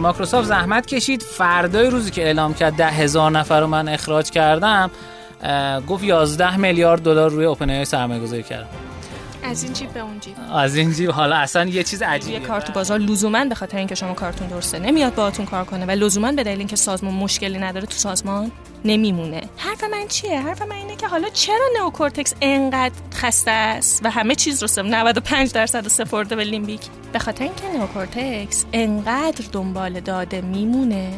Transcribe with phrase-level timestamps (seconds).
[0.00, 1.22] مایکروسافت زحمت کشید.
[1.22, 4.90] فردای روزی که اعلام کرد ده هزار نفر رو من اخراج کردم
[5.88, 8.87] گفت 11 میلیارد دلار روی OpenAI سرمایه گذاری کردم.
[9.48, 10.34] از این جیب به اون جیب.
[10.54, 12.40] از این جیب حالا اصلا یه چیز عجیبیه.
[12.40, 15.86] یه کار تو بازار لزوما به خاطر اینکه شما کارتون درسته نمیاد باهاتون کار کنه
[15.86, 18.50] و لزوما به دلیل اینکه سازمان مشکلی نداره تو سازمان
[18.84, 19.40] نمیمونه.
[19.56, 24.34] حرف من چیه؟ حرف من اینه که حالا چرا نئوکورتکس انقدر خسته است و همه
[24.34, 26.80] چیز رو 95 درصد سپرده به لیمبیک.
[27.12, 31.12] به خاطر اینکه نئوکورتکس انقدر دنبال داده میمونه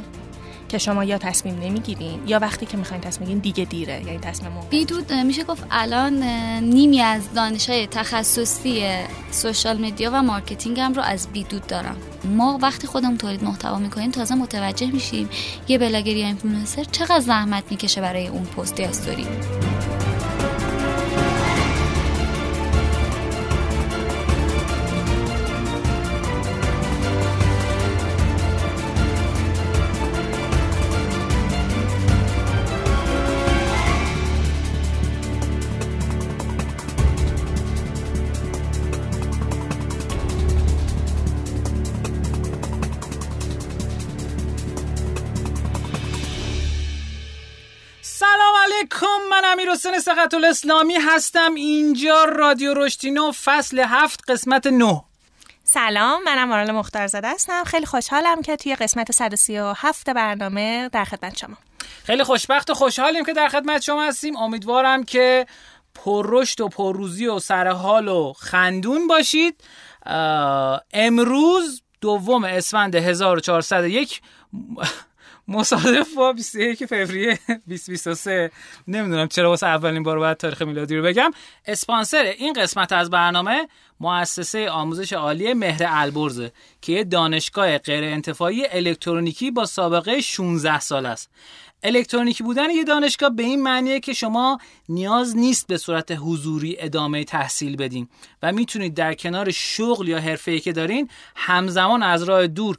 [0.71, 4.53] که شما یا تصمیم نمی‌گیرین یا وقتی که می‌خواین تصمیم بگیرین دیگه دیره یعنی تصمیم.
[4.71, 6.23] بیدود میشه گفت الان
[6.63, 8.83] نیمی از دانشهای تخصصی
[9.31, 14.11] social media و marketing هم رو از بیدود دارم ما وقتی خودمون تولید محتوا می‌کنیم
[14.11, 15.29] تازه متوجه میشیم
[15.69, 19.27] یه بلاگر یا اینفلوئنسر چقدر زحمت می‌کشه برای اون پست استوری
[49.71, 51.55] امیر حسین سقط الاسلامی هستم.
[51.55, 55.05] اینجا رادیو رشتینو فصل هفت قسمت نه.
[55.65, 57.65] سلام منم مارال مختار زده هستم.
[57.65, 61.57] خیلی خوشحالم که توی قسمت 137 برنامه در خدمت شما.
[62.05, 64.37] خیلی خوشبخت و خوشحالیم که در خدمت شما هستیم.
[64.37, 65.47] امیدوارم که
[65.95, 69.65] پررشد و پرروزی و سرحال و خندون باشید.
[70.93, 74.21] امروز دوم اسفند 1401
[75.51, 78.51] مصادف با 21 فوریه 2023
[78.89, 81.31] نمی‌دونم چرا واسه اولین بار باید تاریخ میلادی رو بگم.
[81.67, 83.69] اسپانسر این قسمت از برنامه
[84.01, 91.07] مؤسسه آموزش عالی مهر البرزه که یه دانشگاه غیر انتفاعی الکترونیکی با سابقه 16 سال
[91.07, 91.31] است.
[91.83, 94.59] الکترونیکی بودن یه دانشگاه به این معنیه که شما
[94.89, 98.09] نیاز نیست به صورت حضوری ادامه تحصیل بدین
[98.43, 102.79] و می‌تونید در کنار شغل یا حرفه‌ای که دارین همزمان از راه دور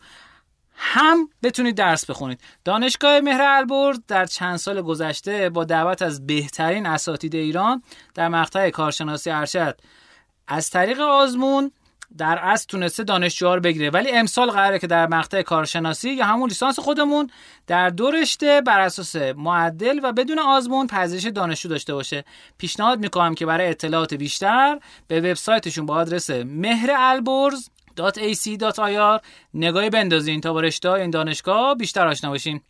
[0.84, 2.42] هم بتونید درس بخونید.
[2.66, 7.84] دانشگاه مهر البرز در چند سال گذشته با دعوت از بهترین اساتید ایران
[8.14, 9.82] در مقطع کارشناسی ارشد.
[10.48, 11.72] از طریق آزمون
[12.18, 13.90] در اصل تونسته دانشجوها رو بگیره.
[13.90, 17.30] ولی امسال قراره که در مقطع کارشناسی یا همون لیسانس خودمون
[17.68, 22.24] در دو رشته بر اساس معدل و بدون آزمون پذیرش دانشجو داشته باشه.
[22.58, 29.22] پیشنهاد می‌کنم که برای اطلاعات بیشتر به وبسایتشون با آدرس مهر البرز .ac.ir
[29.54, 32.62] نگاهی بندازین تا با رشته این دانشگاه بیشتر آشنا باشین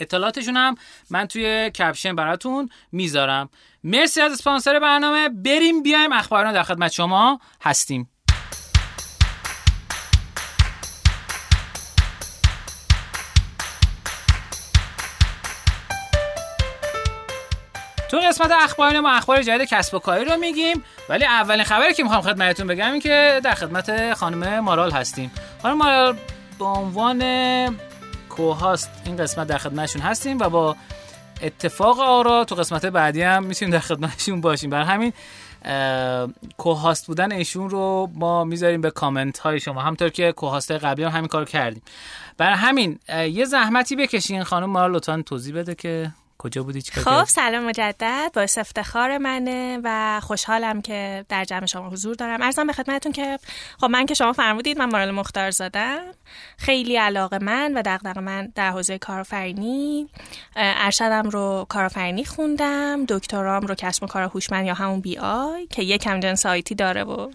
[0.00, 0.74] اطلاعاتشون هم
[1.10, 3.50] من توی کپشن براتون می‌ذارم.
[3.84, 5.28] مرسی از اسپانسر برنامه.
[5.28, 8.10] بریم بیایم اخبارنا در خدمت شما هستیم.
[18.10, 22.02] تو قسمت اخبار ما اخبار جدید کسب و کاری رو میگیم ولی اولین خبری که
[22.02, 25.30] می‌خوام خدمتتون بگم این که در خدمت خانم مارال هستیم.
[25.62, 26.16] خانم مارال
[26.58, 27.22] به عنوان
[28.28, 30.76] کوهاست این قسمت در خدمتشون هستیم و با
[31.42, 34.70] اتفاق آرا تو قسمت بعدی هم می‌تونیم در خدمتشون باشیم.
[34.70, 35.12] بر همین
[36.56, 39.80] کوهاست بودن ایشون رو ما می‌ذاریم به کامنت های شما.
[39.80, 41.82] همطور که کوهاست قبلی هم همین کار کردیم.
[42.36, 47.64] برای همین یه زحمتی بکشین خانم مارال لطفا توضیح بده که کجا بودی؟ خب سلام
[47.64, 48.30] مجدد.
[48.34, 52.42] باعث افتخار منه و خوشحالم که در جمع شما حضور دارم.
[52.42, 53.38] ارزم به خدمتتون که
[53.80, 56.00] خب من که شما فرمودید من مارال مختار زادم.
[56.56, 60.08] خیلی علاقه من و دغدغه من در حوزه کارآفرینی.
[60.56, 63.04] ارشدم رو کارآفرینی خوندم.
[63.08, 67.04] دکترام رو کسب و کار هوشمند یا همون بی آی که یکم جنس آیتی داره
[67.04, 67.30] و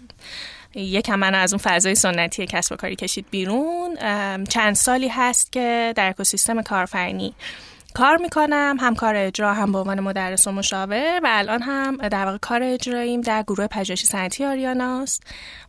[0.74, 3.96] یکم من از اون فضای سنتی کسب و کاری کشید بیرون.
[4.44, 7.34] چند سالی هست که در اکوسیستم کارآفرینی
[7.96, 12.24] کار می‌کنم هم کار اجرا هم به عنوان مدرس و مشاور و الان هم در
[12.24, 15.22] واقع کار اجراییم در گروه پژوهشی صنعتی آریاناست.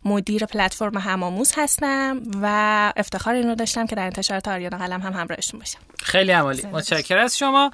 [0.04, 5.12] مدیر پلتفرم همآموز هستم و افتخار این رو داشتم که در انتشارات آریانا قلم هم
[5.12, 5.78] همراهشون باشم.
[5.98, 6.66] خیلی عمالی.
[6.72, 7.70] متشکرم از شما.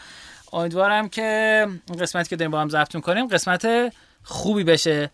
[0.53, 1.67] امیدوارم که
[2.00, 3.93] قسمتی که داریم با هم ضبط کنیم قسمت
[4.25, 5.11] خوبی بشه.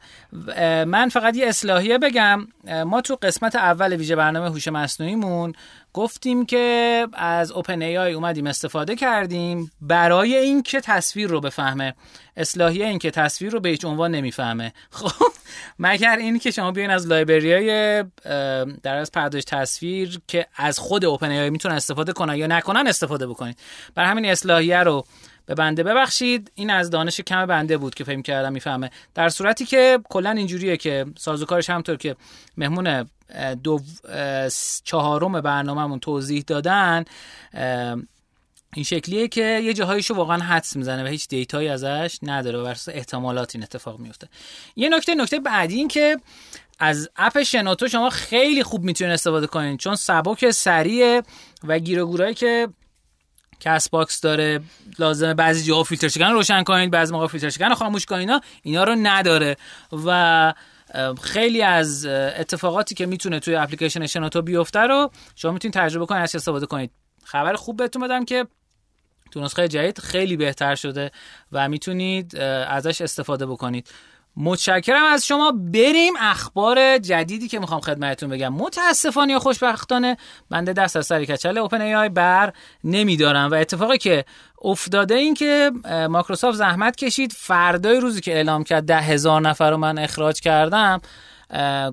[0.86, 2.46] من فقط یه اصلاحیه بگم.
[2.86, 5.52] ما تو قسمت اول ویژه برنامه هوش مصنوعیمون
[5.92, 11.94] گفتیم که از اوپن ای آی اومدیم استفاده کردیم برای اینکه تصویر رو بفهمه.
[12.36, 14.72] اصلاحیه این که تصویر رو به هیچ عنوان نمی‌فهمه.
[14.90, 15.32] خب
[15.78, 18.04] مگر این که شما بیاین از لایبرری های
[18.82, 22.86] در از پرداش تصویر که از خود اوپن ای آی می‌تونن استفاده کنن یا نکنن
[22.86, 23.58] استفاده بکنید.
[23.94, 25.04] بر همین اصلاحیه رو
[25.50, 26.52] به بنده ببخشید.
[26.54, 28.90] این از دانش کم بنده بود که فهم کردم می‌فهمه.
[29.14, 32.16] در صورتی که کلا اینجوریه که سازوکارش همطور که
[32.56, 33.08] مهمون
[33.64, 33.80] دو
[34.84, 37.04] چهارم برنامهمون توضیح دادن
[38.74, 42.92] این شکلیه که یه جاهایشو واقعا حدس می‌زنه و هیچ دیتایی ازش نداره و برسه
[42.92, 44.28] احتمالات این اتفاق میفته
[44.76, 46.16] یه نکته نکته بعدی این که
[46.78, 51.22] از اپ شنوتو شما خیلی خوب می‌تونید استفاده کنید چون سبک سریع
[51.64, 52.68] و گیروگورایی که
[53.60, 54.60] کس باکس داره
[54.98, 58.30] لازمه بعضی جاها فیلتر شکن روشن کنید بعضی موقع فیلتر شکن خاموش کنید
[58.62, 59.56] اینا رو نداره.
[60.06, 60.54] و
[61.22, 66.36] خیلی از اتفاقاتی که می‌تونه توی اپلیکیشن شنوتو بیفته رو شما می‌تونید تجربه کنید از
[66.36, 66.90] استفاده کنید.
[67.24, 68.46] خبر خوب بهتون بدم که
[69.30, 71.10] تو نسخه جدید خیلی بهتر شده
[71.52, 73.88] و می‌تونید ازش استفاده بکنید.
[74.36, 75.52] متشکرم از شما.
[75.52, 78.54] بریم اخبار جدیدی که می‌خوام خدمتتون بگم.
[78.54, 80.16] متاسفانه یا خوشبختانه
[80.50, 82.52] بنده دست از سر کچل اوپن ای آی بر
[82.84, 84.24] نمیدارم و اتفاقی که
[84.62, 85.70] افتاده این که
[86.08, 87.32] مایکروسافت زحمت کشید.
[87.32, 91.00] فردای روزی که اعلام کرد ده هزار نفر رو من اخراج کردم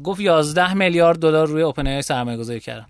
[0.04, 2.88] گفت 11 میلیارد دلار روی اوپن ای سرمایه گذاری کردم.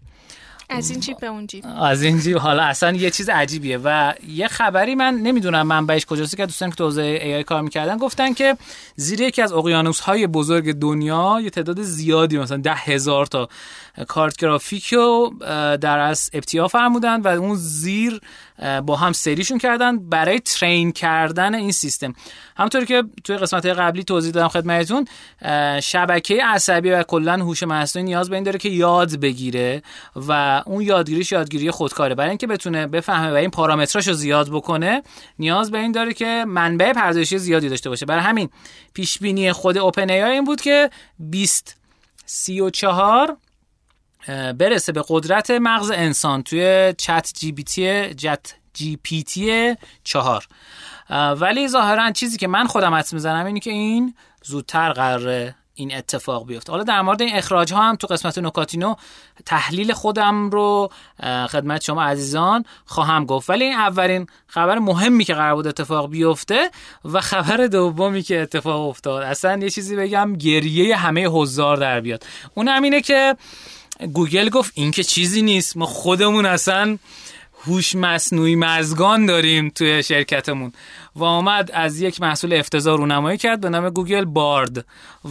[0.70, 4.14] از این جیب به اون جیب از این جیب حالا اصلا یه چیز عجیبیه و
[4.28, 6.38] یه خبری من نمی‌دونم منبعش کجاست.
[6.38, 8.58] که دوستان که تو ای آی کار می‌کردن گفتن که
[8.96, 13.50] زیر یکی از اقیانوس های بزرگ دنیا یه تعداد زیادی مثلا ده هزار تا
[14.08, 15.34] کارت گرافیک رو
[15.82, 18.22] در از ابتیا فرمودن و اون زیر
[18.86, 22.14] با هم سریشون کردن برای ترین کردن این سیستم.
[22.58, 25.06] همونطوری که توی قسمت قبلی توضیح دادم خدمتتون
[25.80, 29.82] شبکه عصبی و کلا هوش مصنوعی نیاز به این داره که یاد بگیره
[30.16, 32.16] و اون یادگیریش یادگیری خودکاره.
[32.16, 35.04] برای اینکه بتونه بفهمه و این پارامتراشو زیاد بکنه
[35.40, 38.06] نیاز به این داره که منبع پردازشی زیادی داشته باشه.
[38.06, 38.50] برای همین
[38.94, 40.90] پیش بینی خود اوپن ای این بود که
[41.20, 41.76] 20
[42.26, 43.38] 34
[44.28, 50.48] برسه به قدرت مغز انسان توی چت جی بی تی جت جی پی تی چهار.
[51.10, 56.48] ولی ظاهرا چیزی که من خودم حدس می‌زنم اینه که این زودتر قراره این اتفاق
[56.48, 56.72] بیفته.
[56.72, 58.96] حالا در مورد این اخراج ها هم تو قسمت نکاتینو
[59.46, 60.90] تحلیل خودم رو
[61.50, 63.50] خدمت شما عزیزان خواهم گفت.
[63.50, 66.72] ولی این اولین خبر مهمی که قرار بود اتفاق بیفته
[67.06, 69.24] و خبر دومی که اتفاق افتاد.
[69.24, 72.26] اصلا یه چیزی بگم گریه همه حضار در بیاد.
[72.54, 73.36] اون اینه که
[74.14, 75.78] گوگل گفت این که چیزی نیست.
[75.78, 76.98] ما خودمون اصلا
[77.66, 80.74] هوش مصنوعی مرزگان داریم توی شرکتمون.
[81.16, 84.86] و آمد از یک محصول افتضاح رونمایی کرد به نام گوگل بارد.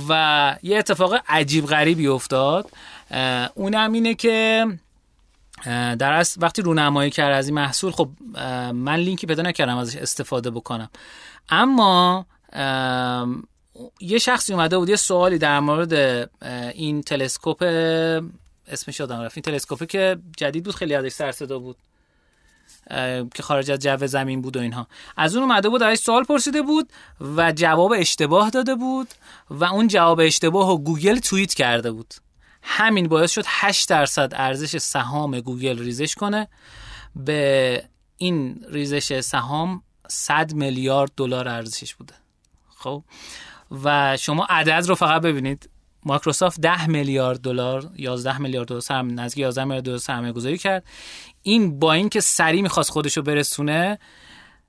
[0.08, 2.70] و یه اتفاق عجیب غریبی افتاد.
[3.54, 4.66] اونم اینه که
[5.98, 8.08] در اصل وقتی رونمایی کرد از این محصول خب
[8.72, 10.90] من لینکی پیدا نکردم ازش استفاده بکنم.
[11.48, 12.26] اما
[14.00, 15.92] یه شخصی اومده بود یه سوالی در مورد
[16.74, 17.64] این تلسکوپ
[18.68, 19.36] اسمش یادم رفت.
[19.36, 21.76] این تلسکوپی که جدید بود خیلی ازش سر صدا بود.
[23.34, 24.86] که خارج از جو زمین بود و اینها.
[25.16, 26.92] از اون اومده بود ازش سوال پرسیده بود
[27.36, 29.08] و جواب اشتباه داده بود
[29.50, 32.14] و اون جواب اشتباه رو گوگل توییت کرده بود.
[32.62, 36.48] همین باعث شد 8 درصد ارزش سهام گوگل ریزش کنه.
[37.16, 37.82] به
[38.16, 42.14] این ریزش سهام 100 میلیارد دلار ارزشش بوده.
[42.76, 43.04] خب؟
[43.84, 45.68] و شما عدد رو فقط ببینید.
[46.06, 50.84] مایکروسافت 10 میلیارد دلار 11 میلیارد دلار سرم نزدیک 11 میلیارد دلار سرمایه گذاری کرد.
[51.42, 53.98] این با اینکه سری می‌خواست خودشو برسونه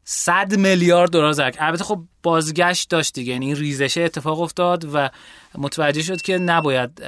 [0.03, 5.09] 100 میلیارد دلار زرک البته خب بازگشت داشت دیگه یعنی این ریزشه اتفاق افتاد و
[5.57, 7.01] متوجه شد که نباید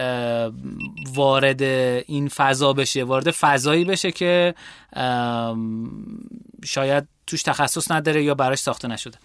[1.14, 4.56] وارد این فضا بشه وارد فضایی بشه که
[6.66, 9.18] شاید توش تخصص نداره یا براش ساخته نشده.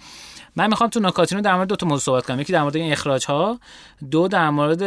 [0.56, 2.40] من می‌خوام تو نکاتینو در مورد دو تا موضوع صحبت کنم.
[2.40, 3.60] یکی در مورد این اخراج ها
[4.10, 4.82] دو در مورد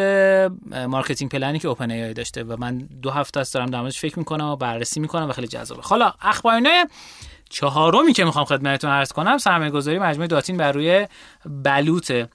[0.88, 4.20] marketing plan ی که OpenAI داشته و من دو هفته است دارم در موردش فکر
[4.20, 5.82] می‌کنم و بررسی می‌کنم و خیلی جذابه.
[5.84, 6.86] حالا اخبارینه
[7.50, 11.08] چهارمی که می‌خوام خدمتتون عرض کنم سرمایه گذاری مجموعه داتین بر روی
[11.46, 12.30] بلوطه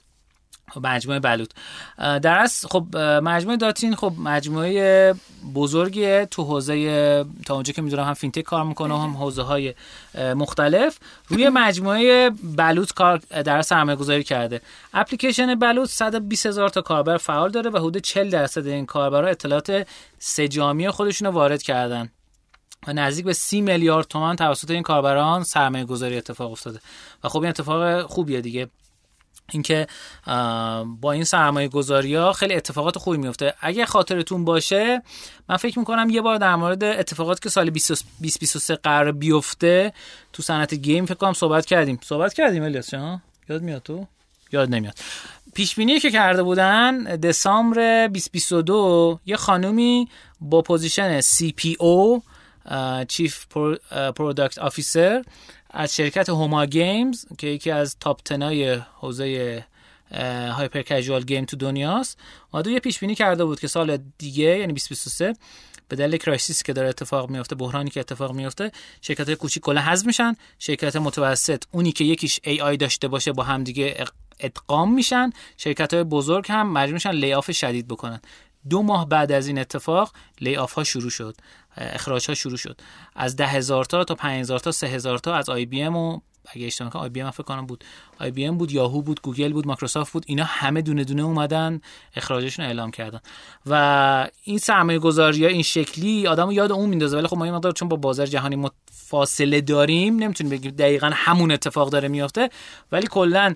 [0.83, 1.49] مجموعه بلوط.
[1.97, 5.15] در از خب مجموعه داتین خب مجموعه
[5.55, 9.73] بزرگیه تو حوزه تا اونجا که می‌دونم هم فینتک کار می‌کنه هم حوزه های
[10.17, 10.99] مختلف.
[11.27, 14.61] روی مجموعه بلوط کار در سرمایه گذاری کرده.
[14.93, 19.87] اپلیکیشن بلوط 120 هزار تا کاربر فعال داره و حدود 40 درصد این کاربرها اطلاعات
[20.19, 22.09] سجامی خودشون رو وارد کردن.
[22.87, 26.79] و نزدیک به سی میلیارد تومان توسط این کاربران سرمایه گذاری اتفاق افتاده.
[27.23, 28.67] و خب این اتفاق خوبیه دیگه.
[29.51, 29.87] اینکه
[31.01, 35.01] با این سرمایه گذاری ها خیلی اتفاقات خوبی میفته اگه خاطرتون باشه
[35.49, 39.93] من فکر می‌کنم یه بار در مورد اتفاقاتی که سال 2023 قرار بیفته
[40.33, 41.99] تو صنعت game فکر کنم صحبت کردیم.
[42.03, 44.05] صحبت کردیم الیاس ها یاد میاد تو؟
[44.51, 44.95] یاد نمیاد.
[45.53, 50.07] پیش بینی که کرده بودن دسامبر 2022 یه خانومی
[50.41, 52.21] با position CPO
[53.07, 53.45] chief
[54.15, 55.23] product officer
[55.69, 59.65] از شرکت Homa Games که یکی از top ten ای حوزه
[60.51, 62.19] hyper casual game تو دنیاست.
[62.51, 65.33] اومده یه پیش بینی کرده بود که سال دیگه یعنی 2023
[65.87, 69.81] به دلیل crisis که داره اتفاق میفته بحرانی که اتفاق میفته شرکت های کوچیک کلا
[69.81, 70.35] حذف میشن.
[70.59, 74.05] شرکت متوسط اونی که یکیش AI داشته باشه با هم دیگه
[74.39, 75.29] ادغام میشن.
[75.57, 78.21] شرکت های بزرگ هم مجبور میشن layoff شدید بکنن.
[78.69, 81.35] دو ماه بعد از این اتفاق layoff ها شروع شد.
[81.77, 82.81] اخراج ها شروع شد.
[83.15, 86.65] از ده هزار تا تا پنج هزار تا سه هزار تا از IBM و اگه
[86.65, 87.83] اشتباه کنم IBM فکر کنم بود.
[88.19, 91.81] IBM بود یاهو بود گوگل بود مایکروسافت بود اینا همه دونه دونه اومدن
[92.15, 93.19] اخراجشون اعلام کردن.
[93.65, 97.17] و این سرمایه گذاری این شکلی آدمو یاد اون میندازه.
[97.17, 101.51] ولی خب ما یه مقدار چون با بازار جهانی فاصله داریم نمی‌تونیم بگیم دقیقا همون
[101.51, 102.49] اتفاق داره میافته.
[102.91, 103.55] ولی کلا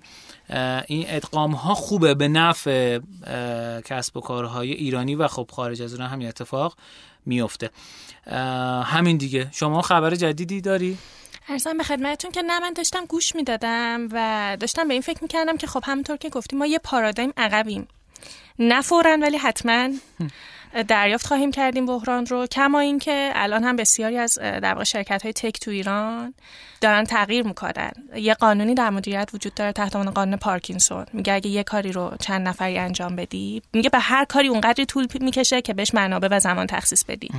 [0.87, 2.99] این ادغام ها خوبه به نفع
[3.85, 6.77] کسب و کارهای ایرانی و خب خارج از اون همین اتفاق
[7.25, 7.69] میفته
[8.83, 9.49] همین دیگه.
[9.51, 10.97] شما خبر جدیدی داری؟
[11.49, 15.57] ارزم به خدمتتون که نه من داشتم گوش می‌دادم و داشتم به این فکر می‌کردم
[15.57, 17.87] که خب همونطور که گفتیم ما یه پارادایم عقبیم.
[18.59, 19.89] نه فورا ولی حتما.
[20.87, 25.33] دریافت خواهیم کردیم بحران رو کما اینکه الان هم بسیاری از در واقع شرکت های
[25.33, 26.33] تک تو ایران
[26.81, 27.91] دارن تغییر می‌کنن.
[28.15, 31.05] یه قانونی در مدیریت وجود داره تحت عنوان قانون پارکینسون.
[31.13, 35.07] میگه اگه یه کاری رو چند نفری انجام بدی میگه به هر کاری اونقدری طول
[35.19, 37.29] می‌کشه که بهش منابع و زمان تخصیص بدی.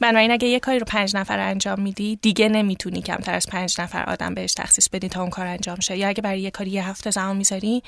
[0.00, 4.02] بنابراین اگه یه کاری رو پنج نفر انجام میدی دیگه نمی‌تونی کمتر از پنج نفر
[4.02, 5.96] آدم بهش تخصیص بدی تا اون کار انجام شه.
[5.96, 7.82] یا اگه برای یه کاری یه هفته زمان می‌ذاری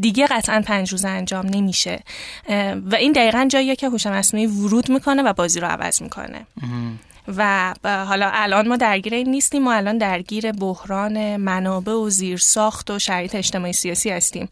[0.00, 2.00] دیگه قطعا پنج روز انجام نمیشه.
[2.84, 4.06] و این دقیقا جاییه که هوش
[4.46, 6.46] مصنوعی ورود می‌کنه و بازی رو عوض می‌کنه.
[7.36, 12.98] و حالا الان ما درگیر این نیستیم ما الان درگیر بحران منابع و زیرساخت و
[12.98, 14.48] شرایط اجتماعی سیاسی هستیم.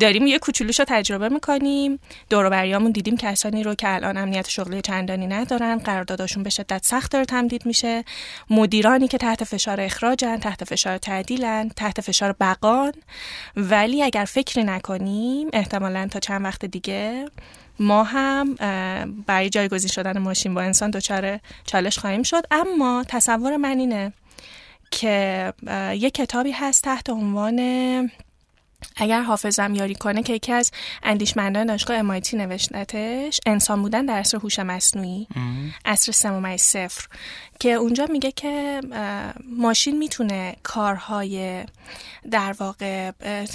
[0.00, 1.98] داریم یه کوچولوش رو تجربه می‌کنیم.
[2.30, 2.48] دور
[2.90, 7.66] دیدیم کسانی رو که الان امنیت شغلی چندانی ندارن قراردادشون به شدت سخت داره تمدید
[7.66, 8.04] میشه.
[8.50, 12.92] مدیرانی که تحت فشار اخراجن تحت فشار تعدیلن تحت فشار بقان.
[13.56, 17.24] ولی اگر فکری نکنیم احتمالا تا چند وقت دیگه
[17.78, 18.54] ما هم
[19.26, 22.42] برای جایگزین شدن ماشین با انسان دچار چالش خواهیم شد.
[22.50, 24.12] اما تصور من اینه
[24.90, 25.52] که
[25.98, 27.58] یه کتابی هست تحت عنوان
[28.96, 30.70] اگر حافظم یاری کنه که یکی از
[31.02, 35.28] اندیشمندان دانشگاه امایتی نوشتتش انسان بودن در عصر هوش مصنوعی.
[35.84, 37.06] عصر سمومه صفر.
[37.60, 38.80] که اونجا میگه که
[39.56, 41.64] ماشین می‌تونه کارهای
[42.30, 43.10] در واقع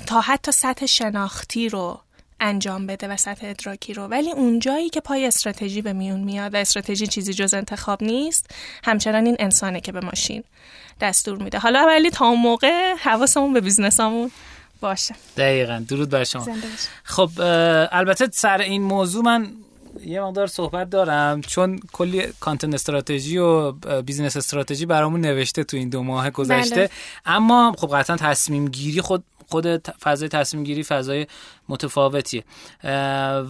[0.07, 2.01] تا حتی سطح شناختی رو
[2.39, 4.03] انجام بده و سطح ادراکی رو.
[4.03, 8.45] ولی اونجایی که پای استراتژی به میون میاد و استراتژی چیزی جز انتخاب نیست
[8.83, 10.43] همچنان این انسانه که به ماشین
[11.01, 11.59] دستور میده.
[11.59, 14.31] حالا ولی تا اون موقع حواسمون به business امون
[14.81, 15.15] باشه.
[15.37, 15.83] دقیقا.
[15.87, 16.47] درود بر شما.
[17.03, 17.29] خب
[17.91, 19.47] البته سر این موضوع من
[20.05, 25.89] یه مقدار صحبت دارم چون کلی content strategy و business strategy برامون نوشته تو این
[25.89, 26.75] دو ماه گذشته.
[26.75, 26.89] بله.
[27.25, 31.27] اما خب قطعا تصمیم گیری خود خود فضای تصمیم گیری فضای
[31.69, 32.43] متفاوتیه.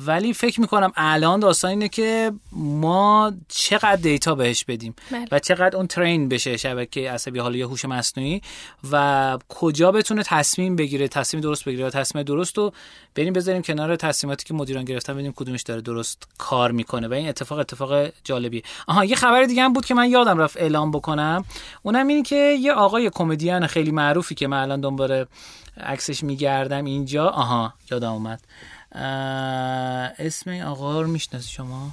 [0.06, 5.26] ولی فکر می‌کنم الان داستان اینه که ما چقدر دیتا بهش بدیم بله.
[5.32, 8.42] و چقدر اون ترین بشه شبکه عصبی حالا یا هوش مصنوعی
[8.92, 12.74] و کجا بتونه تصمیم بگیره تصمیم درست بگیره یا تصمیم درست رو
[13.16, 17.08] بریم بذاریم کنار تصمیماتی که مدیران گرفتن ببینیم کدومش داره درست کار می‌کنه.
[17.08, 18.62] و این اتفاق اتفاق جالبیه.
[18.88, 21.46] آها یه خبر دیگه هم بود که من یادم رفت اعلام بکنم.
[21.84, 25.26] اونم اینه که یه آقای کمدین خیلی معروفی که من الان دنبال
[25.80, 27.28] عکسش میگردم اینجا.
[27.30, 28.42] آها یادم اومد.
[30.20, 31.92] اسم این آقا رو می‌شناسی شما؟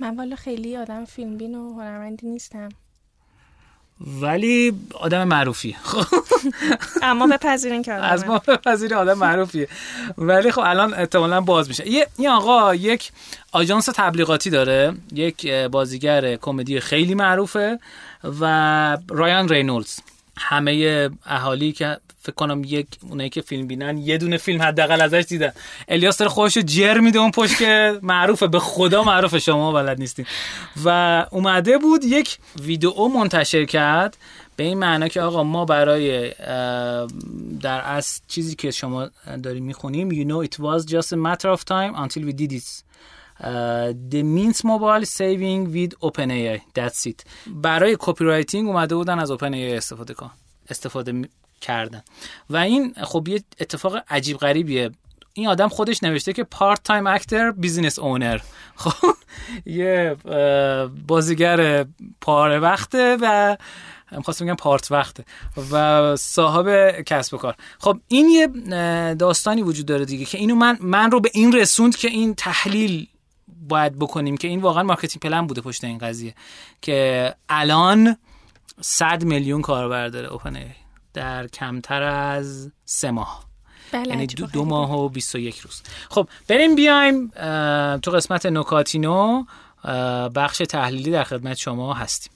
[0.00, 2.68] من والا خیلی آدم فیلم بین و هنرمندی نیستم.
[4.00, 5.76] ولی آدم معروفیه
[7.02, 9.68] اما بپذیرین که آدم از ما بپذیرین آدم معروفیه
[10.18, 11.88] ولی خب الان احتمالا باز میشه.
[11.90, 13.12] یه این آقا یک
[13.52, 14.94] آژانس تبلیغاتی داره.
[15.12, 17.78] یک بازیگر کمدی خیلی معروفه
[18.40, 19.98] و رایان رینولدز.
[20.36, 25.24] همه اهالی که فکر کنم یک اونایی که فیلم بینن یه دونه فیلم حداقل ازش
[25.28, 25.52] دیدن.
[25.88, 28.46] الیاس داره خودشو جر میده اون پشت که معروفه.
[28.46, 30.26] به خدا معروفه شما بلد نیستین.
[30.84, 34.16] و اومده بود یک ویدیو منتشر کرد.
[34.56, 36.30] به این معنا که آقا ما برای
[37.60, 39.10] در از چیزی که شما
[39.42, 42.82] داریم می‌خونیم you know it was just a matter of time until we did it.
[44.12, 46.58] the means mobile saving with OpenAI.
[46.78, 47.24] That's it.
[47.46, 50.30] برای کپی رایتینگ اومده بودن از OpenAI استفاده کن.
[50.70, 51.28] استفاده
[51.64, 52.02] کردن.
[52.50, 54.90] و این خب یه اتفاق عجیب غریبیه.
[55.32, 58.38] این آدم خودش نوشته که پارت تایم اکتر بیزینس اونر
[58.76, 59.14] خب
[59.66, 60.16] یه
[61.06, 61.86] بازیگر
[62.20, 63.56] پاره وقته و
[64.24, 65.24] خواستم بگم پارت وقته
[65.72, 67.54] و صاحب کسب و کار.
[67.78, 68.46] خب این یه
[69.14, 73.06] داستانی وجود داره دیگه که اینو من من رو به این رسوند که این تحلیل
[73.68, 76.34] باید بکنیم که این واقعا marketing plan بوده پشت این قضیه
[76.82, 78.16] که الان
[78.80, 80.28] 100 میلیون کاربر داره.
[80.28, 80.56] Open
[81.14, 83.44] در کمتر از سه ماه.
[83.92, 84.64] بله یعنی دو, دو.
[84.64, 85.82] ماه و 21 روز.
[86.10, 87.28] خب بریم بیایم
[87.98, 89.44] تو قسمت نکاتینو
[89.84, 92.32] اه، بخش تحلیلی در خدمت شما هستیم.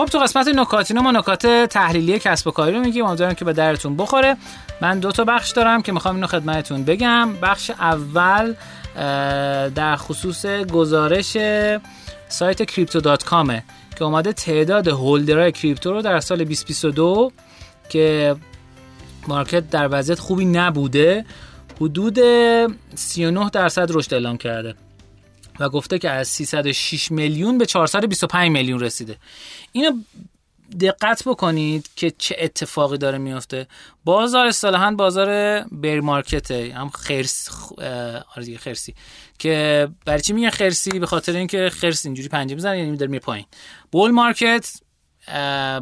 [0.00, 3.04] خب تو قسمت نکاتینو ما نکات تحلیلی کسب و کاری رو میگیم.
[3.04, 4.36] امیدوارم که به درتون بخوره.
[4.80, 7.32] من دو تا بخش دارم که می‌خوام اینو خدمتتون بگم.
[7.42, 8.54] بخش اول
[9.74, 11.36] در خصوص گزارش
[12.28, 13.64] سایت کریپتو دات کامه
[13.96, 17.32] که اومده تعداد هولدرهای کریپتو رو در سال 2022
[17.88, 18.36] که
[19.28, 21.24] مارکت در وضعیت خوبی نبوده
[21.80, 22.18] حدود
[22.94, 24.74] 39 درصد رشد اعلام کرده.
[25.60, 29.16] و گفته که از 306 میلیون به 425 میلیون رسیده.
[29.72, 29.90] اینو
[30.80, 33.66] دقت بکنید که چه اتفاقی داره میفته.
[34.04, 36.72] بازار اصطلاحا بازار bear market ه.
[36.76, 37.48] هم خرس
[38.36, 38.94] آره خرسی.
[39.38, 43.24] که برای چی میگن خرسی؟ به خاطر اینکه خرس اینجوری پنجه می‌زنه یعنی داره میره
[43.24, 43.46] پایین.
[43.92, 44.80] bull market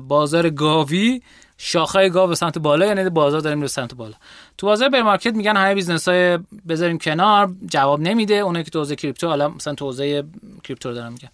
[0.08, 1.22] بازار گاوی
[1.60, 4.14] شاخه گاو به سمت بالا یعنی بازار داریم به سمت بالا.
[4.58, 6.38] تو بازار bear market میگن همه business های
[6.68, 8.34] بذاریم کنار جواب نمیده.
[8.34, 10.24] اونایی که تو حوزه کریپتو حالا مثلا تو حوزه
[10.64, 11.28] کریپتو دارم میگن.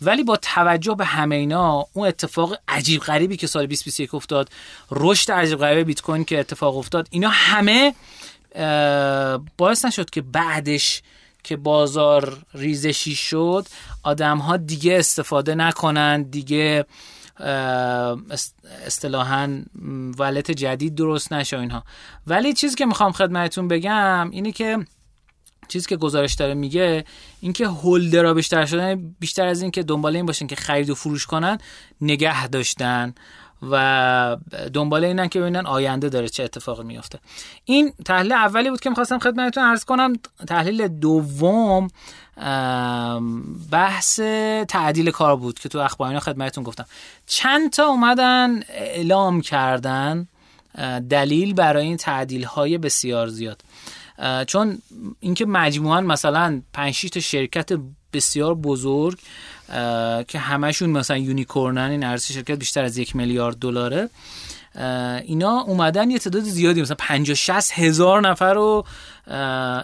[0.00, 4.48] ولی با توجه به همه اینا اون اتفاق عجیب غریبی که سال 2021 افتاد
[4.90, 7.94] رشد عجیب غریب بیت کوین که اتفاق افتاد اینا همه
[9.58, 11.02] باعث نشد که بعدش
[11.44, 13.66] که بازار ریزشی شد
[14.02, 16.84] آدم ها دیگه استفاده نکنن دیگه
[18.86, 19.62] اصطلاحاً
[20.18, 21.84] ولت جدید درست نشه اینها.
[22.26, 24.78] ولی چیزی که می‌خوام خدمتتون بگم اینه که
[25.68, 27.04] چیزی که گزارش داره میگه
[27.40, 31.26] اینکه هولدرها بیشتر شدن بیشتر از این که دنبال این باشن که خرید و فروش
[31.26, 31.58] کنن
[32.00, 33.14] نگه داشتن.
[33.62, 34.36] و
[34.74, 37.18] دنبال اینن که ببینن آینده داره چه اتفاقی میفته
[37.64, 40.12] این تحلیل اولی بود که می‌خواستم خدمتتون عرض کنم.
[40.48, 41.88] تحلیل دوم
[43.70, 44.20] بحث
[44.68, 46.86] تعدیل کار بود که تو اخبار اینا خدمتتون گفتم.
[47.26, 50.28] چند تا اومدن اعلام کردن
[51.10, 53.62] دلیل برای این تعدیل های بسیار زیاد.
[54.46, 54.78] چون
[55.20, 57.72] اینکه مجموعا مثلا 5 تا شرکت
[58.12, 59.18] بسیار بزرگ
[60.28, 64.10] که همشون مثلا یونیکورنن این ارزش شرکت بیشتر از یک میلیارد دلاره.
[65.24, 68.86] اینا اومدن یه تعداد زیادی مثلا 50 60 هزار نفر رو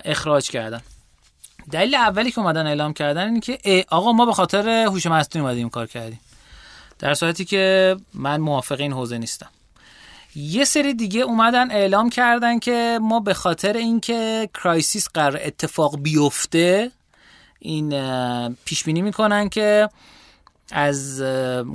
[0.05, 0.81] اخراج کردن.
[1.70, 5.64] دلیل اولی که اومدن اعلام کردن اینه که آقا ما به خاطر هوش مصنوعی اومدیم
[5.64, 6.20] این کار کردیم.
[6.99, 9.49] در صورتی که من موافق این حوزه نیستم.
[10.37, 16.90] یه سری دیگه اومدن اعلام کردن که ما به خاطر اینکه crisis قرار اتفاق بیفته
[17.66, 19.88] این پیش بینی می‌کنن که
[20.72, 21.22] از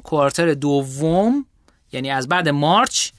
[0.04, 1.46] quarter دوم
[1.92, 3.10] یعنی از بعد مارچ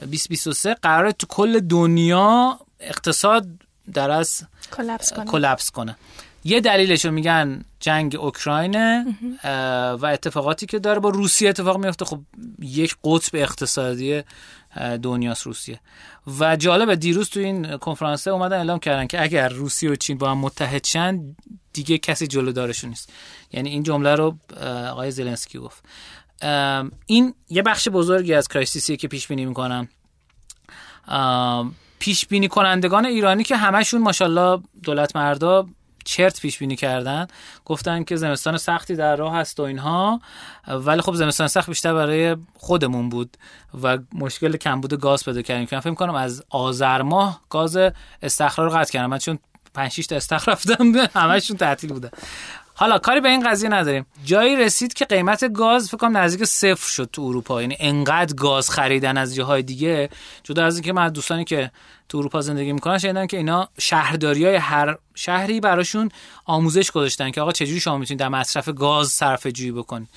[0.00, 3.46] 2023 قرار تو کل دنیا اقتصاد
[3.92, 4.42] در از
[4.76, 5.24] collapse کنه.
[5.24, 5.96] collapse کنه.
[6.44, 9.06] یه دلیلش رو میگن جنگ اوکراینه
[10.00, 12.20] و اتفاقاتی که داره با روسیه اتفاق میفته خب
[12.58, 14.22] یک قطب اقتصادی
[15.02, 15.80] دنیاست روسیه.
[16.40, 20.30] و جالبه دیروز تو این کنفرانس اومدن اعلام کردن که اگر روسیه و چین با
[20.30, 21.36] هم متحد شن
[21.82, 23.12] دیگه کسی جلو دارشون نیست.
[23.52, 24.36] یعنی این جمله رو
[24.90, 25.84] آقای زلنسکی گفت.
[27.06, 29.88] این یه بخش بزرگی از کرایسیسیه که پیش بینی می‌کنم
[31.98, 35.66] پیش بینی کنندگان ایرانی که همشون ماشاءالله دولت مردا
[36.04, 37.26] چرت پیش بینی کردن.
[37.64, 40.20] گفتن که زمستان سختی در راه هست و اینها.
[40.68, 43.36] ولی خب زمستان سخت بیشتر برای خودمون بود
[43.82, 45.66] و مشکل کمبود گاز پیدا کردیم.
[45.66, 47.78] که من فکر کنم از آذر ماه گاز
[48.22, 49.38] استخر رو قطع کردم من چون
[49.78, 50.92] 5 6 تا استخر رفتم.
[51.14, 52.10] همشون تعطیل بوده.
[52.74, 54.06] حالا کاری به این قضیه نداریم.
[54.24, 57.62] جایی رسید که قیمت گاز فکر کنم نزدیک صفر شد تو اروپا.
[57.62, 60.08] یعنی انقدر گاز خریدن از جاهای دیگه
[60.42, 61.70] جدا از اینکه من دوستانی که
[62.08, 66.10] تو اروپا زندگی می‌کنن شنیدم که اینا شهرداری های هر شهری براشون
[66.44, 70.08] آموزش گذاشتن که آقا چجوری شما می‌تونید در مصرف گاز صرفه جویی بکنید.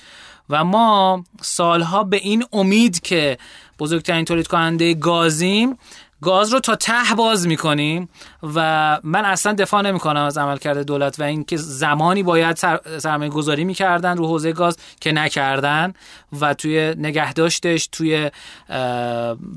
[0.50, 3.38] و ما سالها به این امید که
[3.78, 5.78] بزرگترین تولید کننده گازیم
[6.22, 8.08] گاز رو تا ته باز می‌کنیم
[8.42, 13.30] و من اصلا دفاع نمی کنم از عملکرد دولت و اینکه زمانی باید سر، سرمایه
[13.30, 15.92] گذاری می‌کردن رو حوزه گاز که نکردن
[16.40, 18.30] و توی نگهداشتش توی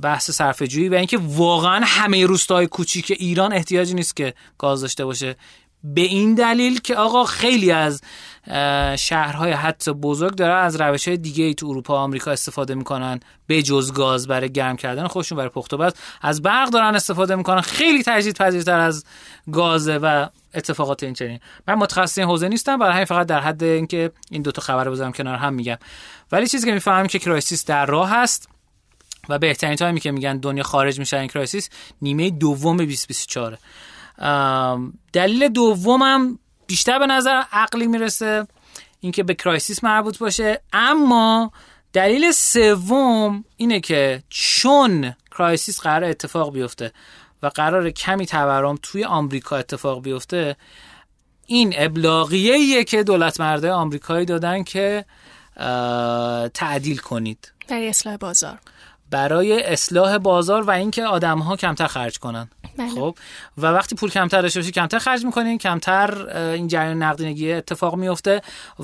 [0.02, 5.06] بحث صرفه جویی و اینکه واقعا همه روستاهای کوچیک ایران احتیاجی نیست که گاز داشته
[5.06, 5.36] باشه.
[5.94, 8.02] به این دلیل که آقا خیلی از
[9.00, 13.62] شهرهای حتی بزرگ داره از روش های دیگه ای تو اروپا آمریکا استفاده می‌کنن به
[13.62, 17.62] جز گاز برای گرم کردن خودشون برای پخت و بس از برق دارن استفاده می‌کنن.
[17.62, 19.06] خیلی تجدید پذیرتر از
[19.52, 21.40] گازه و اتفاقات این چنین.
[21.68, 24.90] من متخصص این حوزه نیستم برای همین فقط در حد اینکه این دو تا خبر
[24.90, 25.78] بذارم کنار هم میگم.
[26.32, 28.50] ولی چیزی که می‌فهمم که crisis در راه هست
[29.30, 31.70] و بهترین time ی که میگن دنیا خارج میشه این crisis
[32.02, 33.58] نیمه دوم 2024
[35.14, 38.48] دلیل دومم بیشتر به نظر عقلی می‌رسه
[39.00, 41.52] اینکه به crisis مربوط باشه اما
[41.94, 46.92] دلیل سوم اینه که چون crisis قرار اتفاق بیفته
[47.44, 50.56] و قرار کمی تورم توی آمریکا اتفاق بیفته
[51.46, 55.06] این ابلاغیه که دولت مرده آمریکایی دادن که
[56.54, 57.52] تعدیل کنید.
[57.68, 58.60] برای اصلاح بازار.
[59.12, 62.50] برای اصلاح بازار و اینکه آدم ها کمتر خرج کنن.
[62.78, 62.90] بله.
[62.90, 63.16] خب
[63.58, 68.42] و وقتی پول کمتر داشته باشی کمتر خرج می‌کنین کمتر این جریان نقدینگی اتفاق میفته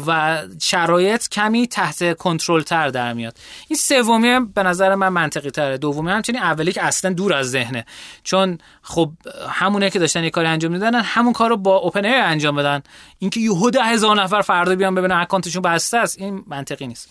[0.07, 3.37] و شرایط کمی تحت کنترل تر در میاد.
[3.67, 7.85] این سومی به نظر من منطقی تره دومی همچنین اولی که اصلا دور از ذهنه.
[8.23, 9.11] چون خب
[9.49, 12.81] همونه که داشتن یه کاری انجام میدن همون کار رو با اوپن انجام بدن.
[13.19, 17.09] اینکه یهو ده هزار نفر فردا بیان ببینن اکانتشون بسته است این منطقی نیست.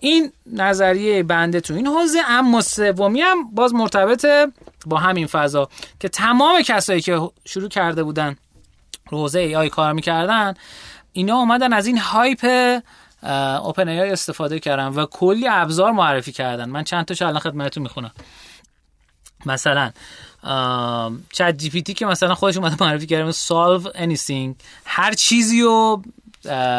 [0.00, 4.46] این نظریه بنده تو این حوزه اما سومی هم باز مرتبطه
[4.86, 5.68] با همین فضا
[6.00, 8.36] که تمام کسایی که شروع کرده بودن
[9.10, 10.54] رو حوزه ای آی کار می‌کردن
[11.12, 12.44] اینا اومدن از این هایپ
[13.62, 16.68] اوپن ای استفاده کردن و کلی ابزار معرفی کردن.
[16.68, 18.12] من چند تاشو الان خدمتتون می‌خونم.
[19.46, 19.90] مثلا
[21.32, 24.64] ChatGPT که مثلا خودش اومده معرفی کرده solve anything.
[24.84, 26.02] هر چیزی رو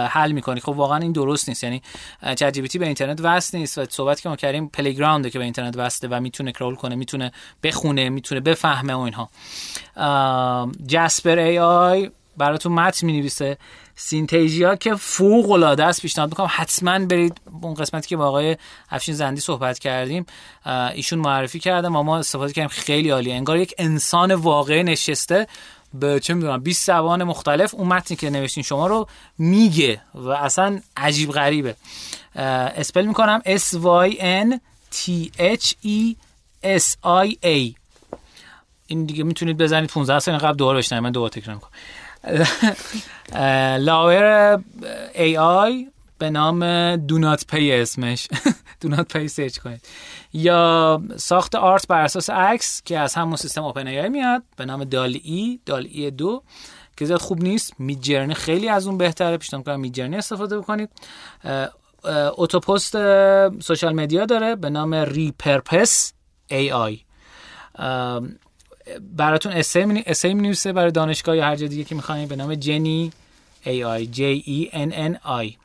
[0.09, 0.59] حل می‌کنی.
[0.59, 1.63] خب واقعا این درست نیست.
[1.63, 1.81] یعنی
[2.35, 4.93] چت به اینترنت وصل نیست و صحبت که ما کردیم پلی
[5.29, 7.31] که به اینترنت وصله و می‌تونه crawl کنه می‌تونه
[7.63, 9.29] بخونه می‌تونه بفهمه و اینها.
[10.85, 13.57] Jasper AI براتون متن می‌نویسه.
[13.95, 16.01] Synthesia که فوق العاده است.
[16.01, 18.57] پیشنهاد می‌کنم حتما برید اون قسمتی که با آقای
[18.89, 20.25] افشین زندی صحبت کردیم.
[20.93, 22.69] ایشون معرفی کرده ما ما استفاده کردیم.
[22.69, 23.33] خیلی عالیه.
[23.33, 25.47] انگار یک انسان واقعی نشسته.
[25.93, 30.81] به چه می‌دونم 20 زبان مختلف اون متنی که نوشتین شما رو میگه و اصلا
[30.97, 31.75] عجیب غریبه.
[32.35, 33.41] اسپل می‌کنم.
[33.45, 33.75] S
[34.09, 34.59] Y N
[34.95, 36.15] T H E
[36.63, 37.73] S I A.
[38.87, 41.03] این دیگه می‌تونید بزنید 15 سال قبل دوباره بشنوید.
[41.03, 41.71] من دوباره تکرار می‌کنم.
[43.85, 44.59] لاور
[45.15, 45.87] ای آی
[46.21, 48.27] به نام دو نات پی اسمش.
[48.81, 49.85] دو نات پی سرچ کنید.
[50.33, 55.17] یا ساخت art بر اساس عکس که از همون سیستم OpenAI میاد به نام DALL-E
[55.23, 56.43] DALL-E دو
[56.97, 57.79] که زیاد خوب نیست.
[57.79, 59.37] Midjourney خیلی از اون بهتره.
[59.37, 60.89] پیشنهاد می‌کنم Midjourney استفاده بکنید.
[62.37, 62.91] auto-post
[63.59, 66.13] social media داره به نام Repurpose
[66.47, 66.99] AI
[69.01, 72.27] براتون essay می نویسه برای دانشگاه یا هر جا دیگه که می‌خواین.
[72.27, 73.11] به نام Jenni
[73.65, 75.55] ای آی جی ای ان ان آی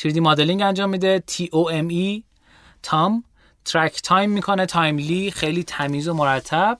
[0.00, 1.22] 3D مدلینگ انجام میده.
[1.30, 2.22] T O M E.
[2.82, 3.24] تام
[3.64, 4.66] ترک تایم می‌کنه.
[4.66, 6.78] تایملی خیلی تمیز و مرتب.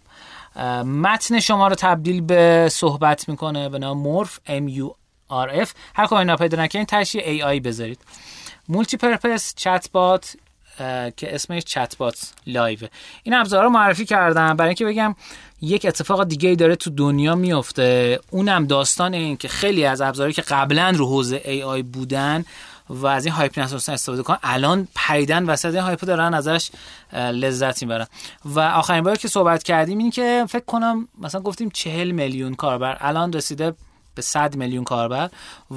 [0.84, 3.68] متن شما رو تبدیل به صحبت می‌کنه.
[3.68, 4.88] به نام مورف M U
[5.30, 5.68] R F.
[5.94, 8.00] هر کاری اینا پیدا نکنید تشی آی بذارید.
[8.68, 10.36] مولتی پرپس چت بات
[11.16, 12.78] که اسمش چت بات لایو
[13.22, 14.56] این ابزارا معرفی کردم.
[14.56, 15.14] برای اینکه بگم
[15.60, 20.32] یک اتفاق دیگه ای داره تو دنیا میفته اونم داستان این که خیلی از ابزاری
[20.32, 22.44] که قبلا رو حوزه AI بودن
[22.88, 26.70] و از این hype استفاده کن الان پریدن وسط این hype دارن ازش
[27.12, 28.06] لذت می‌برن.
[28.44, 32.96] و آخرین باری که صحبت کردیم این که فکر کنم مثلا گفتیم چهل میلیون کاربر
[33.00, 33.74] الان رسیده
[34.14, 35.30] به 100 میلیون کاربر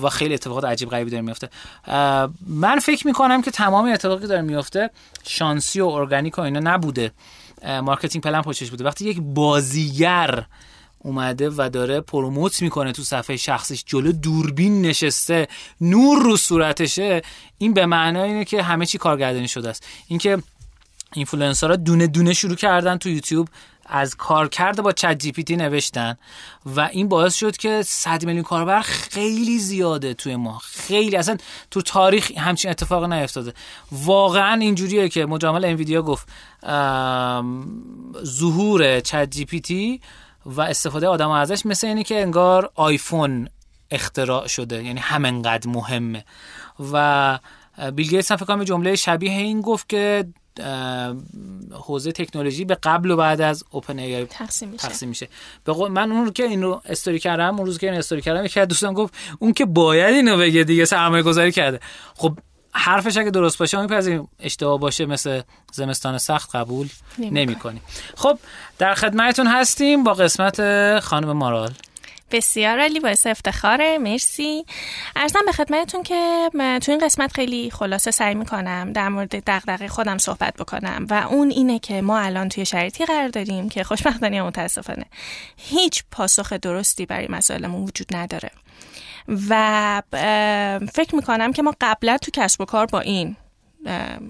[0.03, 1.49] و خیلی اتفاقات عجیب غریبی داره میفته.
[2.47, 4.89] من فکر می‌کنم که تمام اتفاقی داره میفته
[5.23, 7.11] شانسی و ارگانیک و اینا نبوده.
[7.81, 8.83] marketing plan پشتش بوده.
[8.83, 10.45] وقتی یک بازیگر
[10.99, 15.47] اومده و داره promote می‌کنه تو صفحه شخصیش جلو دوربین نشسته.
[15.81, 17.21] نور رو صورتشه.
[17.57, 19.87] این به معنای اینه که همه چی کارگردانی شده است.
[20.07, 20.37] اینکه
[21.13, 23.47] اینفلوئنسرها دونه دونه شروع کردن تو یوتیوب
[23.89, 26.17] از کار کرده با ChatGPT نوشتن
[26.65, 30.57] و این باعث شد که 100 میلیون کاربر خیلی زیاده توی ما.
[30.57, 31.15] خیلی.
[31.15, 31.37] اصلا
[31.71, 33.53] تو تاریخ همچین اتفاق نیفتاده.
[33.91, 36.27] واقعا اینجوریه که مدیرعامل انویدیا گفت
[38.23, 40.01] ظهور ChatGPT
[40.47, 43.49] و استفاده آدم ازش مثل اینه که انگار آیفون
[43.91, 46.25] اختراع شده یعنی همینقدر مهمه.
[46.91, 47.39] و
[47.93, 50.25] بیل گیتس هم فکر جمله شبیه این گفت که
[51.71, 55.27] حوزه تکنولوژی به قبل و بعد از OpenAI تقسیم میشه, تقسیم میشه.
[55.89, 58.65] من اون رو که این رو استوری کردم اون روز که این استوری کردم یکی
[58.65, 61.79] دوستان گفت اون که باید اینو بگه دیگه سرمایه گذاری کرده.
[62.15, 62.37] خب
[62.77, 64.27] حرفش اگه درست باشه میپذیریم.
[64.39, 65.41] اشتباه باشه مثل
[65.73, 67.81] زمستان سخت قبول نمی کنیم
[68.15, 68.39] خب
[68.77, 70.59] در خدمتتون هستیم با قسمت
[70.99, 71.71] خانم مارال.
[72.31, 73.97] بسیار علی باعث افتخاره.
[73.97, 74.65] مرسی.
[75.15, 79.87] ارزم به خدمتتون که من تو این قسمت خیلی خلاصه سعی می‌کنم در مورد دغدغه
[79.87, 84.41] خودم صحبت بکنم و اون اینه که ما الان توی شرایطی قرار داریم که خوشبختانه
[84.41, 85.05] متاسفانه
[85.57, 88.51] هیچ پاسخ درستی برای مسائلمون وجود نداره.
[89.49, 90.01] و
[90.93, 93.35] فکر می‌کنم که ما قبلا تو کسب و کار با این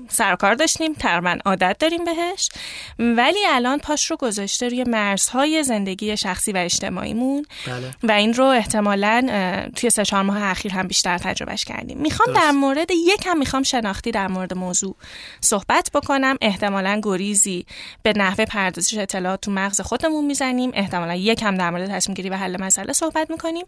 [0.10, 2.50] سرکار داشتیم تقریبا عادت داریم بهش.
[3.00, 7.46] ولی الان پاش رو گذاشته روی مرزهای زندگی شخصی و اجتماعیمون.
[7.68, 7.92] بله.
[8.04, 9.28] و این رو احتمالا
[9.76, 11.98] توی سه چهار ماه اخیر هم بیشتر تجربهش کردیم.
[11.98, 14.96] می‌خوام در مورد یکم می‌خوام شناختی در مورد موضوع
[15.42, 16.38] صحبت بکنم.
[16.42, 17.66] احتمالا گریزی
[18.04, 20.72] به نحوه پردازش اطلاعات تو مغز خودمون می‌زنیم.
[20.74, 23.66] احتمالا یکم در مورد تصمیم گیری و حل مسئله صحبت می‌کنیم.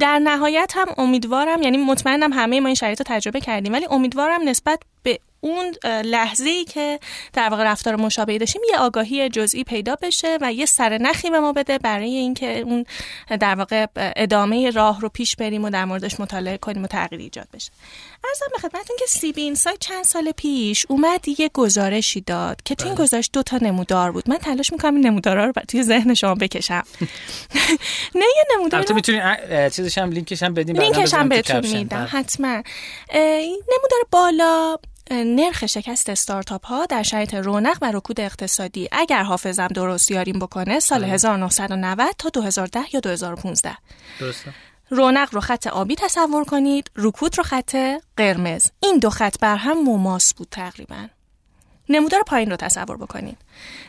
[0.00, 4.48] در نهایت هم امیدوارم یعنی مطمئنم همه ما این شرایط رو تجربه کردیم ولی امیدوارم
[4.48, 5.74] نسبت به اون
[6.04, 7.00] لحظه ای که
[7.32, 11.40] در واقع رفتار مشابهی داشتیم یه آگاهی جزئی پیدا بشه و یه سر نخی به
[11.40, 12.84] ما بده برای اینکه اون
[13.40, 17.48] در واقع ادامه راه رو پیش بریم و در موردش مطالعه کنیم و تغییر ایجاد
[17.54, 17.70] بشه.
[18.28, 22.74] ارزم به خدمتتون که سی بی سایت چند سال پیش اومد یه گزارشی داد که
[22.74, 23.04] تو این بله.
[23.04, 24.30] گزارش دو تا نمودار بود.
[24.30, 26.82] من تلاش می‌کنم این نمودارا رو توی ذهن شما بکشم.
[28.14, 29.20] نه یه نمودار تو می‌تونی
[29.70, 31.96] چیزش هم لینکش هم بدیم لینکش هم بهتون میدم.
[31.96, 32.06] بله.
[32.06, 32.62] حتما.
[33.14, 34.78] نمودار بالا
[35.10, 40.80] نرخ شکست استارتاپ ها در شرایط رونق و رکود اقتصادی اگر حافظم درست یاریم بکنه
[40.80, 42.12] سال 1990 بله.
[42.18, 43.76] تا 2010 یا 2015
[44.20, 44.54] درسته.
[44.90, 47.76] رونق رو خط آبی تصور کنید رکود رو خط
[48.16, 48.70] قرمز.
[48.80, 51.08] این دو خط بر هم مماس بود تقریبا.
[51.88, 53.36] نمودار پایین رو تصور بکنید.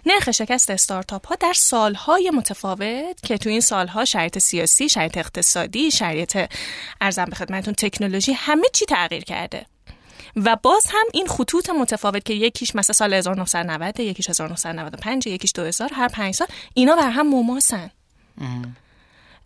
[0.05, 5.91] نرخ شکست استارتاپ ها در سالهای متفاوت که تو این سالها شرایط سیاسی شرایط اقتصادی
[5.91, 6.49] شرایط
[7.01, 9.65] ارزم به خدمتتون تکنولوژی همه چی تغییر کرده.
[10.35, 15.93] و باز هم این خطوط متفاوت که یکیش مثلا سال 1990 یکیش 1995 یکیش 2000
[15.93, 17.91] هر پنج سال اینا بر هم مماسن.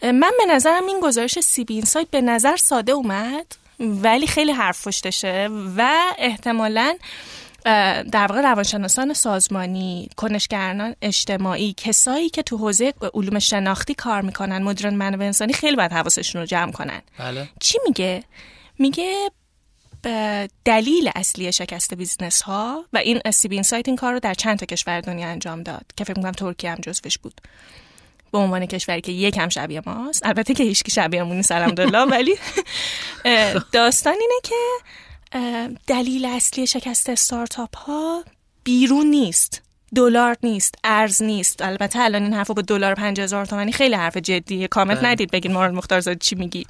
[0.01, 3.45] من به نظرم این گزارش سی بی اینسایت به نظر ساده اومد
[3.79, 6.97] ولی خیلی حرف پشتشه و احتمالاً
[8.11, 14.93] در واقع روانشناسان سازمانی کنشگران اجتماعی کسایی که تو حوزه علوم شناختی کار می‌کنن مدیران
[14.93, 17.01] منابع انسانی خیلی باید حواسشون رو جمع کنن.
[17.19, 17.49] بله.
[17.59, 18.23] چی میگه؟
[18.79, 19.31] میگه
[20.65, 25.01] دلیل اصلی شکست business ها و CB Insights این کار رو در چند تا کشور
[25.01, 27.41] دنیا انجام داد که فکر می‌کنم ترکیه هم جزوش بود.
[28.31, 30.25] به عنوان کشوری که یکم شبیه ماست.
[30.25, 31.75] البته که هیچکی شبیه مون نیست الان
[32.11, 32.35] ولی
[33.71, 34.55] داستان اینه که
[35.87, 38.23] دلیل اصلی شکست استارتاپ ها
[38.63, 39.68] بیرون نیست.
[39.95, 44.67] دلار نیست ارز نیست البته الان این حرفو به دلار 5000 تومانی خیلی حرف جدیه
[44.67, 45.09] کامنت بله.
[45.09, 46.65] ندید بگین مورد مختار چی میگی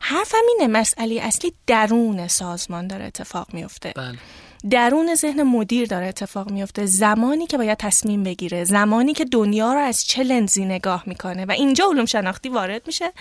[0.00, 4.18] حرفم اینه مسئله اصلی درون سازمان داره اتفاق میفته بله.
[4.70, 6.86] درون ذهن مدیر داره اتفاق میفته.
[6.86, 11.44] زمانی که باید تصمیم بگیره زمانی که دنیا رو از چه لنزی نگاه می‌کنه.
[11.44, 13.12] و اینجا علوم شناختی وارد میشه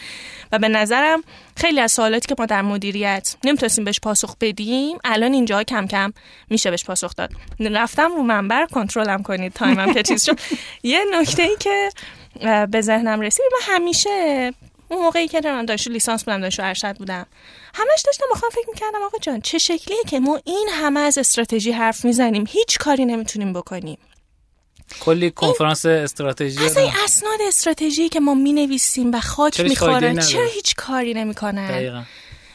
[0.52, 1.24] و به نظرم
[1.56, 6.14] خیلی از سوالاتی که ما در مدیریت نمی‌تونستیم بهش پاسخ بدیم الان اینجا کم کم
[6.50, 7.32] میشه بهش پاسخ داد.
[7.60, 10.40] رفتم رو منبر کنترلم کنید تایمم که چیز شد.
[10.84, 11.90] یه نکته ای که
[12.72, 14.54] به ذهنم رسید من همیشه
[14.90, 17.26] اون موقعی که من دانشجو لیسانس بودم دانشجو ارشد بودم.
[17.74, 21.72] همش داشتم بخوام فکر می‌کردم آقا جان چه شکلیه که ما این همه از استراتژی
[21.72, 23.98] حرف می‌زنیم؟ هیچ کاری نمی‌تونیم بکنیم.
[25.00, 30.76] کلی کنفرانس استراتژی اصلا این اسناد استراتژی که ما می‌نویسیم و خاک می‌خوره چرا هیچ
[30.76, 32.06] کاری نمی‌کنن؟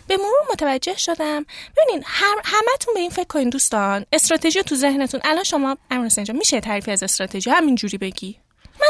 [0.09, 1.47] به مرور متوجه شدم.
[1.77, 4.07] ببینین هم همتون به این فکر کنین دوستان.
[4.13, 5.21] استراتژی تو ذهنتون.
[5.25, 8.41] الان شما امروز اینجا میشه تعریفی از استراتژی؟ همینجوری بگی.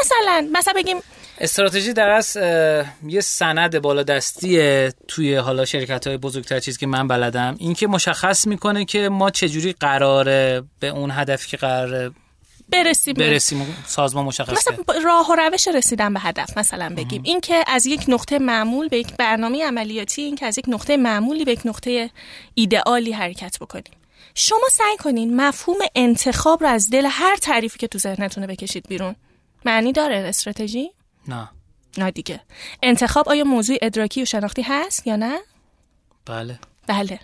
[0.01, 0.97] مثلا مثلا بگیم
[1.37, 2.37] استراتژی در از
[3.07, 7.55] یه سند بالادستی توی حالا شرکت های بزرگتر چیزی که من بلدم.
[7.59, 12.11] این که مشخص می‌کنه که ما چجوری قراره به اون هدفی که قراره
[12.69, 17.21] برسیم برسیم سازمان مشخص مثلا راه و روش رسیدن به هدف مثلا بگیم.
[17.23, 20.97] این که از یک نقطه معمول به یک برنامه عملیاتی این که از یک نقطه
[20.97, 22.09] معمولی به یک نقطه
[22.53, 23.93] ایدئالی حرکت بکنیم.
[24.35, 29.15] شما سعی کنین مفهوم انتخاب رو از دل هر تعریفی که تو ذهنتونه بکشید بیرون.
[29.67, 30.91] معنی داره استراتژی؟
[31.27, 31.49] نه.
[31.97, 32.41] نه دیگه.
[32.83, 35.39] انتخاب آیا موضوع ادراکی و شناختی هست یا نه؟
[36.25, 36.59] بله.
[36.87, 37.19] بله.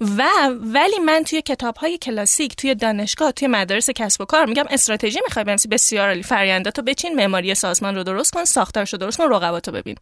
[0.00, 0.22] و
[0.60, 5.20] ولی من توی کتاب های کلاسیک توی دانشگاه توی مدارس کسب و کار میگم استراتژی
[5.24, 6.22] می‌خوای بنویسی بسیار عالی.
[6.22, 9.96] فرینداتو بچین معماری سازمان رو درست کن ساختارش رو درست کن رقباتو ببین.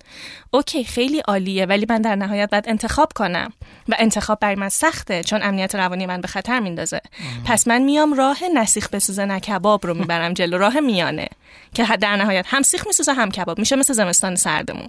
[0.51, 3.53] اوکی خیلی عالیه ولی من در نهایت باید انتخاب کنم.
[3.89, 7.01] و انتخاب برای من سخته چون امنیت روانی من به خطر میندازه.
[7.45, 11.29] پس من میام راه نسیخ بسوزه نه کباب رو می‌برم جلو راه میانه.
[11.75, 13.59] که در نهایت هم سیخ میسوزه هم کباب.
[13.59, 14.89] میشه مثل زمستان سردمون.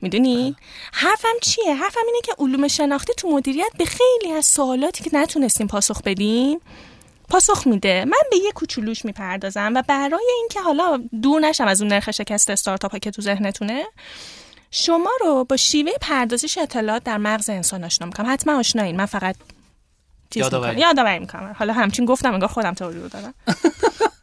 [0.00, 0.56] می‌دونی؟
[0.92, 5.66] حرفم چیه؟ حرفم اینه که علوم شناختی تو مدیریت به خیلی از سوالاتی که نتونستیم
[5.66, 6.60] پاسخ بدیم
[7.28, 8.04] پاسخ میده.
[8.04, 12.50] من به یه کوچولوش می‌پردازم و برای اینکه حالا دور نشم از اون نرخ شکست
[12.50, 13.84] استارتاپ ها که تو ذهنتونه
[14.70, 18.32] شما رو با شیوه پردازش اطلاعات در مغز انسان آشنا می‌کنم.
[18.32, 19.36] حتما آشنایین من فقط
[20.34, 21.56] یادآوری می‌کنم.
[21.58, 23.34] حالا همچین گفتم انگار خودم تئوری رو دارم.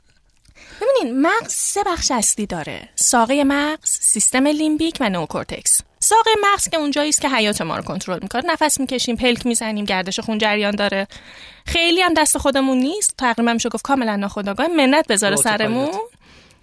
[0.83, 2.89] ببینین مغز سه بخش اصلی داره.
[2.95, 5.81] ساقه مغز سیستم limbic و نوکورتکس.
[5.99, 9.85] ساقه مغز که اونجایی است که حیات ما رو کنترل می‌کنه نفس می‌کشیم پلک می‌زنیم
[9.85, 11.07] گردش خون جریان داره.
[11.65, 13.13] خیلی هم دست خودمون نیست.
[13.17, 14.67] تقریبا میشه گفت کاملا ناخودآگاه.
[14.67, 15.91] منت بذاره سرمون.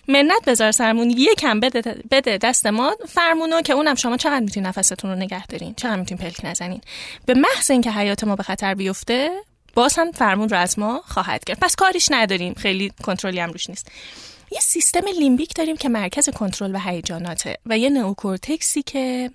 [0.09, 1.11] منت بذار سرمون.
[1.11, 2.97] یکم بده, بده دست ما.
[3.09, 6.81] فرمونو که اونم شما چقدر می‌تونین نفستون رو نگه دارین؟ چقدر می‌تونین پلک نزنین؟
[7.27, 9.31] به محض اینکه حیات ما به خطر بیفته
[9.75, 12.55] باز هم فرمون رو از ما خواهد کرد پس کاریش نداریم.
[12.55, 13.87] خیلی کنترلی هم روش نیست.
[14.53, 19.31] یه سیستم لیمبیک داریم که مرکز کنترل و هیجاناته و یه نئوکورتکسی که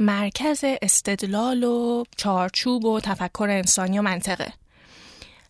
[0.00, 4.52] مرکز استدلال و چارچوب و تفکر انسانی و منطقه.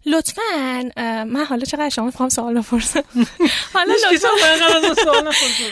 [0.06, 0.90] لطفا
[1.24, 3.04] من حالا چقدر شما می‌خوام سوال بپرسم؟
[3.74, 3.94] حالا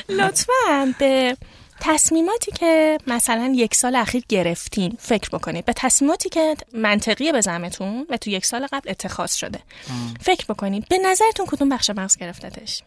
[0.09, 1.37] لطفا به
[1.81, 8.07] تصمیماتی که مثلا یک سال اخیر گرفتین فکر بکنید به تصمیماتی که منطقی به زمتون
[8.11, 9.61] و تو یک سال قبل اتخاذ شده.
[10.21, 12.83] فکر بکنید به نظرتون کدوم بخش مغز گرفتتش؟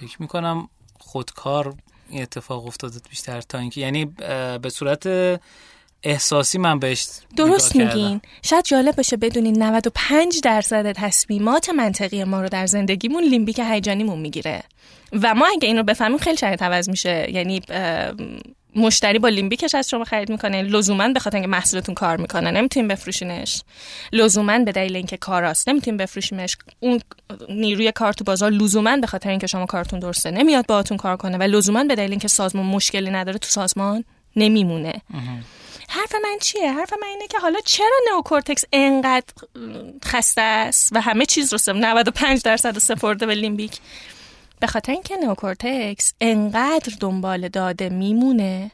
[0.00, 0.68] فکر می‌کنم
[1.00, 1.74] خودکار
[2.08, 4.04] این اتفاق افتاده بیشتر تا اینکه یعنی
[4.62, 5.06] به صورت
[6.04, 8.20] احساسی من بهش درست میگین.
[8.42, 14.62] شاید جالب باشه بدونین 95 درصد تصمیمات منطقی ما رو در زندگیمون لیمبیک هیجانیمون می‌گیره.
[15.12, 17.26] و ما اگه این رو بفهمیم خیلی شاید عوض میشه.
[17.30, 17.62] یعنی
[18.76, 20.62] مشتری با لیمبیکش از شما خرید می‌کنه.
[20.62, 23.62] لزوما به خاطر اینکه محصولتون کار می‌کنه نمی‌تونیم بفروشینش.
[24.12, 27.00] لزوما به دلیل اینکه کاراست نمی‌تونیم بفروشیمش اون
[27.48, 31.38] نیروی کار تو بازار لزوما به خاطر اینکه شما کارتون درسته نمیاد باهاتون کار کنه
[31.38, 34.04] و لزوما به دلیل اینکه سازمان مشکلی نداره تو سازمان
[34.36, 34.92] نمیمونه.
[35.92, 39.26] حرف من چیه؟ حرف من اینه که حالا چرا نئوکورتکس انقدر
[40.04, 43.80] خسته است و همه چیز رو 95 درصد سپرده به limbic؟
[44.60, 48.70] به خاطر اینکه نئوکورتکس انقدر دنبال داده میمونه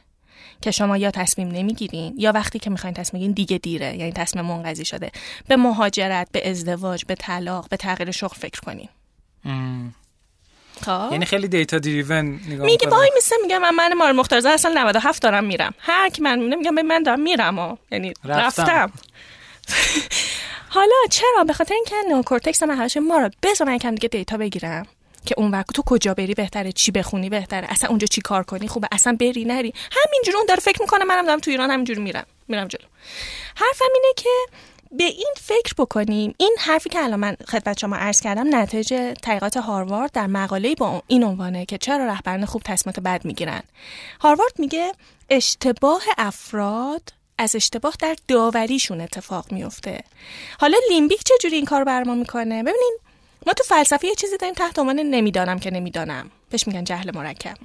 [0.61, 4.45] که شما یا تصمیم نمی‌گیرین یا وقتی که می‌خواین تصمیم بگیرین دیگه دیره یعنی تصمیم
[4.45, 5.11] منقضی شده.
[5.47, 8.89] به مهاجرت به ازدواج به طلاق به تغییر شغل فکر کنین.
[10.85, 11.09] خب.
[11.11, 15.21] یعنی خیلی دیتا دریون نگاه میگه وای میسه میگه من من مار مختارزه اصلا 97
[15.21, 15.73] دارم میرم.
[15.79, 18.91] هر کی من میگم من دارم میرم و یعنی رفتم, رفتم.
[20.69, 24.37] حالا چرا؟ به خاطر اینکه نوکورتکس من هرش ما رو بذار من کم دیگه دیتا
[24.37, 24.87] بگیرم.
[25.25, 28.67] که اون وقت تو کجا بری بهتره چی بخونی بهتره اصلا اونجا چی کار کنی؟
[28.67, 29.73] خوبه اصلا بری نری.
[29.91, 32.85] همینجوری اون داره فکر می‌کنه منم دارم تو ایران همینجوری میرم میرم جلو.
[33.55, 34.29] حرفم اینه که
[34.91, 39.57] به این فکر بکنیم این حرفی که الان من خدمت شما عرض کردم نتایج تحقیقات
[39.57, 43.61] هاروارد در مقاله با این عنوانه که چرا رهبران خوب تصمیمات بد می‌گیرن.
[44.21, 44.91] هاروارد میگه
[45.29, 50.03] اشتباه افراد از اشتباه در داوریشون اتفاق میفته
[50.59, 52.97] حالا لیمبیک چجوری این کار بر ما می‌کنه؟ ببینین
[53.47, 56.31] ما تو فلسفه یه چیزی داریم تحت عنوان نمی‌دانم که نمی‌دانم.
[56.49, 57.55] بهش میگن جهل مرکب.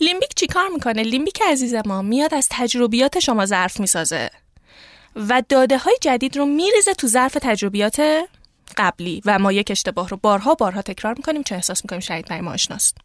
[0.00, 4.30] لیمبیک چی کار می‌کنه؟ لیمبیک عزیز ما میاد از تجربیات شما ظرف می‌سازه.
[5.16, 8.26] و داده های جدید رو میریزه تو ظرف تجربیات
[8.76, 12.42] قبلی و ما یک اشتباه رو بارها بارها تکرار می‌کنیم چه احساس می‌کنیم شاید برای
[12.42, 12.96] ما آشناست.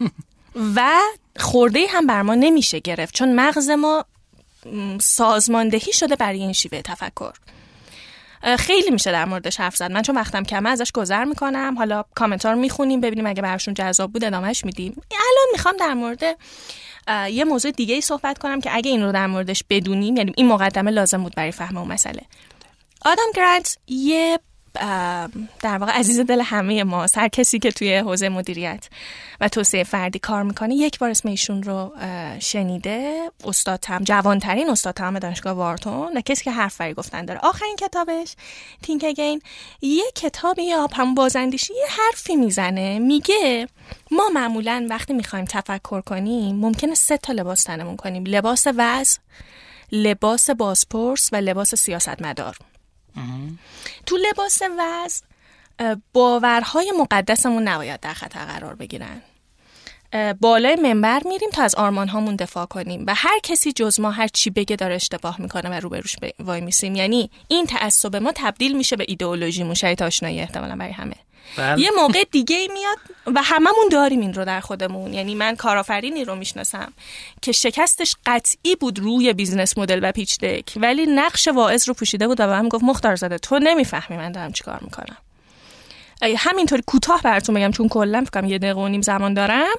[0.76, 1.00] و
[1.36, 4.04] خورده هم بر ما نمیشه گرفت چون مغز ما
[5.00, 7.32] سازماندهی شده برای این شیوه تفکر.
[8.58, 9.92] خیلی میشه در موردش حرف زد.
[9.92, 11.74] من چون وقتم کمه ازش گذر می‌کنم.
[11.78, 15.02] حالا کامنت رو می‌خونیم ببینیم اگه براشون جذاب بود ادامهش میدیم.
[15.10, 16.22] الان می‌خوام در مورد
[17.30, 20.48] یه موضوع دیگه ای صحبت کنم که اگه این رو در موردش بدونیم یعنی این
[20.48, 22.20] مقدمه لازم بود برای فهم اون مسئله.
[23.04, 24.38] آدم گرانت یه
[25.60, 28.88] در واقع عزیز دل همه ما هر کسی که توی حوزه مدیریت
[29.40, 31.92] و توسعه فردی کار می‌کنه یک بار اسم ایشون رو
[32.38, 37.40] شنیده استاد تم جوانترین استاد تم دانشگاه وارتون و کسی که حرف فری گفتن داره.
[37.42, 38.34] آخرین کتابش
[38.82, 39.42] تینک اگین
[39.82, 43.68] یه کتابی یا هم بازندیشی یه حرفی می‌زنه میگه
[44.10, 48.24] ما معمولا وقتی می‌خوایم تفکر کنیم ممکنه سه تا لباس تنمون کنیم.
[48.26, 49.18] لباس وز
[49.92, 52.56] لباس بازپرس و لباس سیاستمدار.
[54.06, 55.22] تو لباس وز
[56.12, 59.22] باورهای مقدسمون نباید در خطر قرار بگیرن.
[60.40, 64.28] بالای منبر میریم تا از آرمان هامون دفاع کنیم و هر کسی جز ما هر
[64.28, 66.94] چی بگه داره اشتباه می‌کنه و روبروش وای میسیم.
[66.94, 71.16] یعنی این تعصب ما تبدیل میشه به ایدئولوژی موشای آشنایی احتمالا برای همه.
[71.56, 71.80] بله.
[71.80, 76.34] یه موقع دیگه میاد و هممون داریم این رو در خودمون یعنی من کارآفرینی رو
[76.34, 76.92] می‌شناسم
[77.42, 82.28] که شکستش قطعی بود روی business model و pitch deck ولی نقش واعظ رو پوشیده
[82.28, 85.16] بود و بهم گفت مختارزاده تو نمی‌فهمی من دارم چیکار می‌کنم
[86.36, 89.74] همینطوری کوتاه براتون بگم چون کلا فکر کنم یه دقیقه و نیم زمان دارم.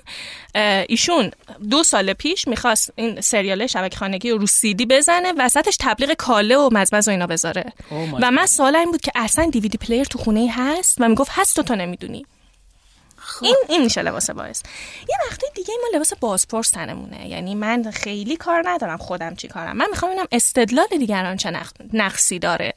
[0.90, 1.32] ایشون
[1.70, 6.70] دو سال پیش می‌خواست این سریال شبکه خانگی رو سیدی بزنه وسطش تبلیغ کاله و
[6.72, 7.74] مزمز و اینا بذاره.
[8.22, 11.56] و من سوال این بود که اصلا دیویدی پلیر تو خونه هست؟ و می‌گفت هست
[11.56, 12.26] تو تو نمی‌دونی.
[13.18, 13.46] خب.
[13.46, 14.62] این این میشه لباس باعث.
[15.10, 17.30] یه وقتی دیگه ما لباس بازپرس تنمونه.
[17.30, 19.78] یعنی من خیلی کار ندارم خودم چی کارم.
[19.78, 21.52] من می‌خوام ببینم استدلال دیگران چه
[21.94, 22.74] نقصی داره.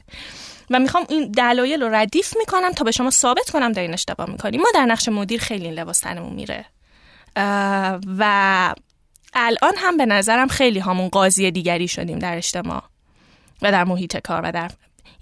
[0.69, 4.61] و می‌خوام این دلایل رو ردیف می‌کنم تا به شما ثابت کنم دارین اشتباه می‌کنیم
[4.61, 6.65] ما در نقش مدیر خیلی این لباس تنمون میره.
[8.17, 8.73] و
[9.33, 12.83] الان هم به نظرم خیلی همون قاضی دیگری شدیم در اجتماع
[13.61, 14.71] و در محیط کار و در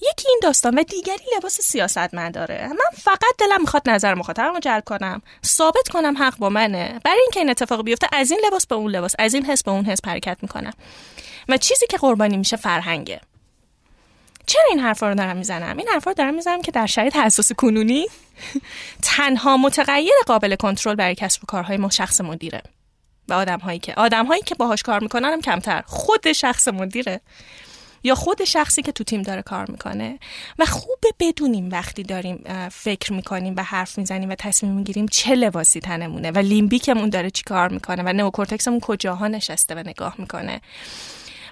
[0.02, 4.84] یکی این داستان و دیگری لباس سیاستمداره من فقط دلم می‌خواد نظر مخاطبم رو جلب
[4.84, 7.00] کنم ثابت کنم حق با منه.
[7.04, 9.72] برای اینکه این اتفاق بیفته از این لباس به اون لباس از این حس به
[9.72, 10.74] اون حس حرکت می‌کنم.
[11.50, 13.22] و چیزی که قربانی میشه فرهنگه.
[14.48, 17.52] چرا این حرفا رو دارم می‌زنم؟ این حرفا رو دارم می‌زنم که در شرایط حساس
[17.52, 18.06] کنونی
[19.02, 22.62] تنها متغیر قابل کنترل برای کسب و کارهای ما شخص مدیره
[23.28, 25.84] و آدم هایی که آدم هایی که باهاش کار می‌کنن هم کمتر.
[25.86, 27.22] خود شخص مدیره.
[28.04, 30.20] یا خود شخصی که تو تیم داره کار می‌کنه.
[30.60, 35.80] و خوبه بدونیم وقتی داریم فکر می‌کنیم و حرف می‌زنیم و تصمیم می‌گیریم چه لباسی
[35.80, 40.62] تنمونه و لیمبیکمون داره چی کار می‌کنه و نئوکورتکسمون کجاها نشسته و نگاه می‌کنه.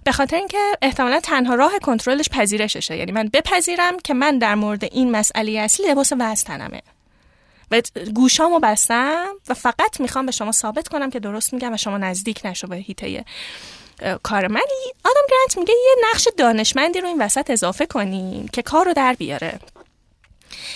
[0.04, 2.98] به خاطر اینکه احتمالا تنها راه کنترلش پذیرششه.
[2.98, 6.82] یعنی من بپذیرم که من در مورد این مسئله اصلی لباس وز تنمه.
[7.72, 7.82] و
[8.16, 12.42] گوشامو بستم و فقط می‌خوام به شما ثابت کنم که درست میگم و شما نزدیک
[12.46, 13.26] نشو به هیته
[14.24, 14.62] کار من
[15.06, 19.14] آدم گرانت میگه یه نقش دانشمندی رو این وسط اضافه کنیم که کار رو در
[19.14, 19.60] بیاره.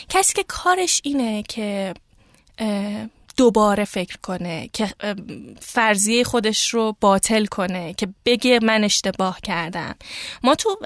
[0.09, 1.93] کسی که کارش اینه که
[3.37, 4.93] دوباره فکر کنه که
[5.61, 9.95] فرضیه خودش رو باطل کنه که بگه من اشتباه کردم.
[10.43, 10.77] ما تو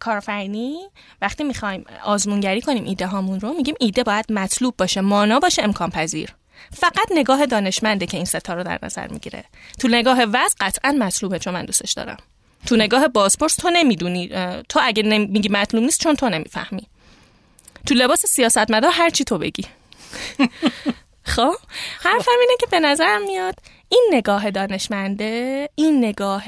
[0.00, 0.78] کارفرینی
[1.22, 5.90] وقتی می‌خوایم آزمونگری کنیم ایده هامون رو میگیم ایده باید مطلوب باشه مانا باشه امکان
[5.90, 6.34] پذیر.
[6.72, 9.44] فقط نگاه دانشمنده که این ستا رو در نظر می‌گیره.
[9.78, 12.16] تو نگاه وز قطعا مطلوبه چون من دوستش دارم.
[12.66, 14.28] تو نگاه بازپرس تو نمی‌دونی
[14.68, 16.86] تو اگه میگی مطلوب نیست چون تو نمی‌فهمی.
[17.86, 19.64] تو لباس سیاستمدار هر چی تو بگی.
[21.28, 21.54] خب
[22.00, 23.54] حرفم اینه که به نظرم میاد
[23.88, 26.44] این نگاه دانشمنده این نگاه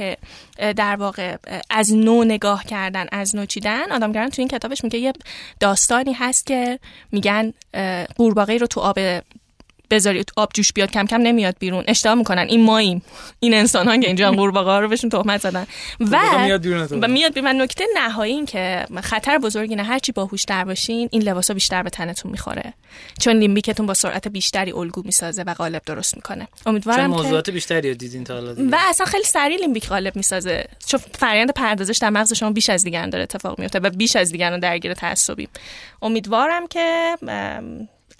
[0.77, 1.37] در واقع
[1.71, 5.13] از نو نگاه کردن از نو چیدن آدمگران تو این کتابش میگه یه
[5.61, 6.79] داستانی هست که
[7.13, 7.53] میگن
[8.17, 8.99] قورباغه رو تو آب
[9.91, 11.85] بذاری آب جوش بیاد کم کم نمیاد بیرون.
[11.89, 12.47] اشتباه می‌کنن.
[12.49, 13.03] این ماییم.
[13.41, 15.67] این انسان ها که اینجا قورباغه رو بهشون تهمت زدن.
[16.01, 17.61] و میاد بیرون و میاد بیرون.
[17.61, 21.91] نکته نهایی این که خطر بزرگی نه هرچی باهوش در باشین این لباسا بیشتر به
[21.91, 22.75] تنتون می‌خوره.
[23.21, 26.49] چون لیمبیکتون با سرعت بیشتری الگو می‌سازه و قالب درست می‌کنه.
[26.67, 30.65] امیدوارم موضوعات بیشتری دیدین تا حالا و اصلا خیلی سریع لیمبیک قالب می‌سازه.
[30.87, 34.33] چون فرآیند پردازش در مغز شما بیش از دیگران داره اتفاق میفته و بیش از
[34.33, 35.49] دیگران درگیر تعصبی
[36.03, 37.17] امیدوارم که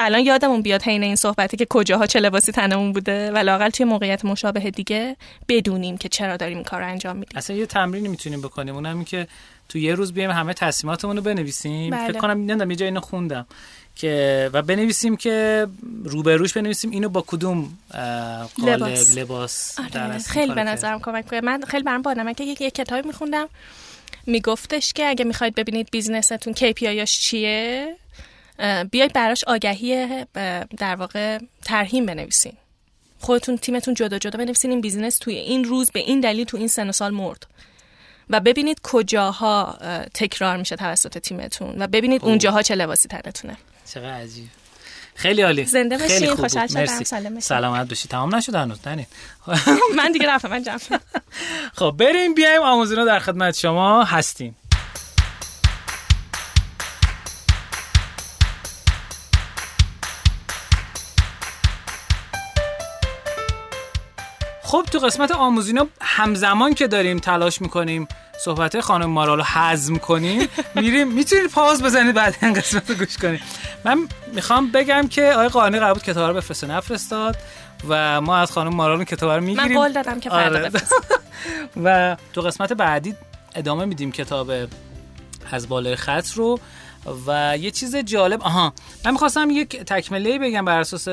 [0.01, 3.87] الان یادمون بیاد حین این صحبتی که کجاها چه لباسی تنمون بوده و لاقل توی
[3.87, 5.17] موقعیت مشابه دیگه
[5.49, 7.39] بدونیم که چرا داریم این کار رو انجام میدیم.
[7.39, 8.75] اصلا یه تمرینی می‌تونیم بکنیم.
[8.75, 9.27] اونم این که
[9.69, 11.91] تو یه روز بیایم همه تصمیماتمون رو بنویسیم.
[11.91, 12.09] بله.
[12.09, 13.47] فکر کنم نمی‌دونم یه جایی اینو خوندم
[13.97, 15.67] که و بنویسیم که
[16.05, 20.19] روبروش بنویسیم اینو با کدوم قالب لباس, لباس آره.
[20.19, 23.49] خیلی به نظرم کمک کنه من خیلی برام با که یک کتابی میخوندم.
[24.27, 27.97] میگفتش که اگه می‌خواید ببینید business تون KPI ش چیه
[28.91, 30.25] بیاید براش آگهی
[30.79, 32.53] در واقع ترحیم بنویسین.
[33.21, 34.71] خودتون تیمتون جدا جدا بنویسین.
[34.71, 37.47] این business توی این روز به این دلیل تو این سن و سال مرد.
[38.31, 39.79] و ببینید کجاها
[40.15, 41.83] تکرار میشه توسط تیمتون.
[41.83, 43.57] و ببینید اونجاها چه لباسی تنتونه.
[43.95, 44.49] چقدر عجیب.
[45.15, 45.65] خیلی عالی.
[45.65, 46.35] زنده باشین.
[46.35, 46.87] خوشحال شدم.
[46.87, 48.09] سلام سلامت باشی.
[48.09, 48.79] تمام نشد هنوز؟
[49.97, 50.49] من دیگه رفتم.
[50.51, 50.79] من جمع.
[51.79, 52.63] خب بریم بیایم.
[52.63, 54.57] آموزینا در خدمت شما هستیم.
[64.71, 68.09] خب تو قسمت آموزینا همزمان که داریم تلاش می‌کنیم
[68.45, 71.09] صحبت خانم مارا رو حزم کنیم میریم.
[71.13, 73.41] می‌تونید پاز بزنید بعد این قسمت رو گوش کنید
[73.85, 77.37] من می‌خوام بگم که آقای قانی قرار بود کتاب رو بفرسته نفرستاد
[77.89, 79.69] و ما از خانم مارا کتاب رو می‌گیریم.
[79.69, 80.71] من قول دادم که فردا آره.
[81.85, 83.15] و تو قسمت بعدی
[83.55, 84.51] ادامه میدیم کتاب
[85.51, 86.61] از بالای خط رو.
[87.27, 88.73] و یه چیز جالب آها
[89.05, 91.09] من می‌خواستم یک تکمله بگم بر اساس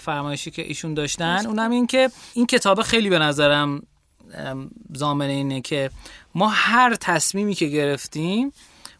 [0.00, 1.46] فرمایشی که ایشون داشتن.
[1.46, 3.82] اونم این که این کتاب خیلی به نظرم
[4.92, 5.90] زامن اینه که
[6.34, 8.52] ما هر تصمیمی که گرفتیم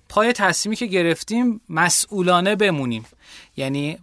[0.08, 3.04] پای تصمیمی که گرفتیم مسئولانه بمونیم.
[3.56, 3.98] یعنی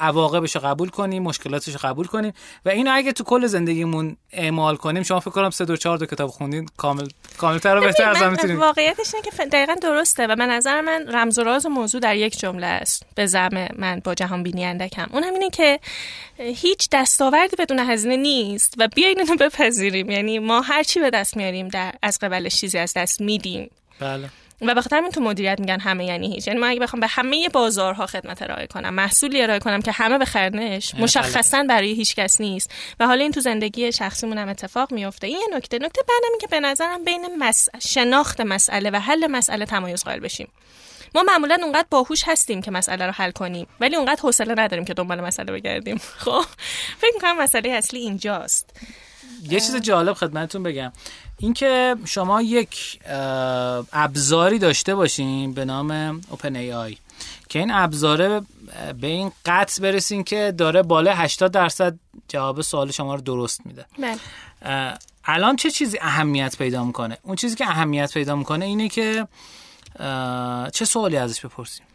[0.00, 2.32] عواقبش رو قبول کنیم مشکلاتش رو قبول کنیم.
[2.64, 6.06] و اینو اگه تو کل زندگیمون اعمال کنیم شما فکر کنم سه دو چهار دو
[6.06, 10.46] کتاب خوندین کامل کاملتر رو بهتر از می‌تونیم واقعیتش اینه که دقیقا درسته و به
[10.46, 13.06] نظر من رمز و راز موضوع در یک جمله است.
[13.14, 15.08] به زعم من با جهان بینی اندکم.
[15.12, 15.80] اون هم اینه که
[16.38, 20.10] هیچ دستاوردی بدون هزینه نیست و بیاین اینو بپذیریم.
[20.10, 23.70] یعنی ما هر چی به دست میاریم در از قبلش چیزی از دست میدیم.
[24.00, 24.28] بله.
[24.62, 26.46] و به خاطر تو مدیریت میگن همه یعنی هیچ.
[26.46, 30.18] یعنی من اگه بخوام به همه بازارها خدمت ارائه کنم محصولی ارائه کنم که همه
[30.18, 32.70] بخرنش مشخصا برای هیچ کس نیست.
[33.00, 36.46] و حالا این تو زندگی شخصیمون هم اتفاق میفته این یه نکته نکته بعدم که
[36.46, 37.68] به نظرم بین مس...
[37.78, 40.48] شناخت مسئله و حل مسئله تمایز قائل بشیم.
[41.14, 44.94] ما معمولا اونقدر باهوش هستیم که مسئله رو حل کنیم ولی اونقدر حوصله نداریم که
[44.94, 46.00] دنبال مسئله بگردیم.
[46.24, 46.44] خب
[46.98, 48.70] فکر می‌کنم مسئله اصلی اینجاست.
[49.42, 50.92] یه چیز جالب خدمتتون بگم.
[51.40, 53.00] اینکه شما یک
[53.92, 56.96] ابزاری داشته باشین به نام اوپن ای آی
[57.48, 58.40] که این ابزاره
[59.00, 61.94] به این قطع برسین که داره بالا 80 درصد
[62.28, 63.86] جواب سوال شما رو درست میده.
[63.98, 64.18] بله.
[65.24, 69.28] الان چه چیزی اهمیت پیدا می‌کنه؟ اون چیزی که اهمیت پیدا می‌کنه اینه که
[70.72, 71.86] چه سوالی ازش بپرسیم؟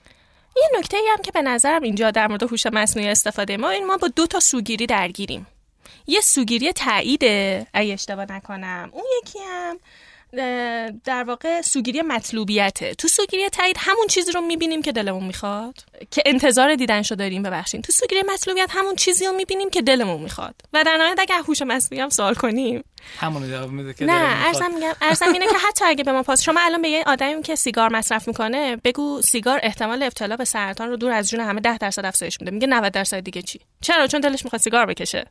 [0.58, 3.98] یه نکته هم که به نظرم اینجا در مورد هوش مصنوعی استفاده ما این ما
[3.98, 5.48] با دو تا سوگیری درگیریم.
[6.08, 7.68] یه سوگیری تاییده.
[7.74, 8.90] اگه اشتباه نکنم.
[8.92, 9.80] اون یکی هم
[11.04, 12.94] در واقع سوگیری مطلوبیته.
[12.94, 15.76] تو سوگیری تایید همون چیزی رو می‌بینیم که دلمون می‌خواد.
[16.12, 17.82] که انتظار دیدنشو داریم ببخشید.
[17.82, 20.56] تو سوگیری مطلوبیت همون چیزی رو می‌بینیم که دلمون می‌خواد.
[20.74, 22.84] و در نهایت اگه هوش مصنوعی هم سوال کنیم.
[23.20, 26.42] همون جواب میده که نه ارزم میگم ارزم اینه که حتی اگه به ما پاس
[26.42, 30.90] شما الان به یه آدمی که سیگار مصرف می‌کنه بگو سیگار احتمال ابتلا به سرطان
[30.90, 32.52] رو دور از جون همه 10 درصد افزایش میده.
[32.52, 35.26] میگه 90 درصد دیگه چی؟ چرا؟ چون دلش می‌خواد سیگار بکشه.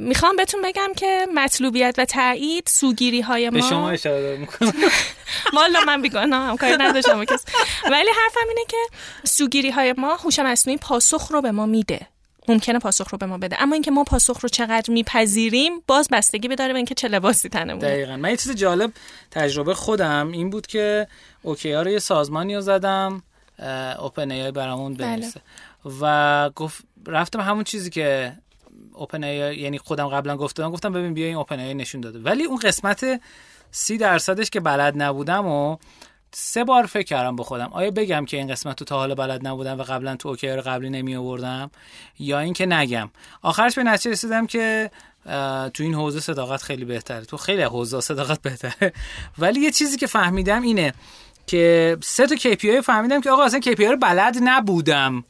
[0.00, 4.72] می‌خوام بهتون بگم که مطلوبیت و تایید سوگیری های ما به شما اشاره می‌کنم.
[5.56, 7.44] والا من بیگانم کاری نداشتم کس
[7.90, 8.76] ولی حرفم اینه که
[9.24, 12.06] سوگیری های ما هوش مصنوعی پاسخ رو به ما میده.
[12.48, 13.62] ممکنه پاسخ رو به ما بده.
[13.62, 17.48] اما اینکه ما پاسخ رو چقدر میپذیریم باز بستگی به داره به اینکه چه لباسی
[17.48, 17.78] تنمون.
[17.78, 18.16] دقیقا.
[18.16, 18.92] من یه چیز جالب
[19.30, 21.06] تجربه خودم این بود که
[21.42, 23.22] اوکی ها رو یه سازمانی رو زدم
[23.98, 25.06] اوپن ای برامون بله.
[25.06, 25.40] بنویسه.
[26.00, 28.32] و گفت رفتم همون چیزی که
[28.92, 32.18] اوپن ای یعنی خودم قبلا گفتم گفتم ببین بیا این اوپن ای نشون داده.
[32.18, 33.20] ولی اون قسمت
[33.76, 35.76] سی درصدش که بلد نبودم و
[36.32, 37.68] سه بار فکر کردم با خودم.
[37.72, 40.62] آیا بگم که این قسمت تو تا حالا بلد نبودم و قبلا تو اوکی رو
[40.62, 41.70] قبلی نمی آوردم؟
[42.18, 43.10] یا اینکه نگم.
[43.42, 44.90] آخرش به نتیجه رسیدم که
[45.74, 47.24] تو این حوزه صداقت خیلی بهتره.
[47.24, 48.92] تو خیلی حوزه صداقت بهتره.
[49.38, 50.94] ولی یه چیزی که فهمیدم اینه
[51.46, 55.24] که سه تا KPI فهمیدم که آقا اصلا KPI رو بلد نبودم.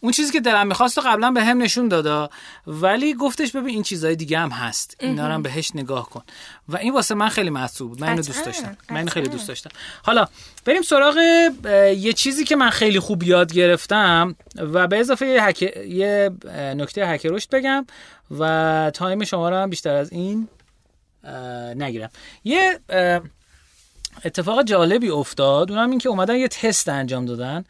[0.00, 2.30] اون چیزی که دلم می‌خواست قبلا به هم نشون دادا
[2.66, 4.96] ولی گفتش ببین این چیزهای دیگه هم هست.
[5.00, 6.22] اینا رو بهش نگاه کن.
[6.68, 8.00] و این واسه من خیلی محسوب بود.
[8.00, 8.76] من اینو دوست داشتم.
[8.90, 9.70] من اینو خیلی دوست داشتم.
[10.02, 10.26] حالا
[10.64, 11.16] بریم سراغ
[11.96, 15.62] یه چیزی که من خیلی خوب یاد گرفتم و به اضافه یه, هک...
[15.88, 16.30] یه
[16.76, 17.86] نکته هک رشد بگم
[18.38, 20.48] و تایم شما رو هم بیشتر از این
[21.76, 22.10] نگیرم.
[22.44, 22.80] یه
[24.24, 25.70] اتفاق جالبی افتاد.
[25.70, 27.64] اونم این که اومدن یه تست انجام دادن.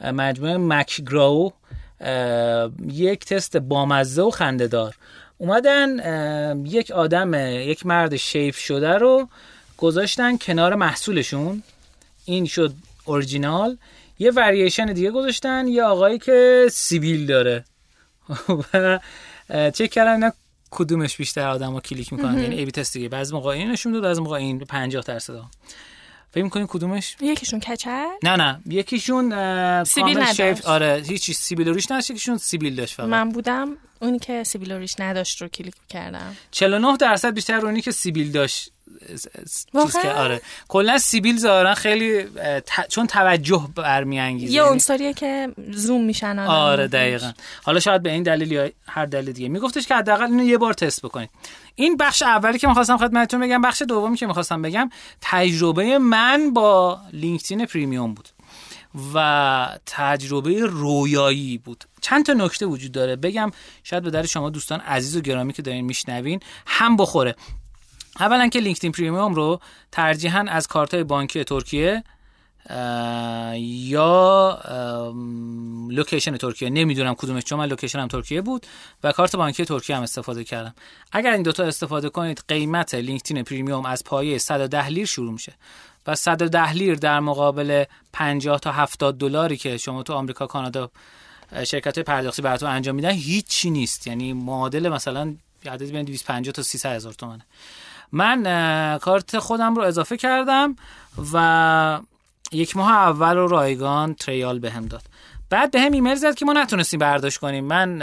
[0.00, 1.52] مجموعه مکگرو
[2.92, 4.94] یک تست بامزه و خندهدار.
[5.38, 7.34] اومدن یک آدم
[7.70, 9.28] یک مرد شیف شده رو
[9.78, 11.62] گذاشتن کنار محصولشون.
[12.24, 12.72] این شد
[13.04, 13.76] اورجینال.
[14.18, 17.64] یه وریشن دیگه گذاشتن یه آقایی که سیبیل داره.
[18.74, 18.98] و
[19.50, 20.32] چک کردن اینا
[20.70, 22.38] کدومش بیشتر آدم کلیک می‌کنن.
[22.38, 23.08] یعنی A/B test دیگه.
[23.08, 25.34] بعضی موقع این نشون داد بعضی موقع این 50 درصد
[26.32, 28.60] فکر می‌کنین کدومش؟ یکیشون کچل؟ نه نه.
[28.66, 30.66] یکیشون سیبیل نداشت.
[30.66, 33.06] آره هیچ سیبیل ریش نداشت یکیشون سیبیل داشت فقط.
[33.06, 36.36] من بودم اونی که سیبیل ریش نداشت رو کلیک کردم.
[36.50, 38.72] 49 درصد بیشتر اونی که سیبیل داشت.
[39.82, 40.40] چیز که آره.
[40.68, 42.24] کلا سیبیل ظاهرا خیلی
[42.88, 44.52] چون توجه برمیانگیزه.
[44.52, 47.32] یه عنصریه که زوم میشن آره دقیقا.
[47.62, 49.48] حالا شاید به این دلیل یا هر دلیل دیگه.
[49.48, 51.30] میگفتش که حداقل اینو یه بار تست بکنید.
[51.74, 57.00] این بخش اولی که می‌خواستم خدمتتون بگم بخش دومی که می‌خواستم بگم تجربه من با
[57.12, 58.28] LinkedIn Premium بود
[59.14, 61.84] و تجربه رویایی بود.
[62.00, 63.16] چند تا نکته وجود داره.
[63.16, 63.50] بگم
[63.84, 67.34] شاید به درد شما دوستان عزیز و گرامی که دارین میشنوین هم بخوره.
[68.20, 69.60] اولا که LinkedIn Premium رو
[69.92, 72.04] ترجیحاً از کارت بانکی ترکیه
[73.58, 74.62] یا
[75.90, 76.70] location ترکیه.
[76.70, 78.66] نمی‌دونم کدومش چون من location م ترکیه بود
[79.04, 80.74] و کارت بانکی ترکیه هم استفاده کردم.
[81.12, 85.52] اگر این دوتا استفاده کنید قیمت LinkedIn Premium از پایه 110 لیر شروع میشه.
[86.06, 90.90] و 110 لیر در مقابل 50 تا 70 دلاری که شما تو آمریکا کانادا
[91.64, 94.06] شرکت های پرداختی براتون انجام میدن هیچی نیست.
[94.06, 95.34] یعنی معادل مثلا
[95.66, 97.46] عددی بین 250 تا 300 هزار تومنه.
[98.12, 100.76] من کارت خودم رو اضافه کردم
[101.32, 102.00] و
[102.52, 105.02] یک ماه اول رو رایگان تریال بهم داد.
[105.50, 107.64] بعد به هم ایمیل زد که ما نتونستیم برداشت کنیم.
[107.64, 107.98] من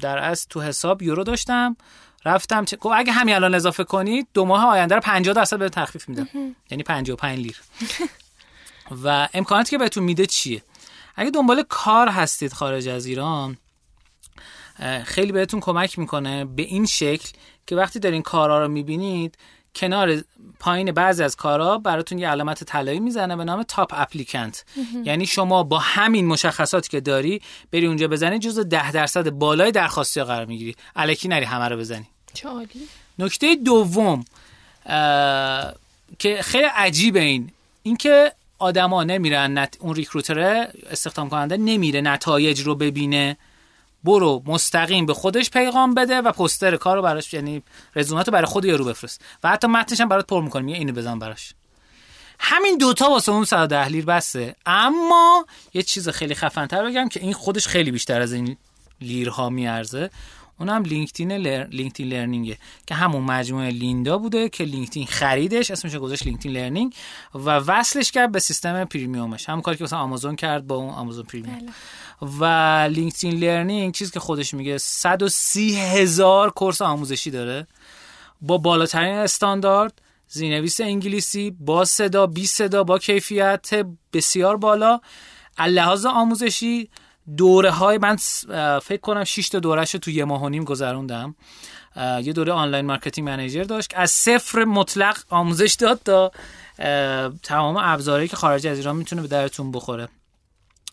[0.00, 1.76] در از تو حساب یورو داشتم
[2.24, 2.78] رفتم چه...
[2.94, 6.28] اگه همین الان اضافه کنید دو ماه آینده رو 50 درصد به تخفیف میدم.
[6.70, 7.60] یعنی 55 لیر.
[9.04, 10.62] و امکاناتی که بهتون میده چیه؟
[11.16, 13.56] اگه دنبال کار هستید خارج از ایران
[15.04, 17.28] خیلی بهتون کمک می‌کنه به این شکل
[17.70, 19.38] که وقتی دارین کارا رو می‌بینید
[19.74, 20.22] کنار
[20.60, 24.64] پایین بعضی از کارا براتون یه علامت طلایی می‌زنه به نام تاپ اپلیکنت
[25.04, 27.42] یعنی شما با همین مشخصاتی که داری
[27.72, 30.76] بری اونجا بزنی جز ده درصد بالای درخواستی قرار می‌گیری.
[30.96, 32.06] الکی نری همه رو بزنی.
[32.34, 32.88] چه عالی.
[33.18, 34.24] نکته دوم
[36.18, 37.50] که خیلی عجیبه این.
[37.82, 39.76] اینکه آدما نمیرن نت...
[39.80, 43.36] اون ریکروتر استخدام کننده نمیره نتایج رو ببینه.
[44.04, 47.62] برو مستقیم به خودش پیغام بده و پستر کار رو براش یعنی
[47.96, 49.20] رزومت رو برای خود یارو بفرست.
[49.44, 51.54] و حتی متنش هم برات پر می‌کنه میگه اینو بزن براش.
[52.38, 54.56] همین دوتا واسه اون 110 لیر بسته.
[54.66, 58.56] اما یه چیز خیلی خفنتر بگم که این خودش خیلی بیشتر از این
[59.00, 60.10] لیرها میارزه.
[60.60, 61.66] اونم LinkedIn Lear...
[61.66, 66.94] LinkedIn Learning ه که همون مجموعه Lynda بوده که LinkedIn خریدش اسمش گذاشت LinkedIn Learning
[67.34, 69.48] و وصلش کرد به سیستم Premium ش.
[69.48, 71.68] همون کاری که مثلا آمازون کرد با اون آمازون Premium بله.
[72.22, 72.44] و
[72.90, 77.66] LinkedIn Learning چیزی که خودش میگه 130 هزار course آموزشی داره.
[78.40, 85.00] با بالاترین استاندارد زیرنویس انگلیسی با صدا بی صدا با کیفیت بسیار بالا.
[85.58, 86.90] لحاظ آموزشی
[87.36, 88.16] دوره های من
[88.82, 91.34] فکر کنم 6 تا دورش تو یه ماه و نیم گذروندم.
[91.96, 93.92] یه دوره online marketing manager داشت.
[93.96, 96.32] از صفر مطلق آموزش داد تا
[97.42, 100.08] تمام ابزارهایی که خارج از ایران می‌تونه به دردتون بخوره.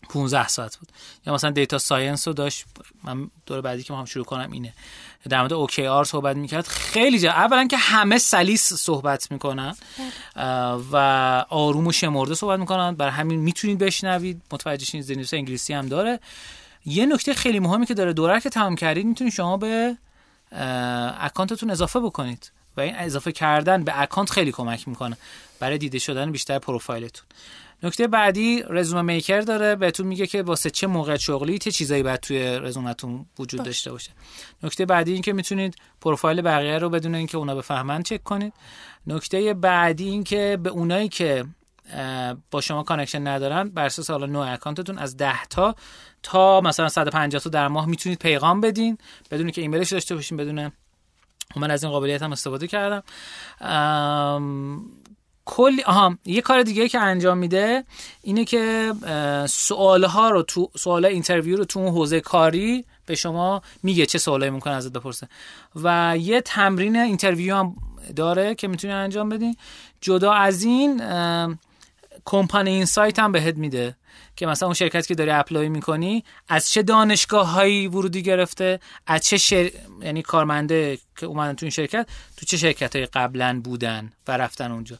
[0.08, 0.88] 15 ساعت بود.
[1.26, 2.64] یا مثلا data science رو داشت.
[3.04, 4.72] من دوره بعدی که می‌خوام شروع کنم اینه.
[5.28, 6.66] در مورد OKR صحبت می‌کرد.
[6.66, 9.76] خیلی جا اولا که همه سلیس صحبت می‌کنن.
[10.92, 10.96] و
[11.48, 12.94] آروم و شمرده صحبت می‌کنن.
[12.94, 14.42] برای همین می‌تونید بشنوید.
[14.52, 16.20] متوجه شین زیرنویس انگلیسی هم داره.
[16.86, 19.96] یه نکته خیلی مهمی که داره دوره که تمام کردید می‌تونید شما به
[21.20, 22.52] account تون اضافه بکنید.
[22.76, 25.16] و این اضافه کردن به account خیلی کمک می‌کنه.
[25.60, 27.24] برای دیده شدن بیشتر پروفایلتون.
[27.82, 32.20] نکته بعدی رزومه maker داره بهتون میگه که واسه چه موقع شغلی چه چیزایی باید
[32.20, 34.10] توی رزومتون وجود داشته باشه.
[34.62, 38.52] نکته بعدی این که می‌تونید پروفایل بقیه رو بدون اینکه اونا بفهمن چک کنید.
[39.06, 41.44] نکته بعدی این که به اونایی که
[42.50, 45.74] با شما connection ندارن بر اساس حالا نوع اکانتتون از 10 تا
[46.22, 48.98] تا مثلا 150 تا در ماه می‌تونید پیغام بدین.
[49.30, 50.72] بدون که ایمیلش داشته باشین بدون
[51.56, 53.02] من از این قابلیت هم استفاده کردم.
[55.50, 57.84] کلی آها یه کار دیگه که انجام میده
[58.22, 58.92] اینه که
[59.48, 64.18] سوال ها رو تو سوال interview رو تو اون حوزه کاری به شما میگه چه
[64.18, 65.28] سوالی ممکن ازت بپرسه.
[65.74, 67.76] و یه تمرین interview هم
[68.16, 69.56] داره که می‌تونی انجام بدین
[70.00, 71.02] جدا از این
[72.24, 73.96] company insight هم بهت میده
[74.36, 79.24] که مثلا اون شرکت که داری apply می‌کنی از چه دانشگاه هایی ورودی گرفته از
[79.24, 79.70] چه شر...
[80.02, 84.72] یعنی کارمنده که اومدن تو این شرکت تو چه شرکت های قبلا بودن و رفتن
[84.72, 84.98] اونجا.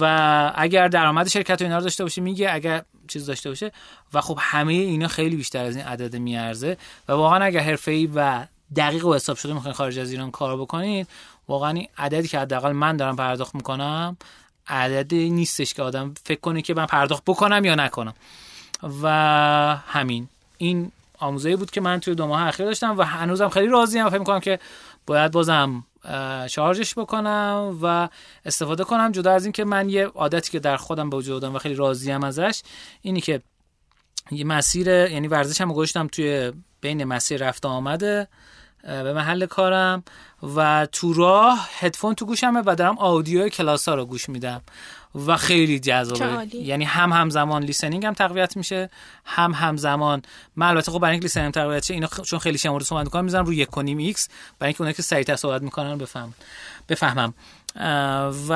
[0.00, 3.72] و اگر درآمد شرکت اینا رو داشته باشه میگه اگر چیز داشته باشه.
[4.14, 6.76] و خب همه اینا خیلی بیشتر از این عدد میارزه.
[7.08, 11.08] و واقعا اگر حرفه‌ای و دقیق و حساب شده می‌خواین خارج از ایران کار بکنید
[11.48, 14.16] واقعا این عددی که حداقل من دارم پرداخت می‌کنم
[14.68, 18.14] عددی نیستش که آدم فکر کنه که من پرداخت بکنم یا نکنم.
[19.02, 19.08] و
[19.86, 20.28] همین.
[20.58, 24.10] این آموزهی بود که من توی دو ماه اخیر داشتم و هنوزم خیلی راضیم و
[24.10, 24.58] فکر می‌کنم که
[25.06, 25.84] باید بازم
[26.50, 28.08] شارژش بکنم و
[28.44, 31.74] استفاده کنم جدا از اینکه من یه عادتی که در خودم به وجود و خیلی
[31.74, 32.62] راضیم ازش
[33.02, 33.42] اینی که
[34.30, 38.28] یه مسیر یعنی ورزش هم گذاشتم توی بین مسیر رفت آمده
[38.82, 40.04] به محل کارم
[40.56, 44.62] و تو راه هدفون تو گوشمه و دارم آدیو کلاس ها رو گوش میدم.
[45.26, 46.56] و خیلی جذابه.
[46.56, 48.90] یعنی هم همزمان listening هم تقویت میشه
[49.24, 50.22] هم همزمان.
[50.56, 53.46] من البته خب برای اینکه listening تقویت شه اینا چون خیلی شمرده صحبت می‌کنن می‌ذارم
[53.46, 54.28] روی یک و نیم ایکس.
[54.58, 56.34] برای اینکه اونایی که سریعتر صحبت می‌کنن بفهم
[56.88, 57.34] بفهمم.
[58.48, 58.52] و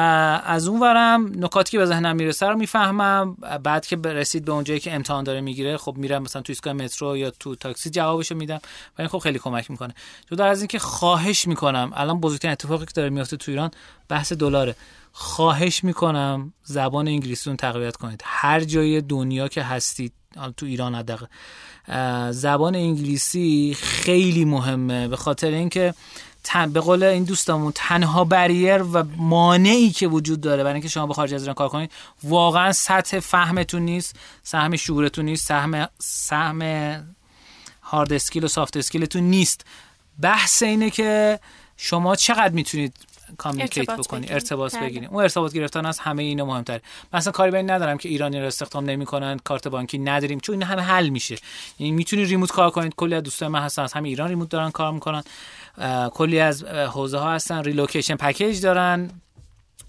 [0.46, 3.34] از اون ورم نکاتی که به ذهنم می‌رسه رو می‌فهمم.
[3.62, 7.16] بعد که رسید به اونجایی که امتحان داره می‌گیره خب میرم مثلا تو ایستگاه مترو
[7.16, 8.60] یا تو تاکسی جوابشو میدم.
[8.98, 9.94] و این خب خیلی کمک می‌کنه.
[10.32, 13.70] جدا از اینکه خواهش می‌کنم الان بزرگترین اتفاقی که داره میفته تو ایران
[14.08, 14.74] بحث دلاره.
[15.12, 18.22] خواهش می‌کنم زبان انگلیسی رو تقویت کنید.
[18.24, 20.12] هر جای دنیا که هستید
[20.56, 21.26] تو ایران حداقل
[22.30, 25.08] زبان انگلیسی خیلی مهمه.
[25.08, 25.94] به خاطر اینکه
[26.44, 31.06] تن به قول این دوستامون تنها barrier و مانعی که وجود داره برای اینکه شما
[31.06, 31.92] به خارج از ایران کار کنید
[32.24, 36.62] واقعا سطح فهمتون نیست سطح شعورتون نیست سطح سطح
[37.82, 39.64] hard skill و soft skill تون نیست.
[40.20, 41.40] بحث اینه که
[41.76, 42.96] شما چقدر می‌تونید
[43.38, 44.34] communicate بکنی بگیری.
[44.34, 44.88] ارتباط بله.
[44.88, 45.08] بگیریم.
[45.10, 46.80] اون ارتباط گرفتن از همه اینا مهمتر
[47.12, 50.62] مثلا کاری به این ندارم که ایرانی رو استخدام نمی‌کنن کارت بانکی نداریم چون این
[50.62, 51.36] همه حل میشه.
[51.78, 52.94] یعنی می‌تونی remote کار کنید.
[52.94, 55.22] کلی از دوستان من هستن از همه ایران remote دارن کار می‌کنن.
[56.10, 59.10] کلی از حوزه ها هستن relocation package دارن.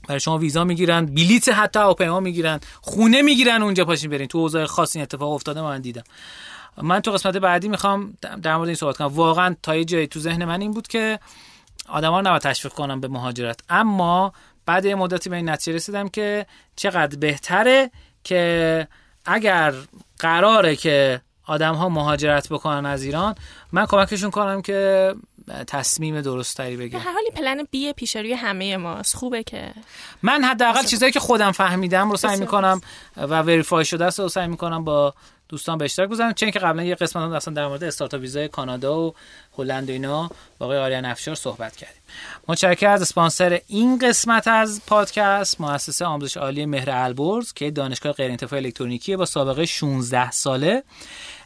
[0.07, 2.59] برای شما ویزا می‌گیرن بلیت حتی هواپیما می‌گیرن.
[2.81, 4.27] خونه می‌گیرن اونجا پاشین برین.
[4.27, 6.03] تو حوزه خاص این اتفاق افتاده من دیدم.
[6.81, 9.07] من تو قسمت بعدی می‌خوام در مورد این صحبت کنم.
[9.07, 11.19] واقعا تا یه جایی تو ذهن من این بود که
[11.91, 13.59] آدما رو نباید تشویق کنم به مهاجرت.
[13.69, 14.33] اما
[14.65, 17.91] بعد یه مدتی به این نتیجه رسیدم که چقدر بهتره
[18.23, 18.87] که
[19.25, 19.73] اگر
[20.19, 23.35] قراره که آدم ها مهاجرت بکنن از ایران
[23.71, 25.13] من کمکشون کنم که
[25.67, 29.15] تصمیم درست تری به بگیرن هر حالی پلن بی پیش روی همه ماست.
[29.15, 29.73] خوبه که.
[30.21, 32.81] من حداقل چیزایی که خودم فهمیدم رو سعی می‌کنم
[33.17, 35.13] و وریفای شده است رو سعی می‌کنم با
[35.49, 38.47] دوستان به اشتراک بذارم چون که قبلا یه قسمت هم اصلا در مورد استارتاپ ویزای
[38.47, 39.13] کانادا و
[39.57, 42.01] هلند و اینا با آقای آریان افشار صحبت کردیم.
[42.47, 48.37] متشکرم از اسپانسر این قسمت از پادکست مؤسسه آموزش عالی مهر البرز که دانشگاه غیر
[48.51, 50.83] الکترونیکی با سابقه 16 ساله.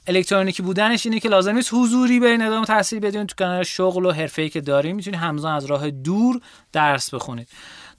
[0.08, 4.12] الکترونیکی بودنش اینه که لازم نیست حضوری برین ادامه تحصیل بدین تو کنار شغل و
[4.12, 6.42] حرفه‌ای که دارین می‌تونید همزمان از راه دور
[6.72, 7.48] درس بخونید.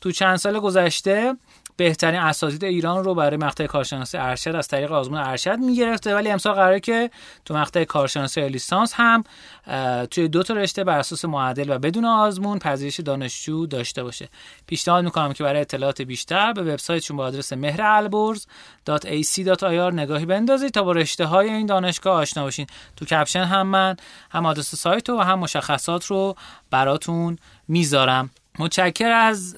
[0.01, 1.37] تو چند سال گذشته
[1.77, 6.15] بهترین اساتید ایران رو برای مقطع کارشناسی ارشد از طریق آزمون ارشد می‌گرفته.
[6.15, 7.11] ولی امسال قراره که
[7.45, 9.25] تو مقطع کارشناسی لیسانس هم
[10.11, 14.29] توی دو تا رشته بر اساس معدل و بدون آزمون پذیرش دانشجو داشته باشه.
[14.67, 20.93] پیشنهاد می‌کنم که برای اطلاعات بیشتر به وبسایتشون با آدرس مهرالبرز.ac.ir نگاهی بندازید تا با
[20.93, 22.67] رشته های این دانشگاه آشنا باشین
[22.97, 23.97] تو کپشن هم من
[24.31, 26.37] هم آدرس سایت و هم مشخصات رو
[26.71, 28.31] براتون می‌ذارم.
[28.59, 29.57] متشکر از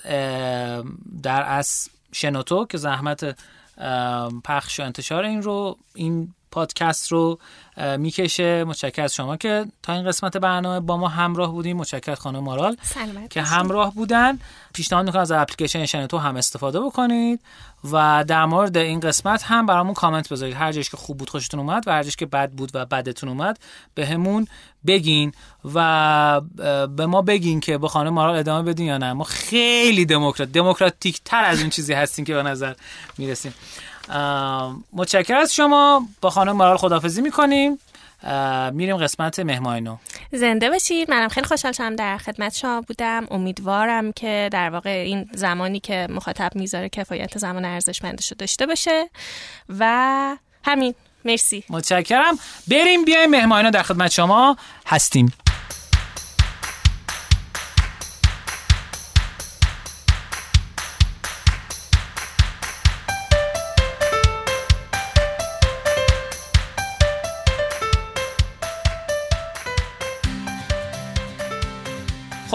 [1.22, 1.88] در از
[2.18, 3.38] شنوتو که زحمت
[4.44, 7.38] پخش و انتشار این رو این پادکست رو
[7.98, 8.64] می‌کشه.
[8.64, 11.76] متشکر از شما که تا این قسمت برنامه با ما همراه بودیم.
[11.76, 12.76] متشکر خانم مارال
[13.30, 13.42] که.
[13.42, 14.38] همراه بودن.
[14.74, 17.40] پیشنهاد می‌کنم از اپلیکیشن شنوتو هم استفاده بکنید
[17.92, 20.56] و در مورد این قسمت هم برامون کامنت بذارید.
[20.56, 23.28] هر جایش که خوب بود خوشتون اومد و هر جایش که بد بود و بدتون
[23.28, 23.58] اومد
[23.94, 24.46] به همون
[24.86, 25.32] بگین
[25.74, 26.40] و
[26.96, 29.12] به ما بگین که با خانم مارال ادامه بدین یا نه.
[29.12, 32.74] ما خیلی دموکرات دموکراتیک تر از این چیزی هستیم که به نظر
[33.18, 33.54] می‌رسیم.
[34.92, 36.06] متشکر از شما.
[36.20, 37.78] با خانم مارال خدافزی می‌کنیم.
[38.72, 39.96] میریم قسمت مهمانو
[40.32, 41.10] زنده باشید.
[41.10, 43.26] منم خیلی خوشحال شدم در خدمت شما بودم.
[43.30, 49.10] امیدوارم که در واقع این زمانی که مخاطب می‌ذاره کفایت زمان ارزشمندش رو داشته باشه.
[49.78, 50.94] و همین.
[51.24, 51.64] مرسی.
[51.70, 52.38] متشکرم.
[52.68, 54.56] بریم بیایم مهمانو در خدمت شما
[54.86, 55.32] هستیم.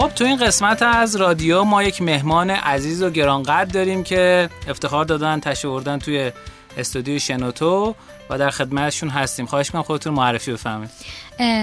[0.04, 5.04] خب تو این قسمت از رادیو ما یک مهمان عزیز و گرانقدر داریم که افتخار
[5.04, 6.32] دادن تشریف آوردن توی
[6.78, 7.94] استودیو شنوتو.
[8.30, 9.46] و در خدمتشون هستیم.
[9.46, 10.90] خواهش می‌کنم خودتون معرفی بفرمایید.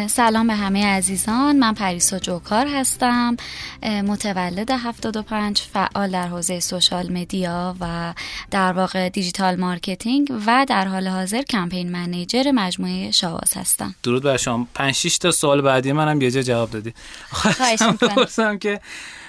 [0.07, 1.59] سلام به همه عزیزان.
[1.59, 3.37] من پریسا جوکار هستم.
[3.83, 8.13] متولد 75 فعال در حوزه social media و
[8.51, 13.95] در واقع digital marketing و در حال حاضر campaign manager مجموعه شاواز هستم.
[14.03, 14.67] درود بر شما.
[14.73, 16.93] 5 6 تا سوال بعدی منم یه جا جواب دادی.
[17.29, 18.59] خواهش می‌کنم.
[18.59, 18.81] که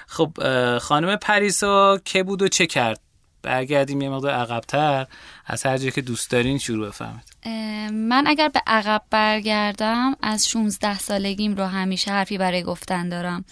[0.06, 0.32] خب
[0.78, 3.00] خانم پریسا که بود و چه کرد؟
[3.43, 5.07] برگردیم یه مقدار عقبتر
[5.47, 7.32] از هر جایی که دوست دارین شروع بفرمایید.
[7.43, 13.45] اه، من اگر به عقب برگردم از 16 سالگیم رو همیشه حرفی برای گفتن دارم.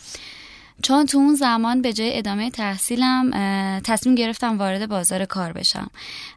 [0.82, 3.30] چون تو اون زمان به جای ادامه تحصیلم
[3.84, 5.90] تصمیم گرفتم وارد بازار کار بشم.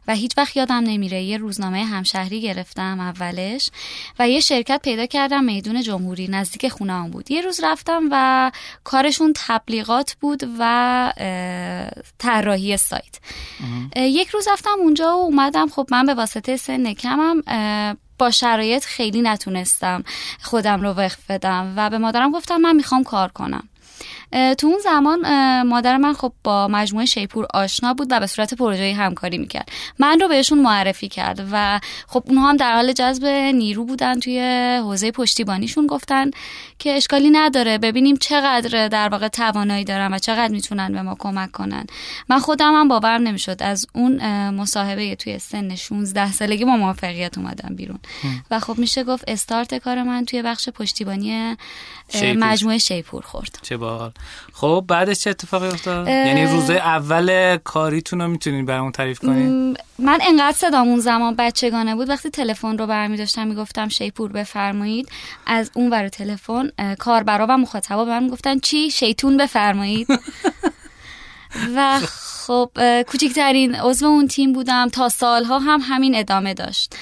[0.08, 3.70] و هیچ وقت یادم نمیره یه روزنامه همشهری گرفتم اولش
[4.18, 7.30] و یه شرکت پیدا کردم میدون جمهوری نزدیک خونه بود.
[7.30, 8.50] یه روز رفتم و
[8.84, 11.12] کارشون تبلیغات بود و
[12.18, 13.18] طراحی سایت.
[13.96, 15.68] یک روز رفتم اونجا و اومدم.
[15.68, 17.42] خب من به واسطه سن کمم
[18.18, 20.04] با شرایط خیلی نتونستم
[20.42, 23.68] خودم رو وقف بدم و به مادرم گفتم من می‌خوام کار کنم.
[24.58, 25.22] تو اون زمان
[25.62, 29.68] مادر من خب با مجموعه شیپور آشنا بود و به صورت پروژه همکاری می‌کرد.
[29.98, 34.40] من رو بهشون معرفی کرد و خب اونها هم در حال جذب نیرو بودن توی
[34.82, 35.86] حوزه پشتیبانیشون.
[35.86, 36.30] گفتن
[36.78, 41.52] که اشکالی نداره ببینیم چقدر در واقع توانایی دارن و چقدر می‌تونن به ما کمک
[41.52, 41.86] کنن.
[42.28, 43.62] من خودم هم باورم نمی‌شد.
[43.62, 47.98] از اون مصاحبه توی سن 16 سالگی با موفقیت اومدم بیرون.
[48.50, 51.56] و خب میشه گفت استارت کار من توی بخش پشتیبانی
[52.08, 52.44] شیپور.
[52.44, 53.58] مجموعه شیپور خورد.
[53.62, 54.12] چه باحال.
[54.52, 56.08] خب بعدش چه اتفاقی افتاد.
[56.08, 61.94] یعنی روز اول کاریتون رو می‌تونین برامون تعریف کنین من انقدر صدام اون زمان بچگانه
[61.94, 65.08] بود وقتی تلفن رو برمی داشتم می‌گفتم شیپور بفرمایید.
[65.46, 70.08] از اون ور تلفن کاربرا و مخاطبا به من می‌گفتن چی؟ شیطون بفرمایید.
[71.76, 72.00] و
[72.46, 72.70] خب
[73.06, 74.88] کوچکترین عضو اون تیم بودم.
[74.88, 76.96] تا سالها هم همین ادامه داشت.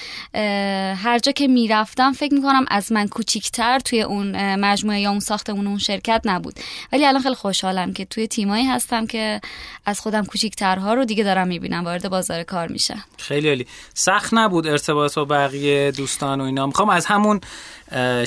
[1.03, 5.67] هر جا که می‌رفتم فکر می‌کنم از من کوچیکتر توی اون مجموعه یا اون ساختمون
[5.67, 6.59] اون شرکت نبود.
[6.93, 9.41] ولی الان خیلی خوشحالم که توی تیمایی هستم که
[9.85, 13.67] از خودم کوچیکترها رو دیگه دارم می‌بینم وارد بازار کار میشه خیلی عالی.
[13.93, 17.41] سخت نبود ارتباط با بقیه دوستان و اینا؟ می‌خوام از همون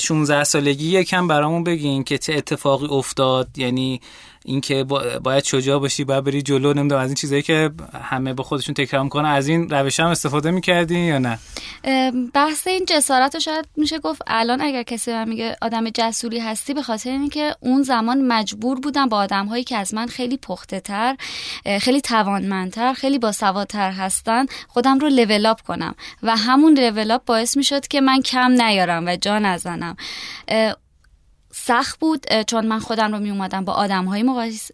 [0.00, 3.48] 16 سالگی یکم برامون بگین که چه اتفاقی افتاد.
[3.56, 4.00] یعنی
[4.48, 4.84] اینکه
[5.22, 7.70] باید شجاع باشی باید بری جلو نمی‌دونم از این چیزایی که
[8.02, 9.28] همه به خودشون تکرار می‌کنن.
[9.28, 11.38] از این روش هم استفاده می‌کردین یا نه؟
[12.34, 16.74] بحث این جسارت رو شاید میشه گفت الان اگر کسی من میگه آدم جسوری هستی
[16.74, 20.80] به خاطر اینکه اون زمان مجبور بودم با آدم هایی که از من خیلی پخته
[20.80, 21.16] تر
[21.80, 25.94] خیلی توانمندتر خیلی باسوادتر هستن خودم رو لول کنم.
[26.22, 29.96] و همون لول باعث می‌شد که من کم نیارم و جا نزنم.
[31.58, 34.24] سخت بود چون من خودم رو می اومدم با آدم های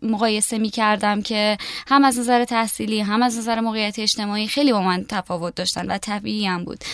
[0.03, 4.83] مقایسه می کردم که هم از نظر تحصیلی هم از نظر موقعیت اجتماعی خیلی با
[4.83, 6.85] من تفاوت داشتن و طبیعی هم بود.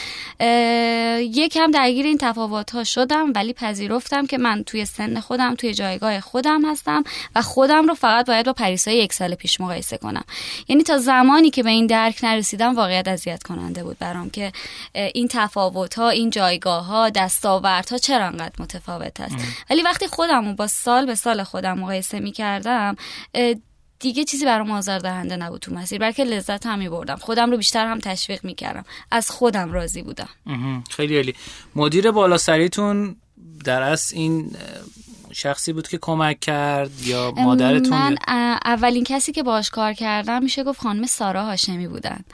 [1.21, 6.21] یکم درگیر این تفاوت ها شدم ولی پذیرفتم که من توی سن خودم توی جایگاه
[6.21, 10.25] خودم هستم و خودم رو فقط باید با پریسای یک سال پیش مقایسه کنم.
[10.69, 14.53] یعنی تا زمانی که به این درک نرسیدم واقعیت اذیت کننده بود برام که
[14.95, 19.37] این تفاوت ها این جایگاه ها دستاوردها چرا انقدر متفاوت است.
[19.79, 22.97] ولی وقتی خودم با سال به سال خودم مقایسه می کردم
[23.99, 25.99] دیگه چیزی برام آزار دهنده نبود تو مسیر.
[25.99, 30.03] بلکه لذت هم می بردم خودم رو بیشتر هم تشویق می کردم از خودم راضی
[30.03, 30.29] بودم.
[30.91, 31.35] خیلی عالی.
[31.75, 33.17] مدیر بالا سریتون
[33.65, 34.57] در از این
[35.33, 38.17] شخصی بود که کمک کرد یا مادرتون من
[38.65, 42.25] اولین کسی که باش کار کردم میشه گفت خانم سارا هاشمی بودن.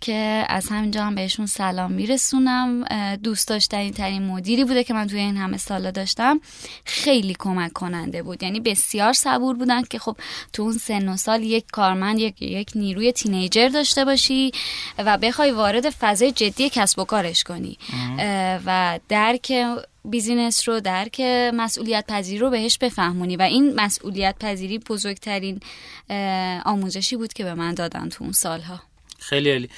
[0.00, 2.84] که از همینجا هم بهشون سلام میرسونم.
[3.22, 6.40] دوست داشتنی ترین مدیری بوده که من توی این همه سالا داشتم.
[6.84, 8.42] خیلی کمک کننده بود.
[8.42, 10.16] یعنی بسیار صبور بودن که خب
[10.52, 14.52] تو اون سن و سال یک کارمند یک, یک نیروی تینیجر داشته باشی
[14.98, 17.78] و بخوای وارد فضای جدی کسب و کارش کنی.
[18.66, 19.52] و درک
[20.04, 21.20] business رو درک
[21.54, 23.36] مسئولیت پذیری رو بهش بفهمونی.
[23.36, 25.60] و این مسئولیت پذیری بزرگترین
[26.64, 28.80] آموزشی بود که به من دادن تو اون سالها.
[29.28, 29.68] خیلی عالی.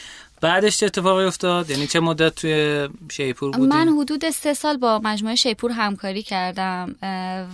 [0.40, 5.00] بعدش چه اتفاقی افتاد؟ یعنی چه مدت توی شیپور بودی؟ من حدود سه سال با
[5.04, 6.94] مجموعه شیپور همکاری کردم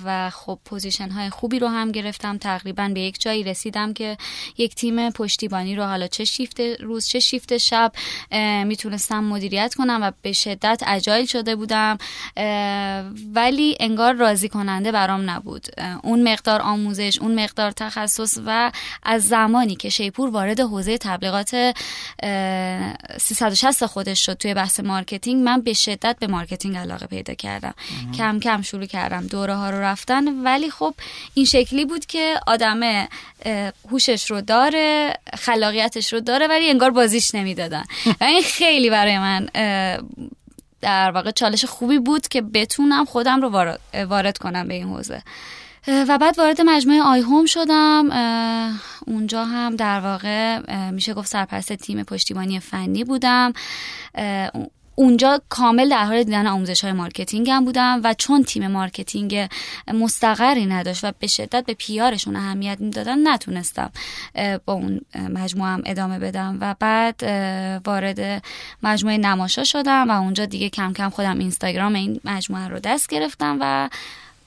[0.04, 2.38] و خب position های خوبی رو هم گرفتم.
[2.38, 4.16] تقریبا به یک جایی رسیدم که
[4.58, 7.92] یک تیم پشتیبانی رو حالا چه شیفت روز چه شیفت شب
[8.64, 11.98] می‌تونستم مدیریت کنم و به شدت agile شده بودم
[13.34, 15.66] ولی انگار راضی کننده برام نبود.
[16.02, 18.72] اون مقدار آموزش اون مقدار تخصص و
[19.02, 21.74] از زمانی که شیپور وارد حوزه تبلیغات
[23.20, 27.74] 360 خودش شد توی بحث marketing من به شدت به marketing علاقه پیدا کردم.
[28.18, 30.94] کم کم شروع کردم دوره ها رو رفتن ولی خب
[31.34, 33.08] این شکلی بود که آدم
[33.90, 37.84] هوشش رو داره خلاقیتش رو داره ولی انگار بازیش نمی‌دادن.
[38.20, 39.48] و این خیلی برای من
[40.80, 45.22] در واقع چالش خوبی بود که بتونم خودم رو وارد کنم به این حوزه.
[45.88, 48.10] و بعد وارد مجموعه آی هوم شدم
[49.06, 50.58] اونجا هم در واقع
[50.90, 53.52] میشه گفت سرپرست تیم پشتیبانی فنی بودم.
[54.98, 59.48] اونجا کامل در حال دیدن آموزش های marketing هم بودم و چون تیم marketing
[59.94, 63.90] مستقری نداشت و به شدت به پیارشون اهمیت می‌دادن نتونستم
[64.64, 66.58] با اون مجموعه هم ادامه بدم.
[66.60, 67.22] و بعد
[67.84, 68.42] وارد
[68.82, 73.58] مجموعه نماشا شدم و اونجا دیگه کم کم خودم اینستاگرام این مجموعه رو دست گرفتم
[73.60, 73.88] و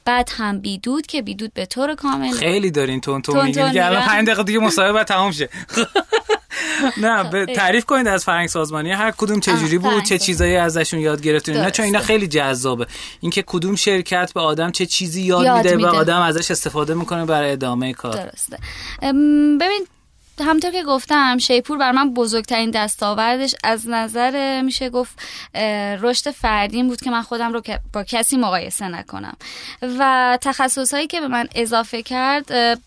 [0.05, 4.01] بعد هم بیدود که بیدود به طور کامل خیلی دارین تون تون میگین که الان
[4.01, 5.49] 5 دقیقه دیگه مصاحبه تمام شه.
[6.97, 11.21] نه تعریف کنید از فرهنگ سازمانی هر کدوم چه جوری بود چه چیزایی ازشون یاد
[11.21, 12.87] گرفتین نه چون اینا خیلی جذابه.
[13.19, 17.25] اینکه کدوم شرکت به آدم چه چیزی یاد, یاد میده و آدم ازش استفاده می‌کنه
[17.25, 18.13] برای ادامه کار.
[18.13, 18.57] درسته.
[19.59, 19.87] ببین
[20.43, 25.19] همطور که گفتم شیپور بر من بزرگترین دستاوردش از نظر میشه گفت
[26.01, 27.61] رشد فردین بود که من خودم رو
[27.93, 29.37] با کسی مقایسه نکنم.
[29.99, 32.79] و تخصص هایی که به من اضافه کرد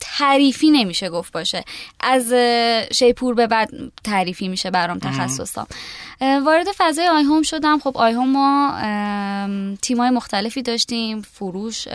[0.00, 1.64] تعریفی نمیشه گفت باشه.
[2.00, 2.32] از
[2.92, 3.70] شیپور به بعد
[4.04, 5.66] تعریفی میشه برام تخصصام
[6.20, 7.78] وارد فضای آیهوم شدم.
[7.78, 11.22] خب آیهوم ما تیمای مختلفی داشتیم.
[11.22, 11.88] فروش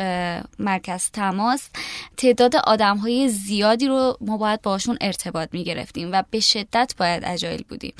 [0.59, 1.69] مرکز تماس.
[2.17, 7.63] تعداد آدم های زیادی رو ما باید باشون ارتباط می‌گرفتیم و به شدت باید agile
[7.69, 7.93] بودیم.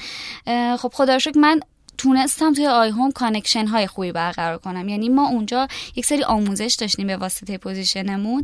[0.77, 1.59] خب خدا من
[1.97, 4.89] تونستم توی آی هوم connection های خوبی برقرار کنم.
[4.89, 8.43] یعنی ما اونجا یک سری آموزش داشتیم به واسطه position مون.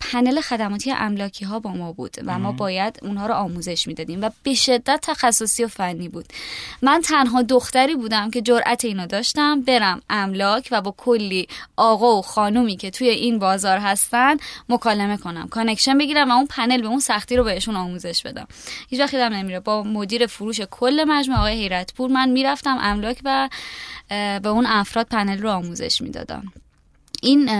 [0.00, 4.30] پنل خدماتی املاکی ها با ما بود و ما باید اونها رو آموزش می‌دادیم و
[4.42, 6.24] به شدت تخصصی و فنی بود.
[6.82, 12.22] من تنها دختری بودم که جرأت اینو داشتم برم املاک و با کلی آقا و
[12.22, 14.36] خانومی که توی این بازار هستن
[14.68, 18.46] مکالمه کنم connection بگیرم و اون پنل به اون سختی رو بهشون آموزش بدم.
[18.88, 23.48] هیچ وقت نمیره با مدیر فروش کل مجموعه آقای حیرتپور من می‌رفتم املاک و
[24.42, 26.52] به اون افراد پنل رو آموزش می‌دادم.
[27.22, 27.50] این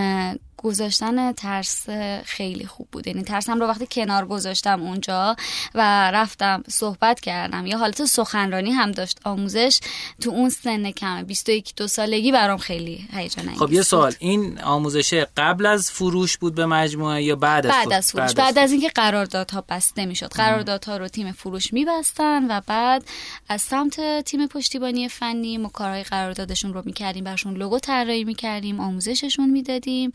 [0.62, 1.88] گذاشتن ترس
[2.24, 3.06] خیلی خوب بود.
[3.06, 5.36] یعنی ترسم رو وقتی کنار گذاشتم اونجا
[5.74, 7.66] و رفتم صحبت کردم.
[7.66, 9.80] یا حالت سخنرانی هم داشت آموزش
[10.20, 14.14] تو اون سن کم 21 دو سالگی برام خیلی هیجان خب یه سوال.
[14.18, 18.32] این آموزش قبل از فروش بود به مجموعه یا بعد از بعد از فروش.
[18.32, 20.32] بعد, از اینکه قراردادها بسته می‌شد.
[20.32, 23.04] قراردادها رو تیم فروش میبستن و بعد
[23.48, 27.24] از سمت تیم پشتیبانی فنی ما کارهای قراردادشون رو می‌کردیم.
[27.24, 30.12] برشون لوگو طراحی می‌کردیم آموزششون می‌دادیم.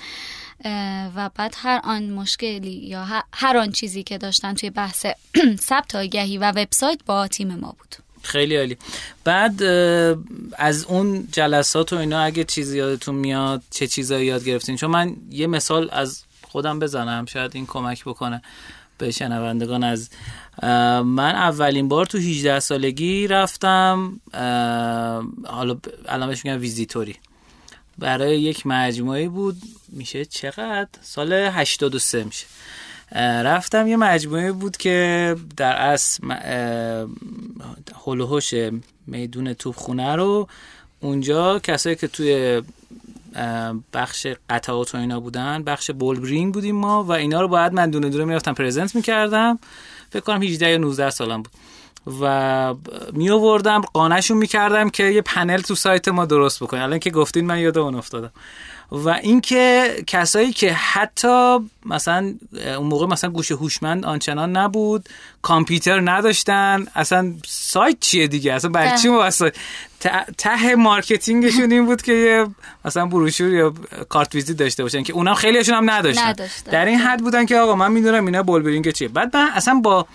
[1.15, 5.05] و بعد هر آن مشکلی یا هر آن چیزی که داشتن توی بحث
[5.69, 7.95] ثبت آگهی و وبسایت با تیم ما بود.
[8.21, 8.77] خیلی عالی.
[9.23, 9.63] بعد
[10.53, 15.15] از اون جلسات و اینا اگه چیزی یادتون میاد چه چیزایی یاد گرفتین؟ چون من
[15.29, 18.41] یه مثال از خودم بزنم شاید این کمک بکنه
[18.97, 20.09] به شنوندگان از
[21.03, 24.21] من اولین بار تو 18 سالگی رفتم
[25.45, 27.15] حالا الان بهش میگم ویزیتوری.
[27.97, 29.57] برای یک مجموعه بود.
[29.89, 32.45] میشه چقدر؟ سال 83 میشه.
[33.15, 36.33] رفتم یه مجموعه بود که در اصل
[38.05, 38.53] هلوهوش
[39.07, 40.47] میدون توپخونه رو
[40.99, 42.61] اونجا کسایی که توی
[43.93, 48.09] بخش قطعات و اینا بودن بخش بولبرینگ بودیم ما و اینا رو باید من دونه
[48.09, 49.59] دونه می‌رفتم پرزنت می‌کردم.
[50.09, 51.53] فکر کنم 18 یا 19 سالم بود.
[52.21, 52.73] و
[53.13, 57.45] می آوردم قانعشون می‌کردم که یه پنل تو سایت ما درست بکنه الان که گفتین
[57.45, 58.31] من یاد اون افتادم.
[58.91, 62.33] و اینکه کسایی که حتی مثلا
[62.77, 65.09] اون موقع مثلا گوشی هوشمند آنچنان نبود
[65.41, 69.51] کامپیوتر نداشتن اصلا سایت چیه دیگه؟ اصلا برای چی واسه
[70.37, 72.47] ته marketing شون این بود که یه
[72.85, 73.73] مثلا بروشور یا
[74.09, 76.27] کارت ویزیت داشته باشن که اونم خیلیشون هم نداشتن.
[76.27, 76.71] نداشتن.
[76.71, 79.07] در این حد بودن که آقا من می‌دونم اینا بولبرینگ چیه.
[79.07, 80.07] بعد من اصلا با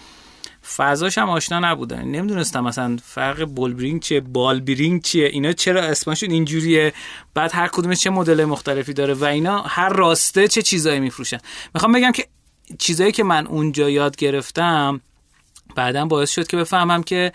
[0.76, 2.02] فضاش هم آشنا نبودن.
[2.02, 6.92] نمی‌دونستم مثلا فرق بولبرینگ چیه بالبرینگ چیه اینا چرا اسمشون اینجوریه؟
[7.34, 11.38] بعد هر کدومش چه مدل مختلفی داره و اینا هر راسته چه چیزایی میفروشن.
[11.74, 12.26] می‌خوام بگم که
[12.78, 15.00] چیزایی که من اونجا یاد گرفتم
[15.76, 17.32] بعدا باعث شد که بفهمم که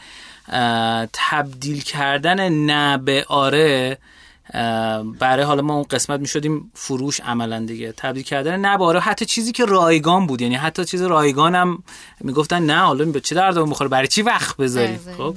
[1.14, 3.98] تبدیل کردن نه به آره
[5.20, 8.60] برای حالا ما اون قسمت می شدیم فروش عملا دیگه تبدیل کردن.
[8.60, 11.84] نه باره حتی چیزی که رایگان بود یعنی حتی چیز رایگان هم
[12.22, 15.36] می‌گفتن نه حالا به چه درد بخوره برای چی وقت بذاری خب؟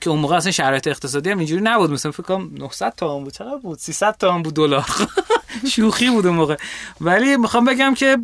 [0.00, 1.90] که اون موقع اصلا شرایط اقتصادی هم اینجوری نبود.
[1.90, 3.32] مثلا فکر کنم 900 تومن بود.
[3.32, 4.86] چقدر بود؟ 300 تومن بود دلار.
[5.72, 6.56] شوخی بود اون موقع.
[7.00, 8.18] ولی می‌خوام بگم که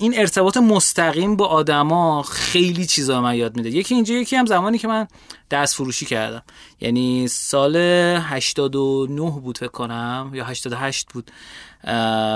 [0.00, 3.70] این ارتباط مستقیم با آدما خیلی چیزا من یاد میده.
[3.70, 5.08] یکی اینجا یکی هم زمانی که من
[5.50, 6.42] دست فروشی کردم.
[6.80, 11.30] یعنی سال 89 بود فکر کنم یا 88 بود.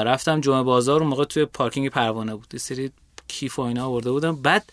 [0.07, 2.57] رفتم جمعه بازار اون موقع توی پارکینگ پروانه بود.
[2.57, 2.91] سری
[3.29, 4.37] کیف و اینا آورده بودم.
[4.37, 4.71] بعد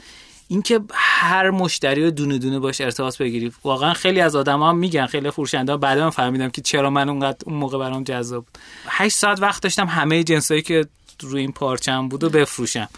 [0.48, 5.06] اینکه هر مشتری رو دونه دونه باش ارتباط بگیری واقعا خیلی از آدما هم میگن
[5.06, 8.58] خیلی فروشنده بعد من فهمیدم که چرا من اونقدر اون موقع برام جذاب بود.
[8.88, 10.86] 8 ساعت وقت داشتم همه جنسایی که
[11.22, 12.90] روی این پارچم بود و بفروشم.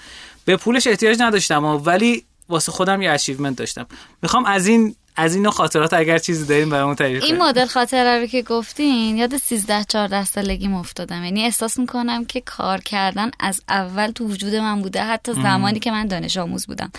[0.45, 3.85] به پولش احتیاج نداشتم ولی واسه خودم یه achievement داشتم.
[4.21, 8.25] می‌خوام از این از این خاطرات اگر چیزی داریم برامون تعریف این مدل خاطره رو
[8.25, 11.23] که گفتین یاد 13 14 سالگی افتادم.
[11.23, 15.91] یعنی احساس می‌کنم که کار کردن از اول تو وجود من بوده حتی زمانی که
[15.91, 16.91] من دانش آموز بودم.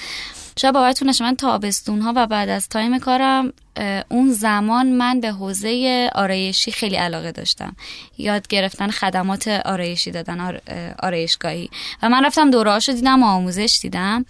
[0.57, 3.53] شاید باورتون نشه من تابستون ها و بعد از time کارم
[4.09, 7.77] اون زمان من به حوزه آرایشی خیلی علاقه داشتم.
[8.19, 10.61] یاد گرفتن خدمات آرایشی دادن
[11.03, 11.71] آرایشگاهی.
[12.03, 14.27] و من رفتم دوره دیدم و آموزش دیدم.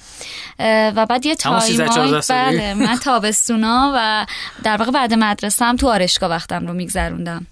[0.96, 4.26] و بعد یه time بله من تابستونا و
[4.62, 7.46] در واقع بعد مدرسه هم تو آرایشگاه وقتم رو میگذروندم.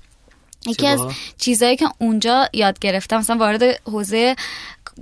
[0.67, 1.01] یکی از
[1.39, 4.37] چیزهایی که اونجا یاد گرفتم مثلا وارد حوزه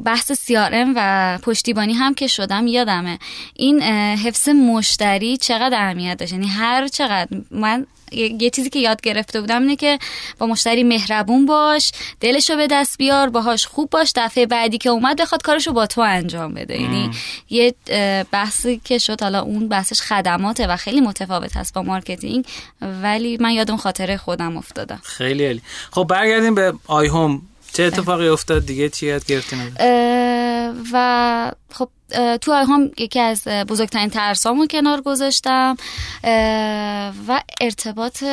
[0.05, 3.19] بحث سیارم و پشتیبانی هم که شدم یادمه.
[3.55, 9.41] این حفظ مشتری چقدر اهمیت داشت؟ یعنی هر چقدر من یه چیزی که یاد گرفته
[9.41, 9.99] بودم اینه که
[10.39, 15.21] با مشتری مهربون باش دلشو به دست بیار باهاش خوب باش دفعه بعدی که اومد
[15.21, 16.81] بخواد کارشو با تو انجام بده.
[16.81, 17.11] یعنی
[17.51, 17.75] یه
[18.33, 22.45] بحثی که شد حالا اون بحثش خدماته و خیلی متفاوت هست با marketing
[23.03, 25.01] ولی من یادم خاطره خودم افتادم.
[25.03, 25.63] خیلی عالی.
[25.91, 27.43] خب برگردیم به iHome.
[27.73, 29.73] چه اتفاقی افتاد دیگه؟ چی یاد گرفتین؟
[30.93, 31.89] و خب
[32.37, 35.77] تو هم یکی از بزرگترین ترسامو کنار گذاشتم
[37.29, 38.25] و ارتباط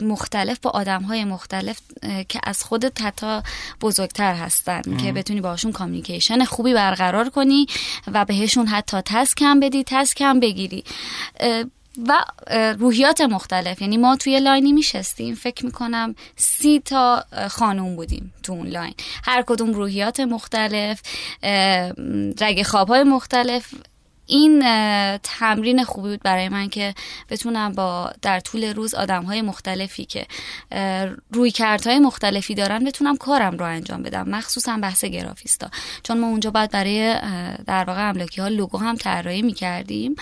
[0.00, 1.80] مختلف با آدم های مختلف
[2.28, 3.42] که از خودت حتی
[3.80, 7.66] بزرگتر هستن که بتونی باشون communication خوبی برقرار کنی
[8.06, 10.84] و بهشون حتی task هم بدی task هم بگیری.
[12.08, 12.24] و
[12.78, 13.82] روحیات مختلف.
[13.82, 15.34] یعنی ما توی line ی میشستیم.
[15.34, 18.94] فکر می‌کنم سی تا خانوم بودیم تو اون line.
[19.24, 21.00] هر کدوم روحیات مختلف
[22.40, 23.74] رگ خوابهای مختلف.
[24.30, 24.60] این
[25.18, 26.94] تمرین خوبی بود برای من که
[27.30, 30.26] بتونم با در طول روز آدم های مختلفی که
[31.32, 31.52] روی
[31.86, 34.28] های مختلفی دارن بتونم کارم رو انجام بدم.
[34.28, 35.70] مخصوصا بحث گرافیستا.
[36.02, 37.14] چون ما اونجا باید برای
[37.66, 40.16] در واقع املاکی ها لوگو هم طراحی می‌کردیم.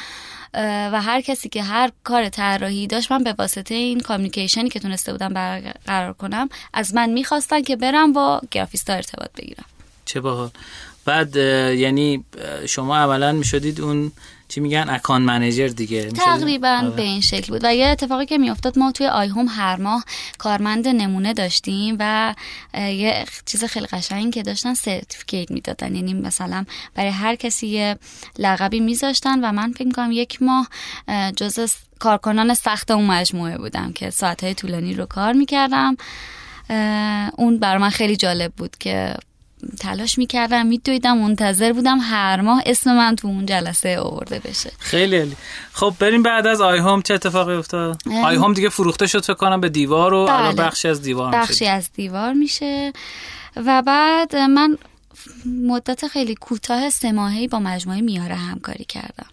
[0.54, 5.12] و هر کسی که هر کار طراحی داشت من به واسطه این کامیکیشنی که تونسته
[5.12, 9.64] بودم برقرار کنم از من می‌خواستن که برم با گرافیستا ارتباط بگیرم.
[10.04, 10.50] چه باحال.
[11.04, 12.24] بعد یعنی
[12.66, 14.12] شما اولا می‌شدید اون
[14.56, 16.10] چی میگن؟ اکان منیجر دیگه.
[16.10, 16.90] تقریبا آره.
[16.90, 17.60] به این شکل بود.
[17.64, 20.04] و یه اتفاقی که میافتاد ما توی آیهوم هر ماه
[20.38, 22.34] کارمند نمونه داشتیم و
[22.74, 25.94] یه چیز خیلی قشنگ که داشتن سرتیفیکیت می‌دادن.
[25.94, 27.98] یعنی مثلا برای هر کسی یه
[28.38, 30.68] لقبی میذاشتن و من فکر کنم یک ماه
[31.36, 35.96] جز کارکنان سخت اون مجموعه بودم که ساعتهای طولانی رو کار می‌کردم.
[37.36, 39.14] اون بر من خیلی جالب بود که
[39.80, 45.16] تلاش می‌کردم میدویدم منتظر بودم هر ماه اسم من تو اون جلسه آورده بشه خیلی
[45.16, 45.36] عالی
[45.72, 49.68] خب بریم بعد از iHome چه اتفاقی افتاد iHome دیگه فروخته شد فکر کنم به
[49.68, 50.52] دیوار و بله.
[50.52, 51.68] بخشی از دیوار بخشی میشه.
[51.68, 52.92] از دیوار میشه
[53.56, 54.78] و بعد من
[55.46, 59.26] مدت خیلی کوتاه سه ماهی با مجموعه میاره همکاری کردم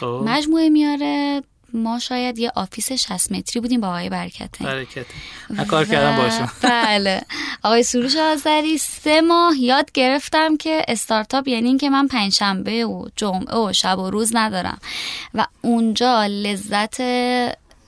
[0.00, 0.22] خب.
[0.26, 1.42] مجموعه میاره
[1.74, 4.64] ما شاید یه office 60 متری بودیم با آقای برکتین.
[4.64, 5.06] برکتین.
[5.68, 7.22] کار کردم باشون بله.
[7.62, 13.08] آقای سروش آذری سه ماه یاد گرفتم که استارتاپ یعنی این که من پنجشنبه و
[13.16, 14.78] جمعه و شب و روز ندارم.
[15.34, 17.00] و اونجا لذت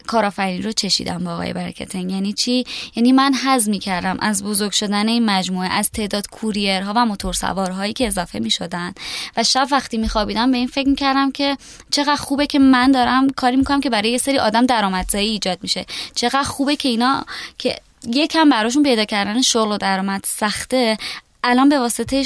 [0.09, 2.65] کارآفرینی رو چشیدم با آقای برکتنگ یعنی چی؟
[2.97, 7.33] یعنی من حز می کردم از بزرگ شدن این مجموعه از تعداد کوریرها و موتور
[7.33, 8.95] سوارهایی که اضافه می شدن
[9.37, 11.57] و شب وقتی می خوابیدم به این فکر می کردم که
[11.91, 15.87] چقدر خوبه که من دارم کاری می‌کنم که برای یه سری آدم درآمدزایی ایجاد میشه.
[16.15, 17.25] چقدر خوبه که اینا
[17.59, 20.99] که یکم براشون پیدا کردن شغل و درآمد سخته
[21.45, 22.25] الان به واسطه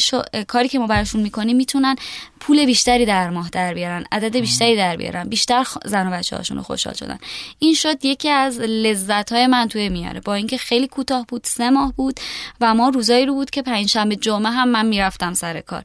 [0.49, 1.97] کاری که ما براشون می‌کنیم می‌تونن
[2.41, 6.57] پول بیشتری در ماه در بیارن عدد بیشتری در بیارن بیشتر زن و بچه هاشون
[6.57, 7.19] رو خوشحال شدن.
[7.59, 10.21] این شد یکی از لذت های من توی میاره.
[10.21, 12.21] با اینکه خیلی کوتاه بود سه ماه بود
[12.61, 15.83] و ما روزایی رو بود که پنجشنبه جمعه هم من می‌رفتم سر کار.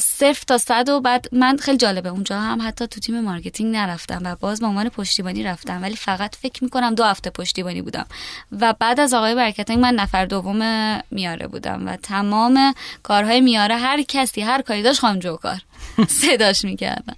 [0.00, 2.08] صفر تا صد و بعد من خیلی جالبه.
[2.08, 5.82] اونجا هم حتی تو تیم marketing نرفتم و باز به عنوان پشتیبانی رفتم.
[5.82, 8.06] ولی فقط فکر می‌کنم دو هفته پشتیبانی بودم.
[8.52, 10.62] و بعد از آقای برکتین من نفر دوم
[11.10, 15.60] میاره بودم و تمام کارهای میاره هر کسی هر کاری داشت خانم جوکار
[16.20, 17.16] صداش می‌کردم.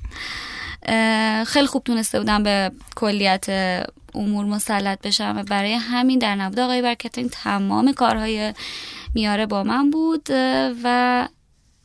[1.45, 3.47] خیلی خوب تونسته بودم به کلیت
[4.15, 5.35] امور مسلط بشم.
[5.37, 8.55] و برای همین در نبود آقای برکتینگ تمام کارهای
[9.15, 10.29] میاره با من بود.
[10.85, 11.29] و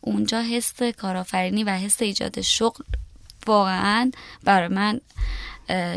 [0.06, 2.84] اونجا حس کارآفرینی و حس ایجاد شغل
[3.48, 4.12] واقعا
[4.44, 5.02] برای من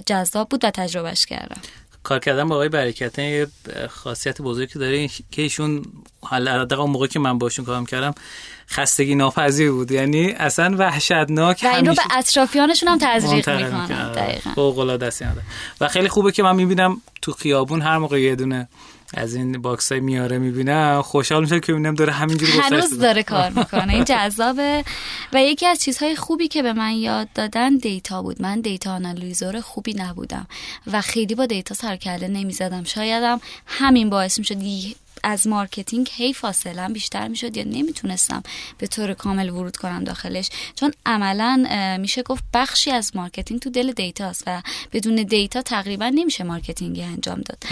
[0.06, 1.60] جذاب بود و تجربهش کردم.
[2.02, 3.46] کار کردن با آقای برکتین یه
[3.90, 5.84] خاصیت بزرگی داره که ایشون
[6.20, 8.14] حالا اون موقع که من باشون کارم کردم
[8.70, 9.90] خستگی ناپذیر بود.
[9.90, 15.52] یعنی اصلا وحشتناک و اینو به اطرافیانشون هم تزریق می‌کنن دقیقاً.
[15.80, 18.68] و خیلی خوبه که من می‌بینم تو خیابون هر موقع یه دونه
[19.14, 23.50] از این box های میاره می‌بینم خوشحال میشه که ببینم داره همینجوری هنوز داره کار
[23.50, 23.92] می‌کنه.
[23.94, 24.84] این جذابه.
[25.32, 28.42] و یکی از چیزهای خوبی که به من یاد دادن data بود.
[28.42, 30.46] من data analyzer خوبی نبودم.
[30.92, 32.84] و خیلی با data سرکله نمی‌زدم.
[32.84, 34.56] شایدم همین باعث می‌شد
[35.24, 37.56] از marketing هی فاصله بیشتر می‌شد.
[37.56, 38.42] یا نمی‌تونستم
[38.78, 40.50] به طور کامل ورود کنم داخلش.
[40.74, 44.62] چون عملا میشه گفت بخشی از marketing تو دل data ست و
[44.92, 47.64] بدون data تقریبا نمیشه marketing ی انجام داد.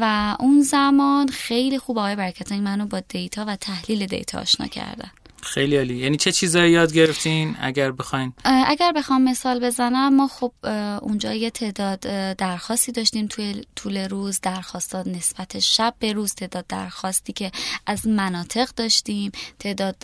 [0.00, 5.10] و اون زمان خیلی خوب آقای برکتین منو با data و تحلیل data آشنا کردن.
[5.42, 5.96] خیلی عالی.
[5.96, 10.52] یعنی چه چیزایی یاد گرفتین اگر بخواین؟ اگر بخوام مثال بزنم ما خب
[11.02, 12.00] اونجا یه تعداد
[12.36, 17.50] درخواستی داشتیم توی طول روز درخواستات نسبت شب به روز تعداد درخواستی که
[17.86, 19.96] از مناطق داشتیم تعداد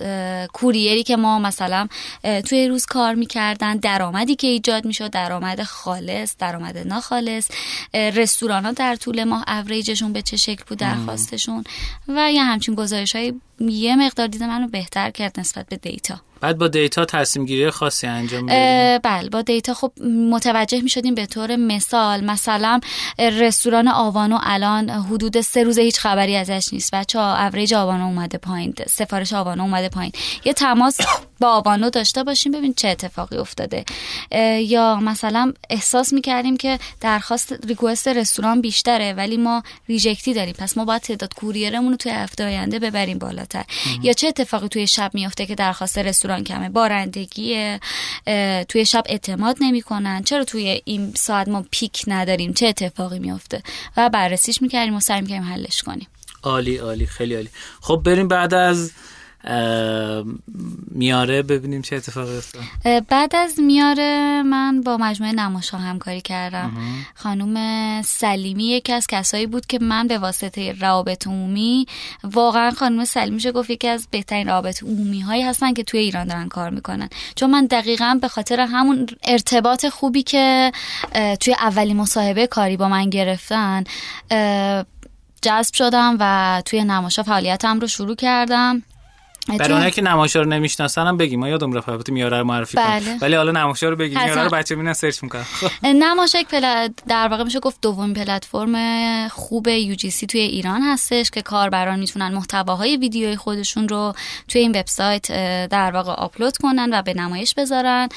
[0.52, 1.88] کوریری که ما مثلا
[2.22, 7.48] توی روز کار می‌کردن درآمدی که ایجاد می‌شد درآمد خالص درآمد ناخالص
[7.94, 11.64] رستوران ها در طول ماه اوریجشون به چه شکل بود درخواستشون
[12.08, 15.25] و یه همچین گزارش های یه مقدار دید منو بهتر کرد.
[15.38, 16.20] نسبت به data.
[16.40, 18.46] بعد با data تصمیم گیری خاصی انجام
[18.98, 19.92] بله با data خب
[20.30, 22.80] متوجه می شدیم به طور مثال مثلا
[23.18, 26.94] رستوران آوانو الان حدود سه روز هیچ خبری ازش نیست.
[26.94, 30.12] بچه ها اوریج آوانو اومده پایین سفارش آوانو اومده پایین.
[30.44, 30.98] یه تماس
[31.40, 33.84] با آوانو داشته باشیم ببین چه اتفاقی افتاده.
[34.60, 40.54] یا مثلا احساس می‌کردیم که درخواست request رستوران بیشتره ولی ما ریجکتی داریم.
[40.58, 43.64] پس ما باید تعداد کوریرمون رو توی هفته آینده ببریم بالاتر.
[44.02, 47.78] یا چه اتفاقی توی شب میفته که درخواست رستوران کمه؟ بارندگی
[48.68, 50.22] توی شب اعتماد نمی‌کنن.
[50.22, 53.62] چرا توی این ساعت ما پیک نداریم؟ چه اتفاقی میفته
[53.96, 56.06] و بررسیش می‌کردیم و سعی می‌کردیم حلش کنیم.
[56.42, 57.48] عالی عالی خیلی عالی.
[57.80, 58.92] خب بریم بعد از
[60.90, 62.62] میاره ببینیم چه اتفاقی افتاد.
[63.08, 66.72] بعد از میاره من با مجموعه نماشا همکاری کردم.
[67.14, 71.86] خانم سلیمی یکی از کسایی بود که من به واسطه روابط عمومی
[72.24, 76.26] واقعا خانم سلیمی شه گفت یکی از بهترین روابط عمومی هایی هستن که توی ایران
[76.26, 77.08] دارن کار می‌کنن.
[77.34, 80.72] چون من دقیقا به خاطر همون ارتباط خوبی که
[81.40, 83.84] توی اولین مصاحبه کاری با من گرفتن
[85.42, 88.82] جذب شدم و توی نماشا فعالیتم رو شروع کردم.
[89.48, 91.40] برای اونایی که نماشا رو نمی‌شناسن هم بگیم.
[91.40, 93.04] ما یادم رفت البته میاره رو معرفی بله.
[93.04, 94.22] کنم ولی حالا نماشا رو بگیم.
[94.24, 95.44] میاره رو بچه میرن سرچ می‌کنن.
[95.84, 101.42] نماشا یک پلت در واقع میشه گفت دومین پلتفرم خوب UGC توی ایران هستش که
[101.42, 104.14] کاربران می‌تونن محتواهای ویدیوی خودشون رو
[104.48, 105.26] توی این وبسایت
[105.68, 108.08] در واقع آپلود کنن و به نمایش بذارن.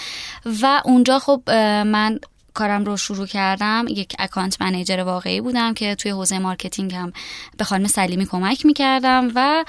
[0.61, 1.41] و اونجا خب
[1.85, 2.19] من
[2.53, 3.85] کارم رو شروع کردم.
[3.89, 7.13] یک account manager واقعی بودم که توی حوزه marketing هم
[7.57, 9.65] به خانم سلیمی کمک می‌کردم و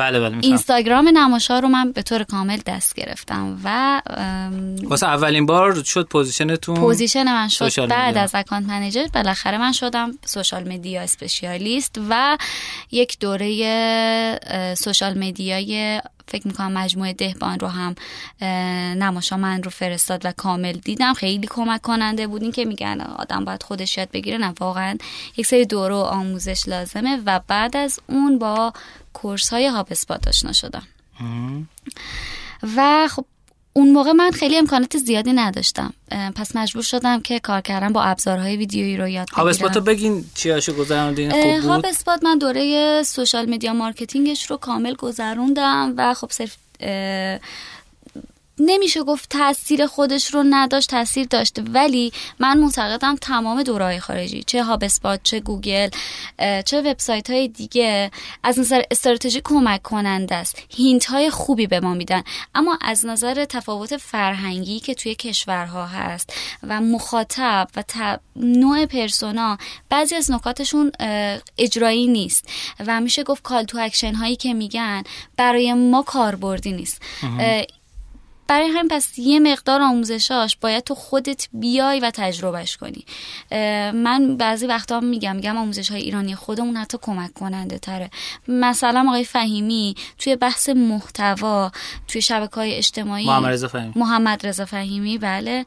[0.00, 4.02] بله بله اینستاگرام نماشا رو من به طور کامل دست گرفتم و
[4.82, 9.06] واسه اولین بار شد position تون position من شد بعد از account manager.
[9.14, 12.38] بالاخره من شدم social media specialist و
[12.90, 16.00] یک دوره social media ی
[16.30, 17.94] فکر می‌کنم مجموعه دهبان رو هم
[19.02, 21.14] نماشا من رو فرستاد و کامل دیدم.
[21.14, 24.38] خیلی کمک کننده بودین که میگن آدم باید خودش یاد بگیره.
[24.38, 24.96] نه واقعا
[25.36, 28.72] یک سری دوره و آموزش لازمه و بعد از اون با
[29.12, 30.86] course های HubSpot آشنا شدم
[32.76, 33.24] و خب
[33.72, 35.92] اون موقع من خیلی امکانات زیادی نداشتم.
[36.36, 40.24] پس مجبور شدم که کار کردم با ابزارهای ویدیویی رو یاد بگیرم Hub رو بگین
[40.34, 44.94] چی هاشو گذروندین خوب بود؟ هاب Spot من دوره social media marketing ش رو کامل
[44.94, 46.56] گذروندم و خب صرف
[48.60, 51.62] نمیشه گفت تاثیر خودش رو نداشت تاثیر داشته.
[51.62, 55.88] ولی من معتقدم تمام دوره‌های خارجی چه HubSpot چه گوگل
[56.66, 58.10] چه وبسایت های دیگه
[58.42, 60.62] از نظر استراتژی کمک کننده است.
[60.76, 62.22] hint های خوبی به ما میدن.
[62.54, 66.32] اما از نظر تفاوت فرهنگی که توی کشورها هست
[66.62, 67.82] و مخاطب و
[68.36, 69.58] نوع persona
[69.88, 70.92] بعضی از نکاتشون
[71.58, 72.48] اجرایی نیست.
[72.86, 75.02] و میشه گفت call to action هایی که میگن
[75.36, 77.02] برای ما کاربردی نیست.
[78.50, 83.04] برای همین پس یه مقدار آموزشاش باید تو خودت بیای و تجربهش کنی.
[83.92, 88.10] من بعضی وقتا میگم میگم آموزش های ایرانی خودمون حتی کمک کننده تره.
[88.48, 91.72] مثلا آقای فهیمی توی بحث محتوا
[92.08, 93.92] توی شبکه های اجتماعی محمد رضا فهیمی.
[93.96, 95.64] محمد رضا فهیمی بله.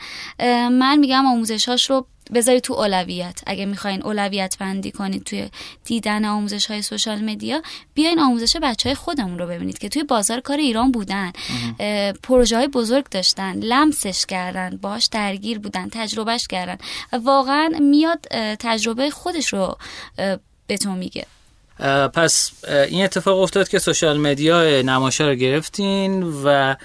[0.70, 3.42] من میگم آموزشاش رو بذاری تو اولویت.
[3.46, 5.50] اگه می‌خواین اولویت بندی کنید توی
[5.86, 7.62] دیدن آموزش های سوشال مدیا
[7.94, 11.32] بیاین آموزش بچه های خودمون رو ببینید که توی بازار کار ایران بودن.
[12.24, 16.78] پروژه های بزرگ داشتن لمسش کردن باش درگیر بودن تجربهش کردن.
[17.24, 18.20] واقعا میاد
[18.60, 19.78] تجربه خودش رو
[20.68, 21.26] به تو میگه.
[22.14, 26.76] پس این اتفاق افتاد که سوشال مدیا نمایشه رو گرفتین و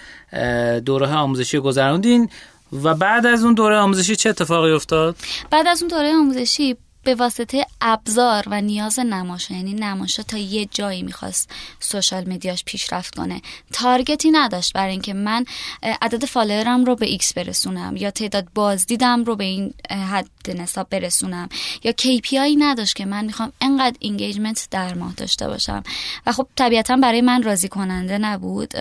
[0.81, 2.31] دوره آموزشی گذروندین.
[2.73, 5.17] و بعد از اون دوره آموزشی چه اتفاقی افتاد؟
[5.51, 6.77] بعد از اون دوره آموزشی
[7.09, 13.15] به واسطه ابزار و نیاز نماشا یعنی نماشا تا یه جایی می‌خواست سوشال مدیاش پیشرفت
[13.15, 13.43] کنه.
[13.73, 15.45] تارگتی نداشت برای اینکه من
[15.83, 20.89] عدد follower م رو به ایکس برسونم یا تعداد بازدیدم رو به این حد نصاب
[20.91, 21.49] برسونم
[21.85, 25.83] یا KPI نداشت که من می‌خوام انقدر engagement در ماه داشته باشم.
[26.27, 28.75] و خب طبیعتا برای من راضی کننده نبود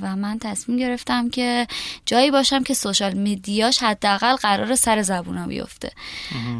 [0.00, 1.66] و من تصمیم گرفتم که
[2.06, 5.92] جایی باشم که social media ش حداقل قرار سر زبونا بیفته.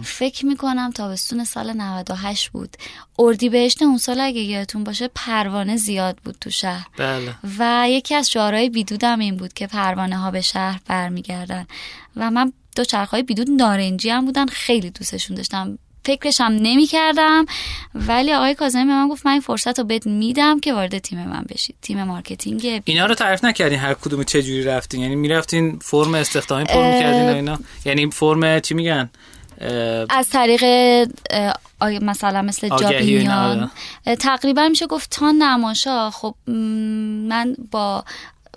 [0.05, 2.77] فکر می‌کنم تابستون سال 98 بود.
[3.19, 6.87] اردیبهشت اون سال اگه یادتون باشه پروانه زیاد بود تو شهر.
[6.97, 7.35] بله.
[7.59, 11.67] و یکی از شعارهای بیدودم این بود که پروانه ها به شهر برمیگردن.
[12.17, 15.79] و من دوچرخه‌های بیدود نارنجی هم بودن خیلی دوستشون داشتم.
[16.05, 17.47] فکرش هم نمی کردم
[17.95, 21.25] ولی آقای کاظمی به من گفت من این فرصت رو بهت میدم که وارد تیم
[21.25, 25.79] من بشید تیم marketing اینا رو تعریف نکردین هر کدوم چه جوری رفتین؟ یعنی می‌رفتین
[25.83, 29.11] فرم استخدامی پر می‌کردین اینا؟ یعنی فرم چی میگن؟
[30.11, 30.65] از طریق
[31.83, 33.71] مثلا مثل جابینجا
[34.21, 36.11] تقریبا میشه گفت تا نماشا.
[36.11, 36.35] خب
[37.29, 38.05] من با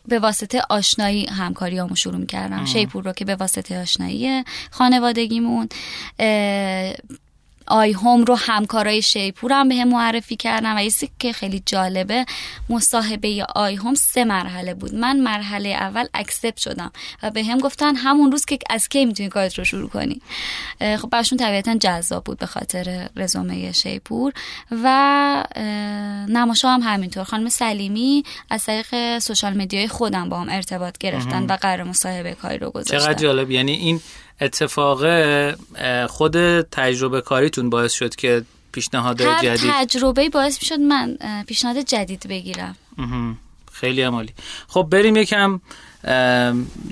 [0.08, 2.66] به واسطه آشنایی همکاری همو شروع می‌کردم.
[2.66, 5.70] شیپور رو که به واسطه آشنایی خانوادگیمون.
[7.68, 12.26] آی هوم رو همکارای شیپور هم بهم معرفی کردم و یه که خیلی جالبه
[12.70, 14.96] مصاحبه آی هوم سه مرحله بود.
[14.96, 16.92] من مرحله اول accept شدم
[17.24, 20.22] و بهم گفتن همون روز که از کی می‌تونی کارت رو شروع کنی.
[20.80, 24.34] خب براشون طبیعتا جذاب بود به خاطر رزومه شیپور
[24.72, 25.44] و
[26.30, 27.24] نماشا هم همینطور.
[27.24, 32.58] خانم سلیمی از طریق سوشال مدیای خودم با هم ارتباط گرفتن و قرار مصاحبه کاری
[32.58, 32.98] رو گذاشتن.
[32.98, 33.52] چقدر جالب.
[33.52, 34.02] یعنی این
[34.44, 35.02] اتفاق
[36.08, 41.18] خود تجربه کاریتون باعث شد که پیشنهاد جدید تجربه باعث می‌شد من
[41.48, 42.76] پیشنهاد جدید بگیرم.
[43.72, 44.34] خیلی عمالی
[44.68, 45.62] خب بریم یکم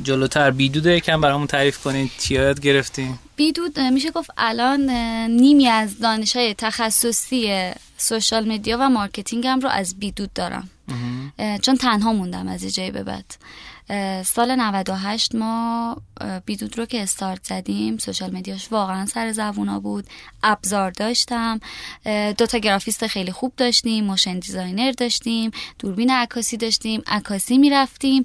[0.04, 0.52] جلوتر.
[0.52, 2.10] بیدود یکم برامون تعریف کنین.
[2.18, 4.90] چی یاد گرفتین؟ بیدود میشه گفت الان
[5.30, 10.70] نیمی از دانش های تخصصی social media و marketing م رو از بیدود دارم.
[11.62, 13.36] چون تنها موندم از جای به بعد.
[14.26, 15.98] سال 98 ما
[16.46, 20.06] بیدود رو که استارت زدیم social media ش واقعا سر زبونا بود.
[20.44, 21.60] ابزار داشتم.
[22.38, 28.24] دو تا گرافیست خیلی خوب داشتیم motion designer داشتیم دوربین عکاسی داشتیم عکاسی می‌رفتیم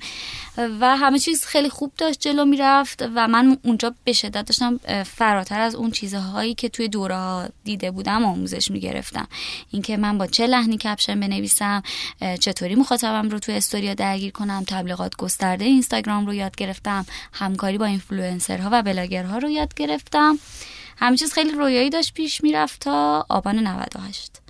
[0.81, 5.60] و همه چیز خیلی خوب داشت جلو می‌رفت و من اونجا به شدت داشتم فراتر
[5.60, 9.28] از اون چیزهایی که توی دوره ها دیده بودم آموزش می‌گرفتم.
[9.70, 11.82] اینکه من با چه لحنی caption بنویسم
[12.40, 17.85] چطوری مخاطبم رو توی استوریا درگیر کنم تبلیغات گسترده اینستاگرام رو یاد گرفتم همکاری با
[17.86, 20.38] اینفلوئنسرها و بلاگرها رو یاد گرفتم.
[20.96, 24.40] همه چیز خیلی رویایی داشت پیش می‌رفت تا آبان 98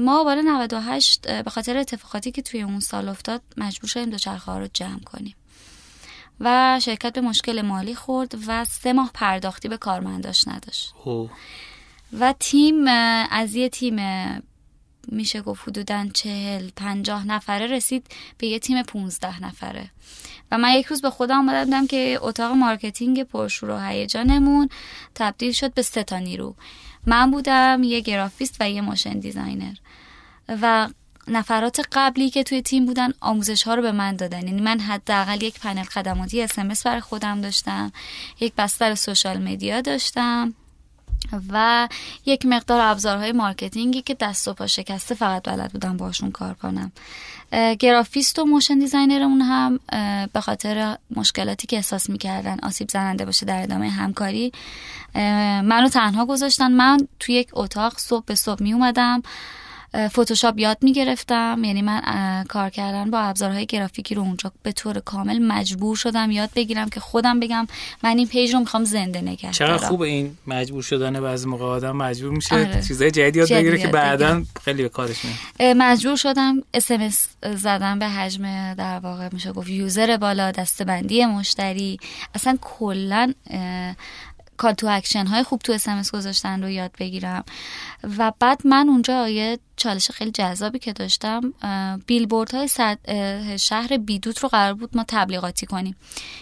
[0.00, 4.58] ما آبان 98 به خاطر اتفاقاتی که توی اون سال افتاد مجبور شدیم دوچرخه ها
[4.58, 5.34] رو جمع کنیم.
[6.40, 10.94] و شرکت به مشکل مالی خورد و سه ماه پرداختی به کارمنداش نداشت.
[12.12, 12.88] و تیم
[13.30, 13.96] از یه تیم
[15.08, 18.06] میشه گفت حدودا چهل پنجاه نفره رسید
[18.38, 19.90] به یه تیم پونزده نفره.
[20.50, 24.68] و من یک روز به خودم آمدم که اتاق marketing پرشور و هیجانمون
[25.14, 26.54] تبدیل شد به سه تا نیرو.
[27.06, 29.74] من بودم یه گرافیست و یه motion designer.
[30.48, 30.88] و
[31.28, 34.46] نفرات قبلی که توی تیم بودن آموزش ها رو به من دادن.
[34.46, 37.92] یعنی من حداقل یک پنل خدماتی SMS برای خودم داشتم
[38.40, 40.54] یک بستر social media داشتم
[41.48, 41.88] و
[42.26, 46.54] یک مقدار ابزارهای marketing ی که دست و پا شکسته فقط بلد بودم باشون کار
[46.54, 46.92] کنم.
[47.78, 49.80] گرافیست و motion designer مون هم
[50.32, 54.52] به خاطر مشکلاتی که احساس می‌کردن آسیب زننده باشه در ادامه همکاری
[55.64, 56.72] منو تنها گذاشتن.
[56.72, 59.22] من توی یک اتاق صبح به صبح می اومدم
[59.96, 61.60] فتوشاپ یاد می‌گرفتم.
[61.64, 66.50] یعنی من کار کردن با ابزارهای گرافیکی رو اونجا به طور کامل مجبور شدم یاد
[66.56, 67.66] بگیرم که خودم بگم
[68.02, 71.96] من این page رو می‌خوام زنده نگه چقدر خوب این مجبور شدن بعضی موقع آدم
[71.96, 72.82] مجبور میشه آره.
[72.88, 75.76] چیزای جدید یاد بگیره که بعدا خیلی به کارش میاد.
[75.76, 81.98] مجبور شدم SMS زدن به حجم در واقع میشه گفت user بالا دسته‌بندی مشتری.
[82.34, 83.32] اصلا کلا
[84.56, 87.44] call to action های خوب تو SMS گذاشتن رو یاد بگیرم.
[88.18, 91.52] و بعد من اونجا یه چالش خیلی جذابی که داشتم
[92.06, 92.68] بیلبورد های
[93.58, 95.96] شهر بیدود رو قرار بود ما تبلیغاتی کنیم.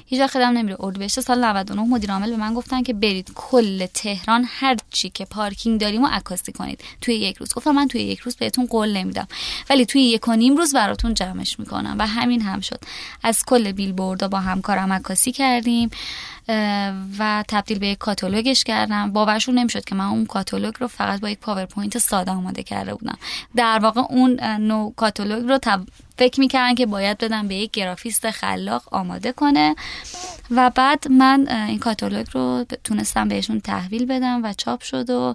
[0.07, 3.87] هیچ وقت یادم نمیره اردیبهشت سال 99 مدیر عامل به من گفتن که برید کل
[3.87, 6.81] تهران هر چی که پارکینگ داریم و عکاسی کنید.
[7.01, 7.55] توی یک روز.
[7.55, 9.29] گفتم من توی یک روز بهتون قول نمیدم.
[9.71, 11.97] ولی توی یک و نیم روز براتون جمعش می‌کنم.
[11.99, 12.81] و همین هم شد.
[13.23, 15.91] از کل بیلبورد با همکارم عکاسی کردیم
[17.19, 19.13] و تبدیل به یک کاتالوگش کردم.
[19.13, 23.19] باورشون نمی‌شد که من اون کاتالوگ رو فقط با یک پاورپوینت ساده آماده کرده بودم.
[23.57, 25.81] در واقع اون نو کاتالوگ رو تب...
[26.19, 29.74] فکر می‌کردن که باید بدم به یک گرافیست خلاق آماده کنه
[30.51, 35.35] و بعد من این کاتالوگ رو تونستم بهشون تحویل بدم و چاپ شد و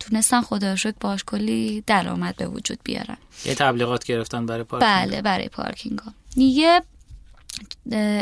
[0.00, 3.16] تونستن خدا شکر باش کلی درآمد به وجود بیارن.
[3.44, 6.82] یه تبلیغات گرفتن برای پارکینگ بله برای پارکینگ ها یه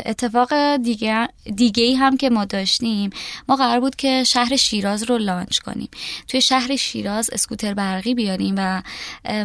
[0.05, 3.09] اتفاق دیگه, دیگه ای هم که ما داشتیم
[3.49, 5.89] ما قرار بود که شهر شیراز رو launch کنیم.
[6.27, 8.81] توی شهر شیراز اسکوتر برقی بیاریم و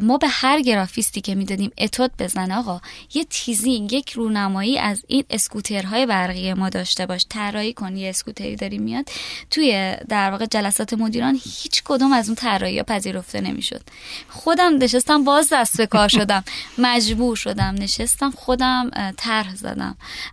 [0.03, 2.81] ما به هر گرافیستی که می‌دادیم اتود بزن آقا
[3.15, 7.27] یه تیزینگ یک رونمایی از این اسکوترهای برقی ما داشته باش.
[7.29, 9.09] طراحی کن یه اسکوتری داری میاد.
[9.51, 13.83] توی در واقع جلسات مدیران هیچ کدوم از اون طراحی پذیرفته نمی‌شد.
[14.29, 16.45] خودم نشستم باز دست به کار شدم.
[16.79, 17.75] مجبور شدم.
[17.79, 19.82] نشستم خودم طرح زدم.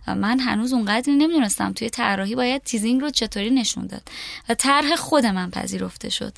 [0.06, 4.02] من هنوز اونقدری نمی‌دونستم توی طراحی باید تیزینگ رو چطوری نشون داد.
[4.48, 6.32] و طرح خود من پذیرفته شد.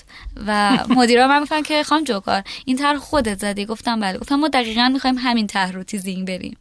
[0.47, 4.19] و مدیرا من گفتن که خانم جوکار این طرح خودت زدی؟ گفتم بله.
[4.19, 6.57] گفتم ما دقیقا می‌خوایم همین طرح رو تیزینگ بریم.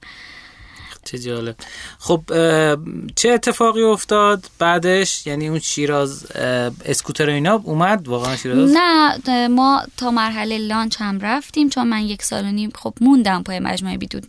[1.05, 1.55] چه جالب.
[1.99, 2.21] خب
[3.15, 6.25] چه اتفاقی افتاد بعدش؟ یعنی اون شیراز
[6.85, 12.23] اسکوتر اینا اومد؟ واقعا شیراز؟ نه ما تا مرحله لانچ هم رفتیم چون من یک
[12.23, 14.25] سال و نیم خب موندم پای مجموعه بیدود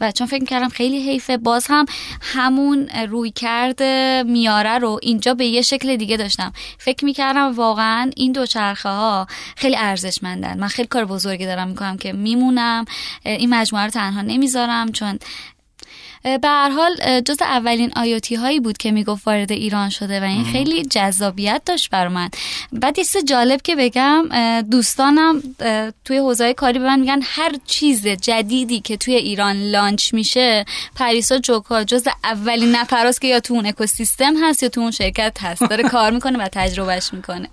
[0.00, 1.86] و چون فکر کردم خیلی حیفه باز هم
[2.20, 6.52] همون روی کرده میاره رو اینجا به یه شکل دیگه داشتم.
[6.78, 9.26] فکر می‌کردم واقعا این دو چرخه ها
[9.56, 10.60] خیلی ارزشمندن.
[10.60, 12.84] من خیلی کار بزرگی دارم می‌کنم که میمونم
[13.24, 15.18] این مجموعه رو تنها نمی‌ذارم چون
[16.26, 20.44] به هر حال جز اولین آیوتی هایی بود که می‌گفت وارد ایران شده و این
[20.44, 22.30] خیلی جذابیت داشت بر من
[22.72, 24.28] بعد یه جالب که بگم
[24.70, 25.42] دوستانم
[26.04, 31.38] توی حوزه کاری به من میگن هر چیز جدیدی که توی ایران لانچ میشه پریسا
[31.38, 35.62] جوکا جز اولین نفراست که یا تو اون اکوسیستم هست یا تو اون شرکت هست.
[35.62, 37.48] داره کار می‌کنه و تجربهش می‌کنه.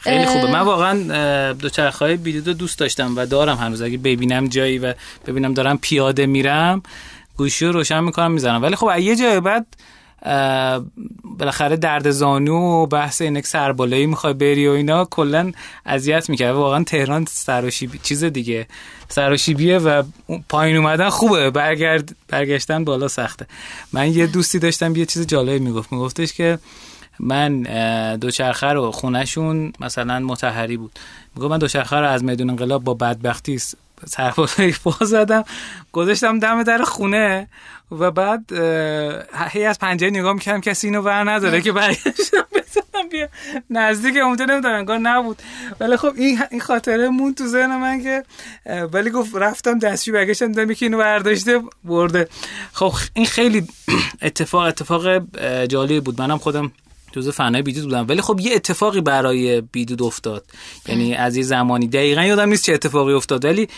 [0.00, 0.46] خیلی خوبه.
[0.52, 3.82] من واقعا دوچرخه بیدو دوست داشتم و دارم هنوز.
[3.82, 4.94] اگه ببینم جایی و
[5.26, 6.82] ببینم دارم پیاده میرم
[7.36, 8.62] گوشی رو روشن می‌کنم می‌زنم.
[8.62, 9.66] ولی خب یه جای بعد
[11.38, 15.52] بالاخره درد زانو و بحث اینک سربالایی می‌خوای بری و اینا کلا
[15.86, 16.54] اذیت می‌کرد.
[16.54, 18.66] واقعا تهران سراشیبی چیز دیگه.
[19.08, 20.02] سراشیبیه و
[20.48, 21.50] پایین اومدن خوبه.
[21.50, 23.46] برگرد برگشتن بالا سخته.
[23.92, 25.92] من یه دوستی داشتم یه چیز جالبی می‌گفت.
[25.92, 26.58] میگفتش که
[27.20, 27.62] من
[28.16, 30.98] دوچرخه رو خونهشون مثلا متحری بود.
[31.36, 33.60] می‌گفت من دوچرخه رو از میدون انقلاب با بدبختی
[34.04, 35.44] سربازایی پا زدم.
[35.92, 37.48] گذاشتم دم در خونه
[37.90, 38.52] و بعد
[39.50, 43.28] هی از پنجره نگاه می‌کردم کسی اینو ور نداره که برگشتم بزنم بیا
[43.70, 45.42] نزدیک اونجا نمی‌دونم انگار نبود.
[45.80, 48.22] ولی خب این این خاطره مون تو ذهن من که
[48.92, 52.28] ولی گفت رفتم دستشوی برگشتم دیدم یکی اینو برداشته برده.
[52.72, 53.68] خب این خیلی
[54.22, 55.18] اتفاق اتفاق
[55.66, 56.20] جالبی بود.
[56.20, 56.72] منم خودم
[57.16, 60.44] جزء فنای بیدود بودم ولی خب یه اتفاقی برای بیدود افتاد.
[60.88, 63.68] یعنی از یه زمانی دقیقا یادم نیست چه اتفاقی افتاد ولی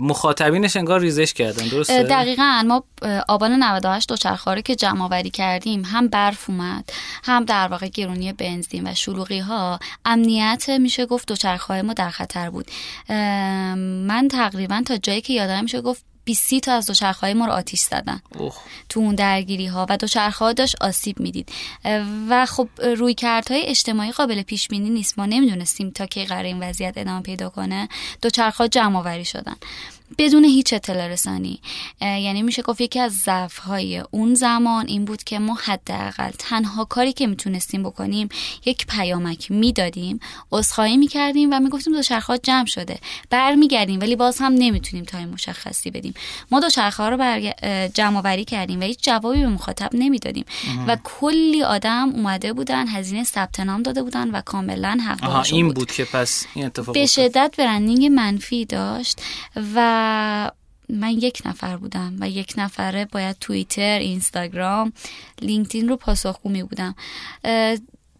[0.00, 1.68] مخاطبینش انگار ریزش کردن.
[1.68, 2.62] درسته؟ دقیقا.
[2.66, 2.84] ما
[3.28, 6.90] آبان 98 دوچرخه که جمع آوری کردیم هم برف اومد
[7.24, 12.50] هم در واقع گرونی بنزین و شلوغی ها امنیت میشه گفت دوچرخه ما در خطر
[12.50, 12.66] بود.
[14.06, 17.80] من تقریبا تا جایی که یادم میشه گفت 20 تا از دوچرخه ما رو آتیش
[17.80, 18.20] زدن.
[18.88, 21.48] تو اون درگیری ها و دوچرخه ها داشت آسیب می‌دید.
[22.30, 25.18] و خب روی های اجتماعی قابل پیش بینی نیست.
[25.18, 27.88] ما نمی‌دونستیم تا کی قرار این وضعیت ادامه پیدا کنه.
[28.22, 29.56] دوچرخه جمع آوری شدن.
[30.18, 31.60] بدون هیچ اطلاع رسانی.
[32.00, 36.84] یعنی میشه گفت یکی از ضعف های اون زمان این بود که ما حداقل تنها
[36.84, 38.28] کاری که می‌تونستیم بکنیم
[38.64, 40.20] یک پیامک می‌دادیم
[40.52, 42.98] عذرخواهی می‌کردیم و می‌گفتیم دو چرخه جمع شده.
[43.30, 46.14] برمیگردیم ولی باز هم نمی‌تونیم تایم مشخصی بدیم.
[46.50, 47.54] ما دو چرخه ها رو برگ...
[47.94, 50.44] جمع آوری کردیم و هیچ جوابی به مخاطب نمی‌دادیم.
[50.86, 55.92] و کلی آدم اومده بودن هزینه ثبت نام داده بودن و کاملا حق این بود.
[55.92, 59.20] که پس این اتفاق به شدت برندینگ منفی داشت
[59.74, 59.95] و
[60.88, 64.92] من یک نفر بودم و یک نفره باید توییتر اینستاگرام
[65.42, 66.94] لینکدین رو پاسخگو می بودم.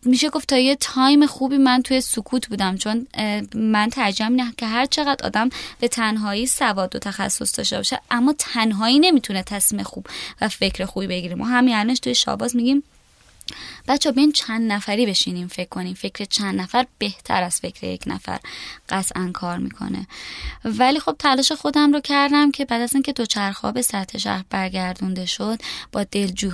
[0.04, 3.06] میشه گفت تا یه time خوبی من توی سکوت بودم چون
[3.54, 5.48] من ترجیح میدم که هر چقدر آدم
[5.80, 10.06] به تنهایی سواد و تخصص داشته باشه اما تنهایی نمی‌تونه تصمیم خوب
[10.40, 12.82] و فکر خوبی بگیریم ما همین توی شاواز میگیم
[13.88, 15.94] بچه بیاین چند نفری بشینیم فکر کنیم.
[15.94, 18.38] فکر چند نفر بهتر از فکر یک نفر
[18.88, 20.06] قطعا کار می‌کنه.
[20.64, 25.26] ولی خب تلاش خودم رو کردم که بعد از اینکه دوچرخه به سطح شهر برگردونده
[25.26, 25.58] شد
[25.92, 26.50] با دلجو...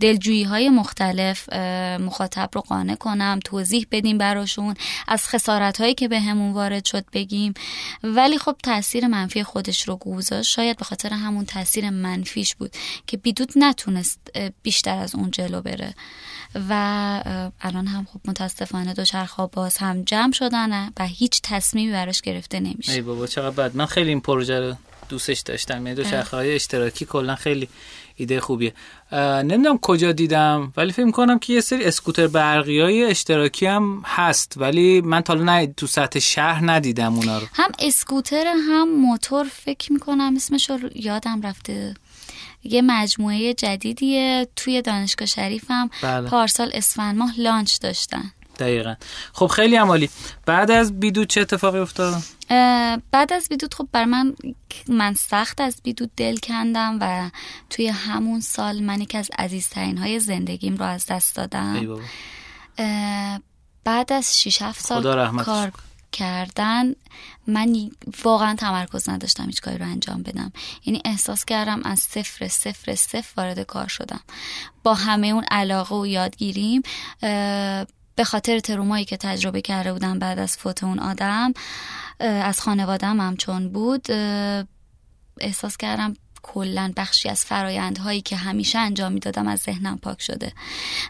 [0.00, 1.52] دلجویی های مختلف
[2.00, 4.74] مخاطب رو قانع کنم توضیح بدیم براشون
[5.08, 7.54] از خسارت هایی که به وارد شد بگیم.
[8.02, 10.50] ولی خب تاثیر منفی خودش رو گذاشت.
[10.50, 12.76] شاید به خاطر همون تاثیر منفیش بود
[13.06, 14.20] که بیدود نتونست
[14.62, 15.94] بیشتر از اون جلو بره.
[16.68, 22.60] و الان هم خب متاسفانه دوچرخه باز هم جمع شدن و هیچ تصمیمی براش گرفته
[22.60, 22.92] نمیشه.
[22.92, 23.76] ای بابا چقدر بد.
[23.76, 24.74] من خیلی این پروژه رو
[25.08, 25.86] دوستش داشتم.
[25.86, 27.68] یعنی دوچرخه های اشتراکی کلا خیلی
[28.16, 28.74] ایده خوبیه.
[29.12, 34.54] نمی‌دونم کجا دیدم ولی فکر کنم که یه سری اسکوتر برقی های اشتراکی هم هست.
[34.56, 37.46] ولی من تا نه تو سطح شهر ندیدم اونا رو.
[37.52, 41.94] هم اسکوتر هم موتور فکر می‌کنم اسمش رو یادم رفته.
[42.72, 45.90] یه مجموعه جدیدیه توی دانشگاه شریفم.
[46.02, 46.28] بله.
[46.28, 48.32] پارسال اسفند ماه لانچ داشتن.
[48.58, 48.94] دقیقا.
[49.32, 50.10] خب خیلی عمالی.
[50.46, 52.22] بعد از بیدود چه اتفاقی افتاد؟
[53.10, 54.34] بعد از بیدود خب بر من
[54.88, 57.30] من سخت از بیدود دل کندم و
[57.70, 61.98] توی همون سال من یکی از عزیزترین های زندگیم رو از دست دادم.
[63.84, 65.72] بعد از 6 7 سال کار
[66.16, 66.92] کردن
[67.46, 67.90] من
[68.24, 70.52] واقعا تمرکز نداشتم هیچ کاری رو انجام بدم.
[70.84, 74.20] یعنی احساس کردم از صفر صفر صفر وارد کار شدم.
[74.82, 76.82] با همه اون علاقه و یادگیریم
[78.16, 81.52] به خاطر ترومایی که تجربه کرده بودم بعد از فوت اون آدم
[82.20, 84.10] از خانوادم هم چون بود
[85.40, 90.52] احساس کردم کلا بخشی از فرایندهایی که همیشه انجام می‌دادم از ذهنم پاک شده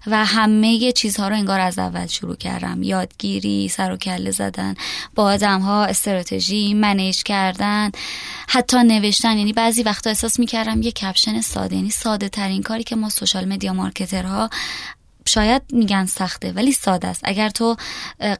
[0.07, 2.83] و همه چیزها رو انگار از اول شروع کردم.
[2.83, 4.75] یادگیری سر و کله زدن
[5.15, 7.91] با آدم ها استراتژی manage کردن
[8.49, 9.39] حتی نوشتن.
[9.39, 13.45] یعنی بعضی وقتا احساس می‌کردم یه caption ساده یعنی ساده ترین کاری که ما social
[13.45, 14.51] media marketer ها
[15.29, 17.21] شاید میگن سخته ولی ساده است.
[17.25, 17.77] اگر تو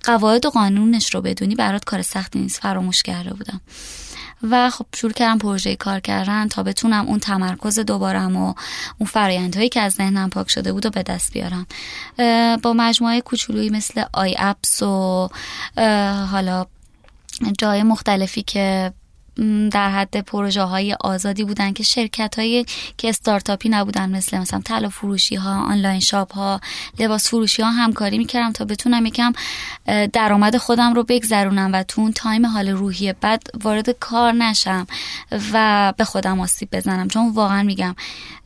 [0.05, 2.61] قواعد و قانونش رو بدونی برات کار سختی نیست.
[2.61, 3.61] فراموش کرده بودم.
[4.43, 8.55] و خب شروع کردم پروژه کار کردن تا بتونم اون تمرکز دوبارم و
[8.99, 11.67] اون فرایندهایی که از ذهنم پاک شده بود و به دست بیارم.
[12.63, 15.29] با مجموعه کوچولویی مثل آی اپس و
[16.31, 16.67] حالا
[17.59, 18.93] جای مختلفی که
[19.71, 24.89] در حد پروژه های آزادی بودن که شرکت های که استارتاپی نبودن مثل مثلا طلا
[24.89, 26.61] فروشی ها online shop ها
[26.99, 29.33] لباس فروشی ها همکاری می‌کردم تا بتونم یکم
[30.13, 34.87] درآمد خودم رو بگذرونم و تو اون تایم حال روحی بد وارد کار نشم
[35.53, 37.09] و به خودم آسیب بزنم.
[37.09, 37.95] چون واقعا میگم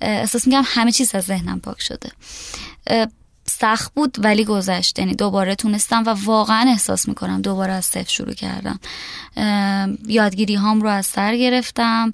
[0.00, 2.10] احساس میگم همه چیز از ذهنم پاک شده.
[3.60, 4.98] سخت بود ولی گذشت.
[4.98, 8.80] یعنی دوباره تونستم و واقعا احساس می‌کنم دوباره از صفر شروع کردم.
[10.06, 12.12] یادگیری هام رو از سر گرفتم.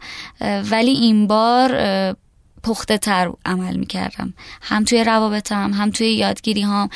[0.71, 1.77] ولی این بار
[2.67, 4.35] پخته تر عمل می‌کردم.
[4.63, 6.89] هم توی روابطم هم توی یادگیری هم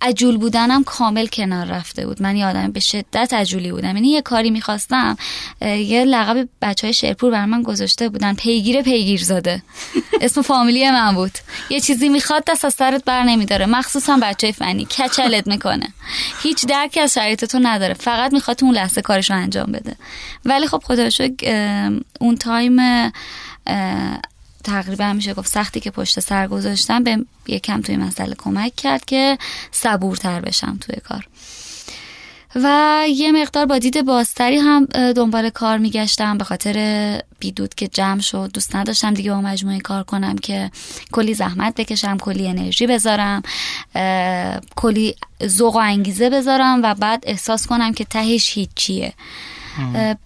[0.00, 2.22] عجول بودنم کامل کنار رفته بود.
[2.22, 3.96] من یادم به شدت عجولی بودم.
[3.96, 5.16] یعنی یه کاری می‌خواستم
[5.60, 8.34] یه لقب بچه های شیرپور بر من گذاشته بودن.
[8.34, 9.62] پیگیر پیگیر زاده.
[10.20, 11.32] اسم فامیلی من بود.
[11.70, 13.66] یه چیزی می‌خواد دست از سرت بر نمیداره.
[13.66, 14.84] مخصوصا بچه فنی.
[14.84, 15.92] کچلت می‌کنه.
[16.42, 17.94] هیچ درکی از شرایط تو نداره.
[17.94, 19.96] فقط می‌خواد اون لحظه کارش انجام بده.
[20.44, 21.08] ولی خب خدا
[22.20, 22.76] اون تایم
[24.66, 29.38] تقریبا میشه گفت سختی که پشت سر گذاشتم به یکم توی مسئله کمک کرد که
[29.70, 31.28] صبورتر بشم توی کار.
[32.54, 36.38] و یه مقدار با دید بازتری هم دنبال کار میگشتم.
[36.38, 40.70] به خاطر بیدود که جمع شد دوست نداشتم دیگه با مجموعه کار کنم که
[41.12, 43.42] کلی زحمت بکشم کلی انرژی بذارم
[44.76, 45.14] کلی
[45.46, 49.12] ذوق و انگیزه بذارم و بعد احساس کنم که تهش هیچیه.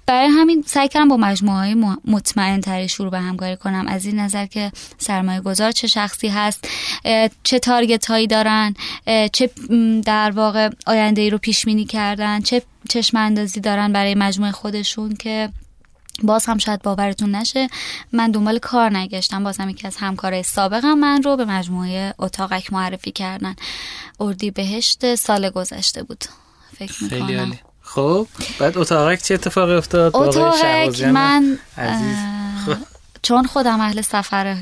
[0.06, 1.74] برای همین سعی کردم با مجموعه های
[2.04, 3.88] مطمئن تری شروع به همکاری کنم.
[3.88, 6.68] از این نظر که سرمایه گذار چه شخصی هست
[7.42, 8.74] چه تارگت هایی دارن
[9.32, 9.50] چه
[10.04, 15.14] در واقع آینده ای رو پیش بینی کردن چه چشم اندازی دارن برای مجموعه خودشون
[15.14, 15.48] که
[16.22, 17.68] باز هم شاید باورتون نشه
[18.12, 19.44] من دنبال کار نگشتم.
[19.44, 23.56] باز هم یکی از همکارای سابقم من رو به مجموعه اتاقک معرفی کردن.
[24.20, 26.24] اردی بهشت سال گذشته بود.
[26.78, 27.58] فکر می‌کنم.
[27.94, 28.26] خب
[28.58, 31.58] بعد اتاقک چه اتفاقی افتاد؟ اتاقک من
[32.66, 32.76] خب.
[33.22, 34.56] چون خودم اهل سفر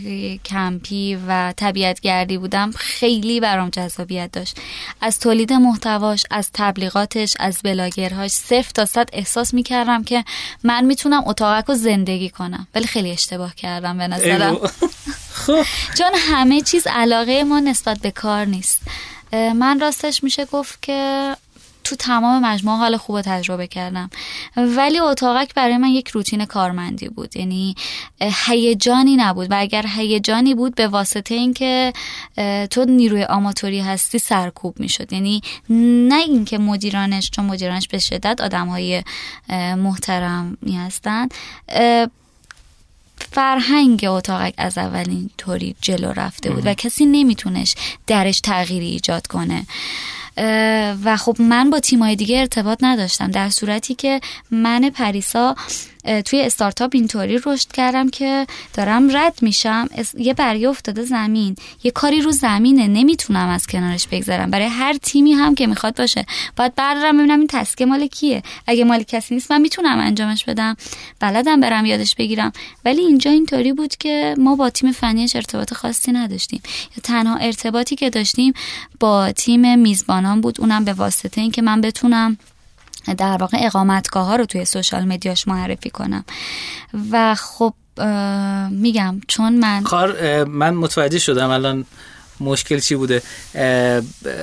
[0.44, 4.56] کمپی و طبیعت گردی بودم خیلی برام جذابیت داشت.
[5.00, 10.24] از تولید محتواش از تبلیغاتش از بلاگرهاش صفر تا صد احساس می‌کردم که
[10.64, 12.66] من می‌تونم اتاقک رو زندگی کنم.
[12.74, 14.56] ولی خیلی اشتباه کردم به نظرم.
[15.32, 15.62] خب.
[15.98, 18.80] چون همه چیز علاقه ما نسبت به کار نیست.
[19.32, 21.36] من راستش میشه گفت که
[21.88, 24.10] تو تمام مجموعه حال خوب تجربه کردم.
[24.56, 27.36] ولی اتاقک برای من یک روتین کارمندی بود.
[27.36, 27.74] یعنی
[28.20, 29.50] هیجانی نبود.
[29.50, 31.92] و اگر هیجانی بود به واسطه اینکه
[32.70, 35.12] تو نیروی آماتوری هستی سرکوب می‌شد.
[35.12, 35.42] یعنی
[36.08, 39.02] نه اینکه مدیرانش چون مدیرانش به شدت آدم های
[39.76, 41.28] محترمی هستن
[43.32, 47.74] فرهنگ اتاقک از اولین طوری جلو رفته بود و کسی نمیتونش
[48.06, 49.66] درش تغییری ایجاد کنه.
[51.04, 54.20] و خب من با تیمای دیگه ارتباط نداشتم در صورتی که
[54.50, 55.54] من پریسا
[56.24, 59.88] توی استارتاپ اینطوری رشد کردم که دارم رد میشم.
[60.18, 61.56] یه برگه افتاده زمین.
[61.82, 62.88] یه کاری رو زمینه.
[62.88, 64.50] نمی‌تونم از کنارش بگذرم.
[64.50, 66.26] برای هر تیمی هم که می‌خواد باشه.
[66.56, 68.42] باید بردارم ببینم این تسکه مال کیه.
[68.66, 70.76] اگه مال کسی نیست من می‌تونم انجامش بدم.
[71.20, 72.52] بلدم برم یادش بگیرم.
[72.84, 76.60] ولی اینجا اینطوری بود که ما با تیم فنیش ارتباط خاصی نداشتیم.
[76.96, 78.52] یا تنها ارتباطی که داشتیم
[79.00, 80.60] با تیم میزبانان بود.
[80.60, 82.38] اونم به واسطه اینکه من بتونم
[83.14, 86.24] در واقع اقامتگاه ها رو توی سوشال مدیاش معرفی کنم.
[87.10, 87.74] و خب
[88.70, 91.84] میگم چون من کار من متوجه شدم الان
[92.40, 93.22] مشکل چی بوده.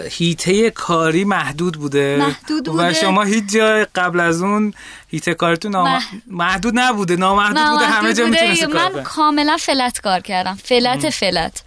[0.10, 2.18] هیته کاری محدود بوده.
[2.20, 4.74] محدود بوده و شما هیچ جای قبل از اون
[5.08, 6.02] هیته کارتون نام...
[6.28, 10.58] محدود نبوده نامحدود بوده همه جا می‌تونسته کار من کاملا فلت کار کردم.
[10.64, 11.64] فلت فلت.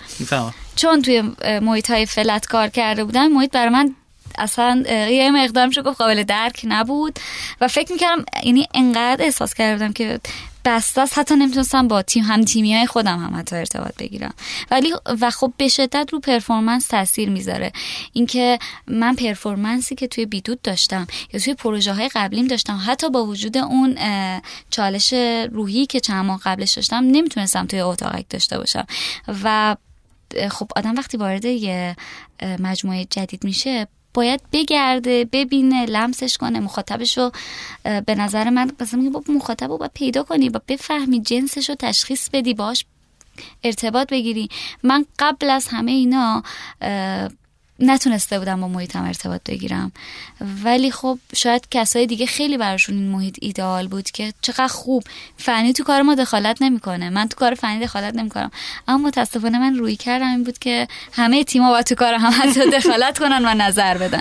[0.77, 1.23] چون توی
[1.63, 3.95] محیط های فلت کار کرده بودم محیط برای من
[4.39, 7.19] اصلا یه مقدارم شو گفت قابل درک نبود
[7.61, 10.21] و فکر می‌کردم یعنی انقدر احساس کردم که
[10.65, 14.35] بسته حتی نمی‌تونستم با تیم هم تیمی های خودم هم حتی ارتباط بگیرم.
[14.71, 17.73] ولی و خب به شدت رو پرفورمنس تاثیر می‌ذاره.
[18.13, 23.27] اینکه من پرفورمنسی که توی بیدود داشتم یا توی پروژه های قبلیم داشتم حتی با
[23.27, 23.99] وجود اون
[24.71, 25.13] چالش
[25.53, 28.87] روحی که چند ماه قبلش داشتم نمی‌تونستم توی اتاقک داشته باشم.
[29.45, 29.77] و
[30.51, 31.97] خب آدم وقتی وارد یه
[32.59, 33.87] مجموعه جدید میشه
[34.19, 37.33] باید بگرده ببینه لمسش کنه مخاطبش رو
[37.83, 42.29] به نظر من مثلا میگه مخاطب رو باید پیدا کنی با بفهمی جنسش رو تشخیص
[42.33, 42.85] بدی باش
[43.65, 44.49] ارتباط بگیری.
[44.83, 46.43] من قبل از همه اینا
[47.81, 49.93] نتونسته بودم با محیطم ارتباط بگیرم.
[50.65, 55.05] ولی خب شاید کسای دیگه خیلی براشون این محیط ایدئال بود که چقدر خوب.
[55.37, 57.11] فنی تو کار ما دخالت نمی‌کنه.
[57.11, 58.51] من تو کار فنی دخالت نمی‌کنم.
[58.89, 62.71] اما متاسفانه من روی کردم این بود که همه تیم‌ها با تو کار هم حتی
[62.79, 64.21] دخالت کنن و نظر بدن.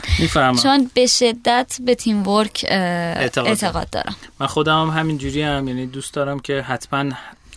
[0.64, 4.16] چون به شدت به تیم ورک اعتقاد, اعتقاد دارم.
[4.40, 7.12] من خودم هم همین جوری هم یعنی دوست دارم که حتما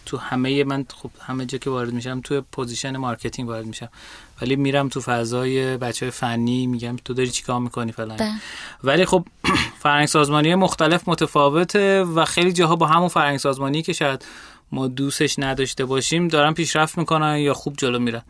[0.06, 3.88] تو همه من خب همه جا که وارد میشم تو position marketing وارد میشم.
[4.42, 8.32] ولی میرم تو فضای بچه های فنی میگم تو داری چیکار می‌کنی فلان بله.
[8.84, 9.24] ولی خب
[9.82, 14.24] فرهنگ سازمانی مختلف متفاوته و خیلی جاها با همون فرهنگ سازمانی که شاید
[14.72, 18.22] ما دوستش نداشته باشیم دارن پیشرفت می‌کنن یا خوب جلو میرن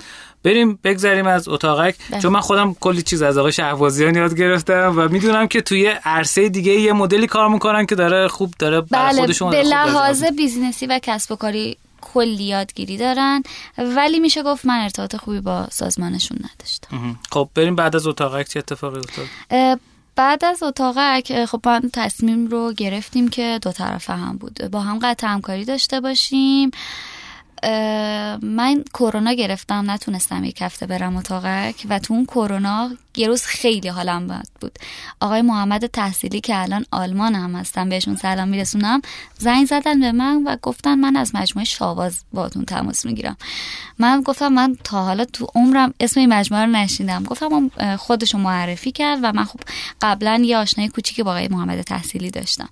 [0.43, 2.21] بریم بگذریم از اتاقک بله.
[2.21, 6.49] چون من خودم کلی چیز از آقای شهبازیان یاد گرفتم و می‌دونم که توی عرصه
[6.49, 10.80] دیگه یه مدلی کار می‌کنن که داره خوب داره برای بله خودشون به لحاظ business
[10.80, 13.43] ی و کسب و کاری کلی یادگیری دارن
[13.79, 17.19] ولی میشه گفت من ارتباط خوبی با سازمانشون نداشتم.
[17.33, 19.27] خب بریم بعد از اتاقک چه اتفاقی افتاد؟
[20.17, 24.71] بعد از اتاقک خب ما تصمیم رو گرفتیم که دو طرفه هم بود.
[24.71, 26.71] با هم قطع همکاری داشته باشیم.
[28.43, 34.27] من کرونا گرفتم نتونستم یک هفته برم اتاقک و تو اون کرونا یه خیلی حالم
[34.27, 34.79] بد بود.
[35.21, 39.03] آقای محمد تحصیلی که الان آلمان هم هستن بهشون سلام میرسونم
[39.39, 43.37] زنگ زدن به من و گفتن من از مجموعه شاواز باتون تماس می‌گیرم.
[43.99, 47.25] من گفتم من تا حالا تو عمرم اسم این مجموعه رو نشیدم.
[47.25, 49.61] گفتم خودشو معرفی کرد و من خب
[50.03, 52.69] قبلا یه آشنای کوچیکی با آقای محمد تحصیلی داشتم.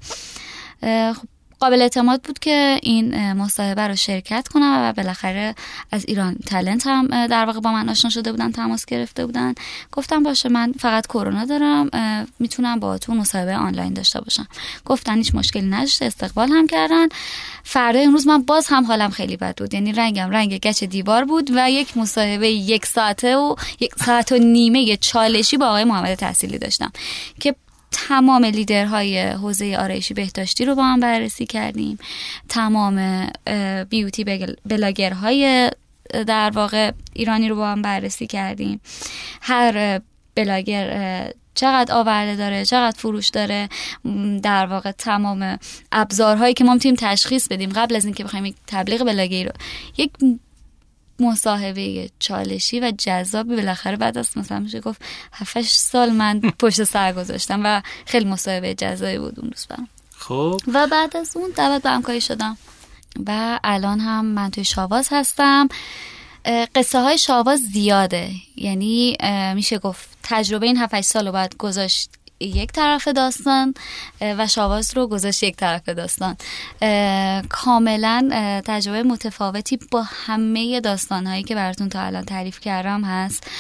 [1.12, 1.28] خب
[1.61, 5.55] قابل اعتماد بود که این مصاحبه رو شرکت کنم و بالاخره
[5.93, 9.55] از ایران تلنت هم در واقع با من آشنا شده بودن تماس گرفته بودن.
[9.93, 11.91] گفتم باشه من فقط کرونا دارم
[12.39, 14.49] می‌تونم با تو مصاحبه آنلاین داشته باشم.
[14.85, 17.09] گفتن هیچ مشکلی نداشته استقبال هم کردن.
[17.65, 19.75] فردا امروز من باز هم حالم خیلی بد بود.
[19.75, 24.39] یعنی رنگم رنگ گچ دیوار بود و یک مصاحبه یک ساعته و یک ساعت و
[24.39, 26.93] نیمه چالشی با آقای محمد تحصیلی داشتم
[27.41, 27.55] که
[27.90, 31.98] تمام لیدرهای حوزه آرایشی بهداشتی رو با هم بررسی کردیم.
[32.48, 33.27] تمام
[33.90, 34.24] بیوتی
[34.66, 35.70] بلاگرهای
[36.27, 38.81] در واقع ایرانی رو با هم بررسی کردیم.
[39.40, 40.01] هر
[40.35, 43.69] بلاگر چقدر آورده داره چقدر فروش داره
[44.43, 45.59] در واقع تمام
[45.93, 49.52] ابزارهایی که ما می‌تونیم تشخیص بدیم قبل از اینکه بخوایم یک تبلیغ بلاگی رو.
[49.97, 50.10] یک
[51.20, 57.12] مصاحبه چالشی و جذابی بالاخره بعد از مثلا میشه گفت 7 سال من پشت سر
[57.12, 59.89] گذاشتم و خیلی مصاحبه جذابی بود اون روز برام.
[60.16, 60.61] خب.
[60.74, 62.57] و بعد از اون دعوت به همکاری شدم.
[63.27, 65.69] و الان هم من توی شاواز هستم.
[66.74, 68.31] قصه های شاواز زیاده.
[68.57, 69.16] یعنی
[69.55, 73.74] میشه گفت تجربه این 7 سال رو باید گذاشت یک طرف داستان
[74.20, 76.36] و شاواز رو گذاشت یک طرف داستان.
[77.48, 78.28] کاملا
[78.66, 83.51] تجربه متفاوتی با همه داستان هایی که براتون تا الان تعریف کردم هست.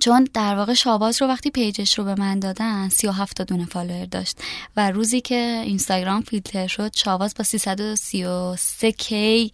[0.00, 3.64] چون در واقع شاواز رو وقتی page ش رو به من دادن 37 تا دونه
[3.64, 4.38] follower داشت.
[4.76, 9.52] و روزی که اینستاگرام فیلتر شد شاواز با 333 K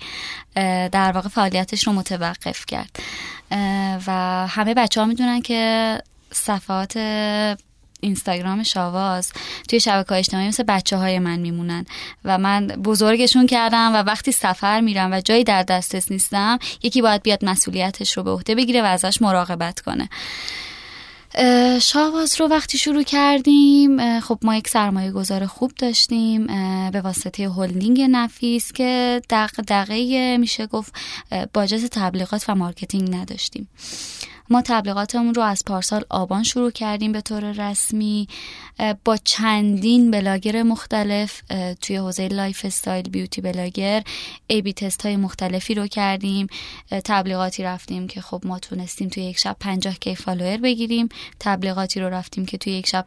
[0.92, 2.98] در واقع فعالیتش رو متوقف کرد.
[4.06, 5.98] و همه بچه ها می‌دونن که
[6.34, 6.96] صفحات
[8.04, 9.32] اینستاگرام شاواز
[9.68, 11.86] توی شبکه های اجتماعی مثل بچه های من میمونن
[12.24, 17.22] و من بزرگشون کردم و وقتی سفر میرم و جایی در دسترس نیستم یکی باید
[17.22, 20.08] بیاد مسئولیتش رو به عهده بگیره و ازش مراقبت کنه.
[21.80, 26.46] شاواز رو وقتی شروع کردیم خب ما یک سرمایه گذار خوب داشتیم
[26.90, 29.92] به واسطه هلدینگ نفیس که دق
[30.40, 30.94] میشه گفت
[31.52, 33.68] budget تبلیغات و marketing نداشتیم.
[34.50, 38.28] ما تبلیغاتمون رو از پارسال آبان شروع کردیم به طور رسمی
[39.04, 41.42] با چندین بلاگر مختلف
[41.80, 44.02] توی حوزه lifestyle beauty blogger
[44.46, 46.46] A/B test های مختلفی رو کردیم
[47.04, 51.08] تبلیغاتی رفتیم که خب ما تونستیم توی یک شب 50 K follower بگیریم
[51.40, 53.06] تبلیغاتی رو رفتیم که توی یک شب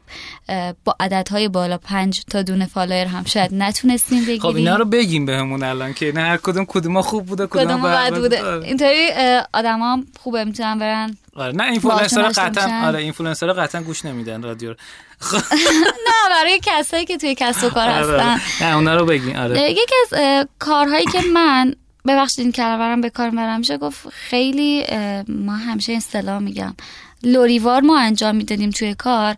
[0.85, 4.41] با عددهای بالا 5 تا دونه follower هم شاید نتونستیم بگیریم.
[4.41, 7.81] خب اینا رو بگیم بهمون الان که نه هر کدوم کدوم خوب بوده کدوم کدوم
[7.81, 8.45] بد بوده.
[8.45, 9.09] اینطوری
[9.53, 14.69] آدما خوبه می‌تونن برن آره نه اینفلوئنسر قطعا آره اینفلوئنسر قطعا گوش نمیدن رادیو
[16.07, 18.21] نه برای کسایی که توی کسب و کار آره.
[18.21, 18.65] هستن.
[18.65, 19.71] نه اونا رو بگین آره.
[19.71, 21.75] یکی از کارهایی که من
[22.07, 24.85] ببخشید این کلمه به کار برم میشه گفت خیلی
[25.27, 26.75] ما همیشه اصطلاح میگم.
[27.23, 29.35] لوریوار ما انجام می‌دادیم توی کار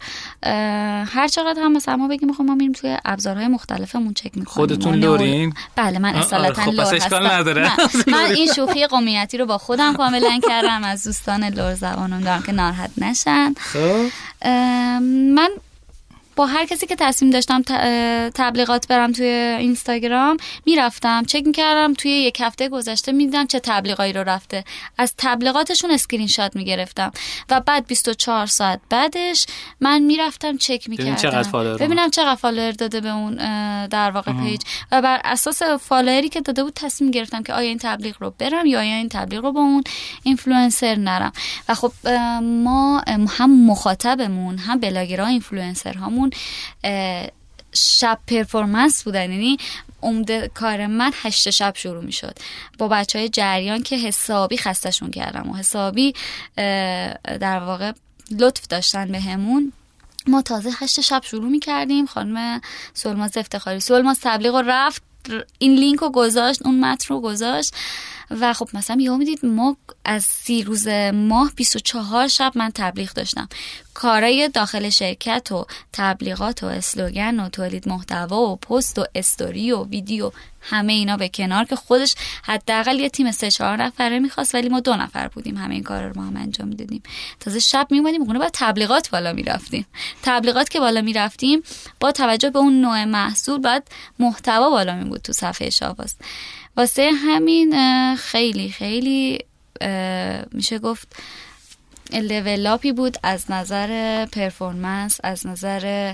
[1.05, 4.45] هر چقدر هم مثلا ما بگیم خب ما میریم توی ابزارهای مختلفمون چک می‌کنیم.
[4.45, 7.27] خودتون لورین؟ بله من اصالتا خب لور هستم.
[7.27, 7.71] نداره.
[8.13, 12.51] من این شوخی قومیتی رو با خودم کاملا کردم از دوستان لور زبانم دارم که
[12.51, 13.53] ناراحت نشن.
[13.53, 14.09] خب.
[15.35, 15.49] من
[16.39, 17.61] با هر کسی که تصمیم داشتم
[18.35, 19.25] تبلیغات برم توی
[19.59, 21.23] اینستاگرام می‌رفتم.
[21.23, 24.63] چک می‌کردم توی یک هفته گذشته می‌دیدم چه تبلیغایی رو رفته.
[24.97, 27.11] از تبلیغاتشون اسکرین شات می‌گرفتم.
[27.49, 29.45] و بعد 24 ساعت بعدش
[29.81, 31.07] من می‌رفتم چک می‌کردم.
[31.77, 33.35] ببینم چقدر follower داده به اون
[33.87, 37.69] در واقع page و بر اساس follower ی که داده بود تصمیم گرفتم که آیا
[37.69, 39.83] این تبلیغ رو برم یا آیا این تبلیغ رو با اون
[40.23, 41.31] اینفلوئنسر نرم.
[41.69, 41.91] و خب
[42.41, 45.97] ما هم مخاطبمون هم blogger ها influencer
[46.83, 47.27] اه،
[47.73, 49.31] شب performance بودن.
[49.31, 49.57] یعنی
[50.01, 52.37] عمده کار من هشت شب شروع می شد
[52.77, 56.13] با بچه های جریان که حسابی خستشون کردم و حسابی
[57.25, 57.91] در واقع
[58.39, 59.73] لطف داشتن به همون
[60.27, 62.61] ما تازه هشت شب شروع می کردیم خانم
[62.93, 63.79] سلماز افتخاری.
[63.79, 65.03] سلماز تبلیغ رو رفت.
[65.59, 67.73] این لینک رو گذاشت اون متن رو گذاشت.
[68.29, 73.49] و خب مثلا یهو می‌دید ما از سی روز ماه 24 شب من تبلیغ داشتم.
[73.99, 79.83] کارای داخل شرکت و تبلیغات و اسلوگن و تولید محتوا و پست و استوری و
[79.83, 80.31] ویدیو
[80.61, 84.79] همه اینا به کنار که خودش حداقل یه تیم سه چهار نفره می‌خواست ولی ما
[84.79, 85.57] دو نفر بودیم.
[85.57, 87.03] همه این کار رو ما هم انجام می‌دادیم
[87.39, 89.85] تازه شب میومدیم خونه بعد تبلیغات بالا می‌رفتیم.
[90.23, 91.63] تبلیغات که بالا می‌رفتیم
[91.99, 93.87] با توجه به اون نوع محصول بعد
[94.19, 96.15] محتوا بالا می بود تو صفحه شاواز.
[96.77, 97.75] واسه همین
[98.15, 99.45] خیلی خیلی
[100.51, 101.15] میشه گفت
[102.13, 106.13] level up ی بود از نظر performance از نظر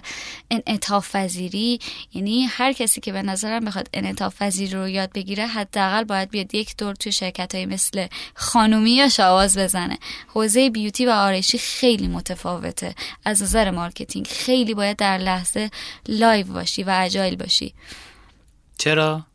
[0.52, 1.80] انعطاف پذیری
[2.14, 6.56] یعنی هر کسی که به نظرم بخواد انعطاف پذیری رو یاد بگیره حداقل باید بیاد
[6.56, 9.98] یک دور توی شرکت های مثل خانومی یا شاواز بزنه.
[10.28, 12.96] حوزه beauty و آرایشی خیلی متفاوته.
[13.26, 15.70] از نظر marketing خیلی باید در لحظه
[16.08, 17.74] live باشی و agile باشی.
[18.78, 19.26] چرا؟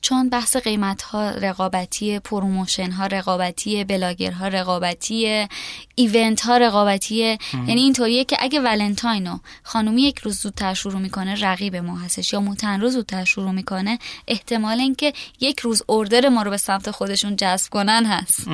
[0.00, 5.48] چون بحث قیمت ها رقابتی promotion ها رقابتی بلاگر ها رقابتی
[5.94, 11.76] event ها رقابتی یعنی اینطوریه که اگه ولنتاینو خانومی یک روز زودتر شروع می‌کنه رقیب
[11.76, 12.32] ما هستش.
[12.32, 13.98] یا موتن‌رو زودتر شروع می‌کنه
[14.28, 18.48] احتمال اینکه یک روز order ما رو به سمت خودشون جذب کنن هست.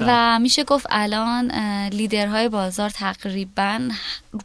[0.00, 1.50] و میشه گفت الان
[1.88, 3.88] لیدرهای بازار تقریبا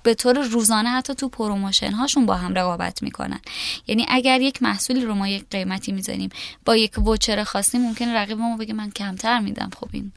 [0.03, 3.39] به طور روزانه حتی تو promotion هاشون با هم رقابت می‌کنن.
[3.87, 6.29] یعنی اگر یک محصولی رو ما یک قیمتی می‌زنیم
[6.65, 9.69] با یک voucher خاصی ممکنه رقیب ما بگه من کمتر میدم.
[9.79, 10.11] خب این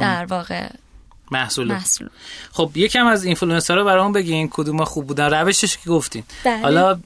[0.00, 0.68] در واقع
[1.32, 2.08] محصول.
[2.52, 5.30] خب یکم از اینفلوئنسرها رو برامون بگین کدوما خوب بودن.
[5.30, 6.22] روشش که گفتین.
[6.44, 6.62] بله.
[6.62, 6.98] حالا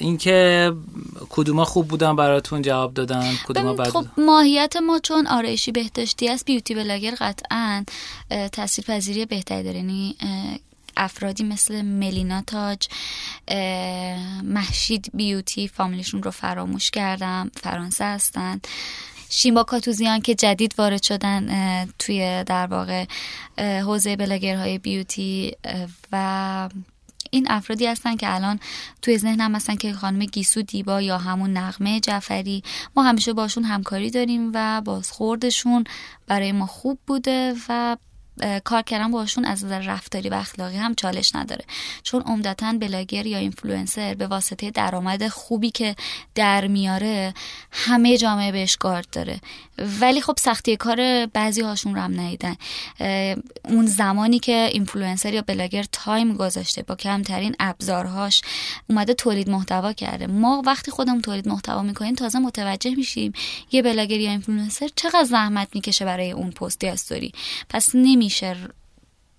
[0.00, 0.72] اینکه
[1.30, 6.44] کدوما خوب بودن براتون جواب دادن کدوما بد خب ماهیت ما چون آرایشی بهداشتی است
[6.44, 7.84] beauty blogger قطعا
[8.52, 9.76] تاثیرپذیری بهتری داره.
[9.76, 10.16] یعنی
[10.96, 12.88] افرادی مثل ملینا تاج
[14.42, 18.60] مهشید beauty فامیلیشون رو فراموش کردم فرانسه هستن.
[19.30, 21.48] شیما کاتوزیان که جدید وارد شدن
[21.98, 23.04] توی در واقع
[23.58, 25.52] حوزه بلاگرهای beauty
[26.12, 26.68] و
[27.30, 28.60] این افرادی هستن که الان
[29.02, 32.62] توی ذهنم هستن که خانم گیسو دیبا یا همون نغمه جعفری
[32.96, 35.84] ما همیشه باشون همکاری داریم و بازخوردشون
[36.26, 37.96] برای ما خوب بوده و
[38.64, 41.64] کار کردن باشون از نظر رفتاری و اخلاقی هم چالش نداره.
[42.02, 45.96] چون عمدتا بلاگر یا اینفلوئنسر به واسطه درآمد خوبی که
[46.34, 47.34] در میاره
[47.70, 49.40] همه جامعه بهش گارد داره.
[50.00, 52.56] ولی خب سختی کار بعضی هاشون رو هم ندیدن.
[53.64, 58.42] اون زمانی که اینفلوئنسر یا بلاگر time گذاشته با کمترین ابزارهاش
[58.90, 60.26] اومده تولید محتوا کرده.
[60.26, 63.32] ما وقتی خودمون تولید محتوا می‌کنیم تازه متوجه میشیم
[63.72, 67.32] یه بلاگر یا اینفلوئنسر چقدر زحمت می‌کشه برای اون پست استوری.
[67.68, 67.94] پس
[68.28, 68.56] نمیشه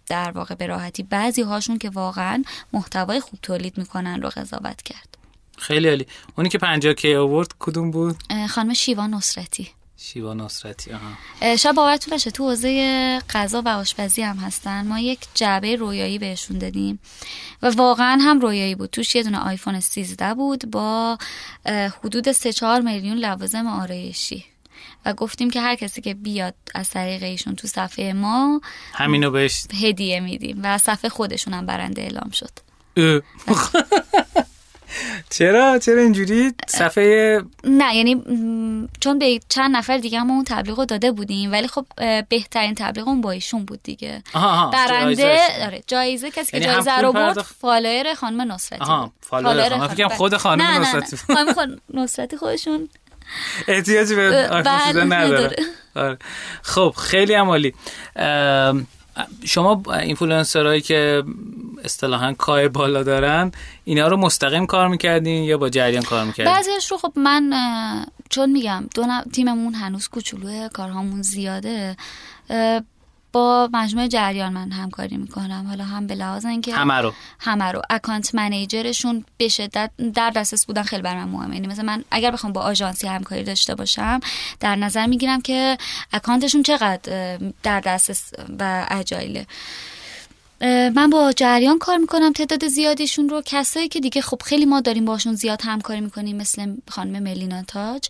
[0.07, 1.03] در واقع به راحتی.
[1.03, 2.43] بعضی هاشون که واقعا
[2.73, 5.17] محتوای خوب تولید می‌کنن رو قضاوت کرد.
[5.57, 6.07] خیلی عالی.
[6.37, 8.15] اونی که 50 کی آورد کدوم بود؟
[8.49, 9.69] خانم شیوا نصرتی.
[9.97, 11.55] شیوا نصرتی آها.
[11.55, 14.87] شاید باورتون نشه تو حوزه غذا و آشپزی هم هستن.
[14.87, 16.99] ما یک جعبه رویایی بهشون دادیم
[17.61, 18.89] و واقعا هم رویایی بود.
[18.89, 21.17] توش یه دونه آیفون 13 بود با
[22.03, 24.45] حدود 3 4 میلیون لوازم آرایشی.
[25.05, 28.61] و گفتیم که هر کسی که بیاد از طریق ایشون تو صفحه ما
[28.93, 32.49] همینو بهش هدیه میدیم و از صفحه خودشون هم برنده اعلام شد.
[35.29, 38.23] چرا چرا اینجوری صفحه نه یعنی
[38.99, 41.85] چون به چند نفر دیگه ما اون تبلیغ رو داده بودیم ولی خب
[42.29, 44.23] بهترین تبلیغ اون با ایشون بود دیگه
[44.73, 45.37] برنده.
[45.65, 49.11] آره جایزه کسی که یعنی هم جایزه رو برد؟ فالوور خانم نصرتی آها.
[49.21, 50.07] فالوور خانم.
[50.09, 50.61] خود خانم.
[50.81, 51.17] نصرتی.
[51.17, 52.89] خانم خان- نصرتی خودشون
[53.67, 55.55] احتیاجی به آشپزی بله، نداره.
[55.95, 56.17] آره.
[56.61, 58.87] خب خیلی ام،
[59.45, 61.23] شما اینفلوئنسرهایی که
[61.83, 63.51] اصطلاحا K بالا دارن
[63.83, 67.53] اینا رو مستقیم کار می‌کردین یا با جریان کار می‌کردین بعضیش رو خب من
[68.29, 71.97] چون میگم دو تیممون هنوز کوچولوه کارهامون زیاده
[73.31, 75.65] با مجموعه جریان من همکاری می‌کنم.
[75.67, 77.13] حالا هم به لحاظ اینکه همه رو.
[77.39, 77.81] همه رو.
[77.89, 81.55] account manager شون به شدت در دسترس بودن خیلی بر من مهمه.
[81.55, 84.19] یعنی مثلا من اگر بخوام با آژانسی همکاری داشته باشم
[84.59, 85.77] در نظر می‌گیرم که
[86.13, 89.47] اکانتشون چقدر در دسترس و اجایله.
[90.61, 92.33] من با جریان کار می‌کنم.
[92.33, 96.75] تعداد زیادیشون رو کسایی که دیگه خب خیلی ما داریم باشون زیاد همکاری می‌کنیم مثل
[96.87, 98.07] خانم ملینا تاج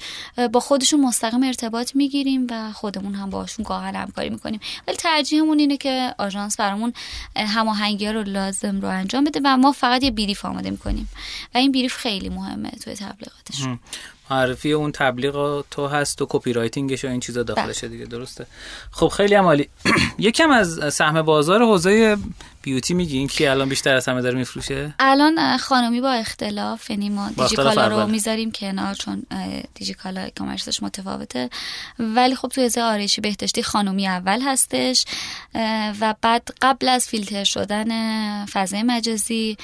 [0.51, 4.59] با خودشون مستقیم ارتباط می‌گیریم و خودمون هم باشون گاهن همکاری می‌کنیم.
[4.87, 6.93] ولی ترجیحمون اینه که آژانس برامون
[7.35, 11.09] اه، هماهنگی رو لازم رو انجام بده و ما فقط یه بیریف آماده می‌کنیم.
[11.55, 13.79] و این brief خیلی مهمه توی تبلیغاتشون
[14.31, 18.47] معرفی اون تبلیغ تو هست و copywriting ش و این چیزا داخلشه دیگه درسته؟
[18.91, 19.69] خب خیلی هم عالی.
[20.19, 22.17] یکم از سهم بازار حوزه
[22.61, 27.29] beauty میگین کی الان بیشتر از همه داره میفروشه؟ الان خانمی با اختلاف یعنی ما
[27.29, 28.07] دیجیکالا رو.
[28.07, 29.23] می‌ذاریم کنار چون
[29.75, 31.49] دیجیکالا commerce ش متفاوته.
[31.99, 35.05] ولی خب توی حوزه آرایشی بهداشتی خانمی اول هستش
[36.01, 37.89] و بعد قبل از فیلتر شدن
[38.45, 39.57] فضای مجازی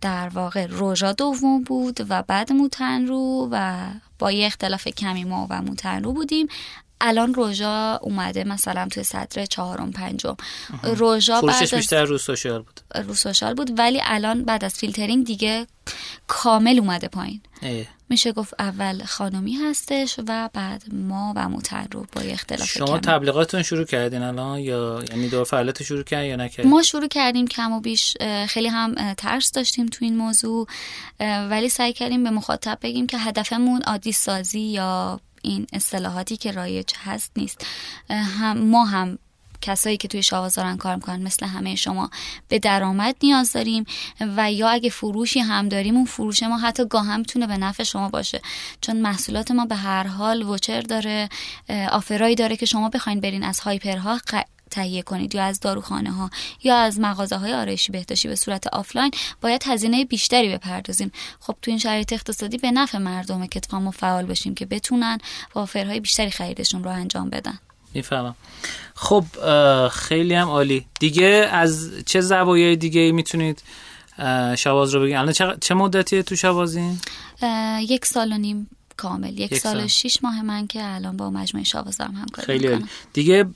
[0.00, 3.86] در واقع روژا دوم بود و بعد موتن رو و
[4.18, 6.46] با یه اختلاف کمی ما و موتن رو بودیم.
[7.00, 10.36] الان روژا اومده مثلا توی صدر چهارم پنجم.
[10.82, 12.80] روژا بعد فروشش بیشتر رو سوشال بود.
[13.06, 15.66] رو سوشال بود ولی الان بعد از فیلترینگ دیگه
[16.26, 17.40] کامل اومده پایین.
[18.08, 23.00] میشه گفت اول خانمی هستش و بعد ما و موتر رو با اختلاف شما کمی.
[23.00, 27.46] تبلیغاتتون شروع کردین الان یا یعنی دور فعالیت شروع کردین یا نکردین؟ ما شروع کردیم
[27.46, 28.16] کم و بیش
[28.48, 30.66] خیلی هم ترس داشتیم تو این موضوع
[31.20, 36.92] ولی سعی کردیم به مخاطب بگیم که هدفمون عادی سازی یا این اصطلاحاتی که رایج
[37.04, 37.66] هست نیست.
[38.10, 39.18] هم ما هم
[39.62, 42.10] کسایی که توی شاواز دارن کار می‌کنن مثل همه شما
[42.48, 43.84] به درآمد نیاز داریم
[44.20, 47.82] و یا اگه فروشی هم داریم اون فروش ما حتی گاه هم می‌تونه به نفع
[47.82, 48.40] شما باشه.
[48.80, 51.28] چون محصولات ما به هر حال voucher داره
[51.90, 54.20] offer ایی داره که شما بخواین برین از هایپرها
[54.70, 56.30] تهیه کنید یا از داروخانه ها
[56.62, 59.10] یا از مغازه های آرایشی بهداشتی به صورت آفلاین
[59.40, 61.12] باید هزینه بیشتری بپردازیم.
[61.40, 65.18] خب تو این شرایط اقتصادی به نفع مردمه که ما فعال باشیم که بتونن
[65.54, 67.58] با offer های بیشتری خریدشون رو انجام بدن.
[67.94, 68.34] می‌فهمم.
[68.94, 69.24] خب
[69.88, 70.86] خیلی هم عالی.
[71.00, 73.62] دیگه از چه زوایای دیگه می‌تونید
[74.56, 77.00] شاواز رو بگین الان چه, مدتیه تو شاوازین؟
[77.80, 78.70] یک سال و نیم.
[79.00, 79.32] کامل.
[79.32, 79.84] یک, یک سال, سال.
[79.84, 82.88] و شیش ماه من که الان با مجموعه شاواز دارم همکاری خیلی می‌کنم.
[83.12, 83.46] دیگه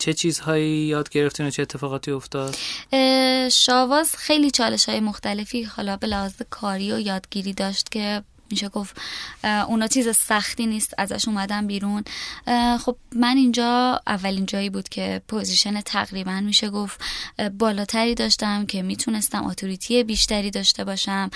[0.00, 2.56] چه چیزهایی یاد گرفتین و چه اتفاقاتی افتاد؟
[3.52, 8.96] شاواز خیلی چالش های مختلفی حالا به لحاظ کاری و یادگیری داشت که میشه گفت
[9.44, 12.04] اونا چیز سختی نیست ازش اومدم بیرون.
[12.80, 17.00] خب من اینجا اولین جایی بود که position تقریبا میشه گفت
[17.58, 21.30] بالاتری داشتم که می‌تونستم اتوریتی بیشتری داشته باشم.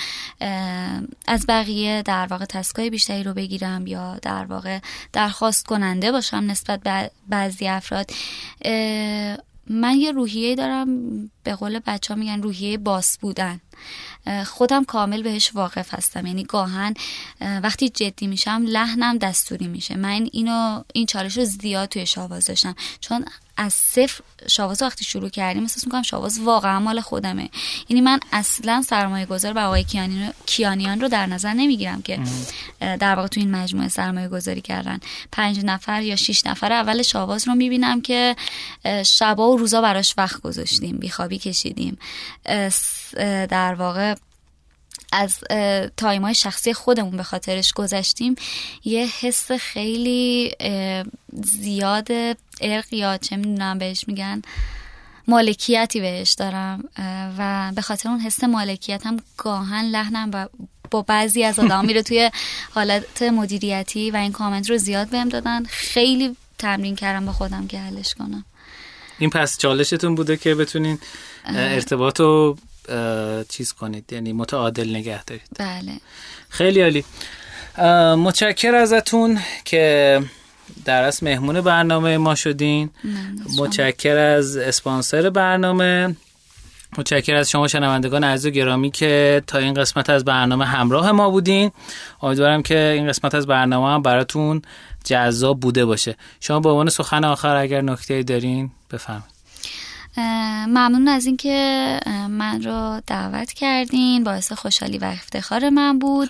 [1.26, 4.78] از بقیه در واقع تسکای بیشتری رو بگیرم یا در واقع
[5.12, 8.10] درخواست کننده باشم نسبت به بعضی افراد.
[9.72, 10.86] من یه روحیه دارم
[11.44, 13.60] به قول بچه ها میگن روحیه باس بودن.
[14.46, 16.26] خودم کامل بهش واقف هستم.
[16.26, 16.94] یعنی گاهن
[17.40, 19.96] اه، وقتی جدی میشم لحنم دستوری میشه.
[19.96, 22.74] من اینو این چالش رو زیاد توی شاواز داشتم.
[23.00, 23.24] چون
[23.56, 27.48] از صفر شاواز وقتی شروع کردیم احساس می‌کنم شاواز واقعا مال خودمه.
[27.88, 32.20] یعنی من اصلا سرمایه گذار بر آقای کیانی- کیانیان رو در نظر نمی‌گیرم که
[32.80, 35.00] در واقع تو این مجموعه سرمایه گذاری کردن.
[35.32, 38.36] پنج نفر یا شیش نفر اول شاواز رو می‌بینم که
[39.06, 41.98] شبا و روزا براش وقت گذاشتیم بیخوابی کشیدیم.
[43.48, 44.14] در واقع
[45.12, 45.38] از
[45.96, 48.34] تایم های شخصی خودمون به خاطرش گذشتیم
[48.84, 50.52] یه حس خیلی
[51.42, 52.08] زیاد
[52.60, 54.42] ارق یا چه می‌دونم بهش میگن
[55.28, 56.84] مالکیتی بهش دارم
[57.38, 60.48] و به خاطر اون حس مالکیت هم گاهن لحنم و
[60.90, 62.30] با بعضی از آدم میره توی
[62.70, 65.64] حالت مدیریتی و این کامنت رو زیاد بهم دادن.
[65.64, 68.44] خیلی تمرین کردم با خودم که حلش کنم.
[69.18, 70.98] این پس چالشتون بوده که بتونین
[71.44, 72.56] ارتباط رو
[73.48, 75.48] چیز کنید یعنی متعادل نگه دارید.
[75.58, 75.92] بله.
[76.48, 77.04] خیلی عالی.
[78.16, 80.22] متشکر ازتون که
[80.84, 82.90] در اصل مهمون برنامه ما شدین.
[83.04, 83.60] از.
[83.60, 86.16] متشکر از اسپانسر برنامه.
[86.98, 91.30] متشکر از شما شنوندگان عزیز و گرامی که تا این قسمت از برنامه همراه ما
[91.30, 91.70] بودین.
[92.22, 94.62] امیدوارم که این قسمت از برنامه هم براتون
[95.04, 96.16] جذاب بوده باشه.
[96.40, 99.31] شما به عنوان سخن آخر اگر نکته دارین بفرمایید.
[100.16, 104.24] ممنون از اینکه من رو دعوت کردین.
[104.24, 106.28] باعث خوشحالی و افتخار من بود.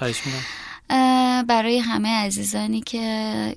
[1.49, 3.57] برای همه عزیزانی که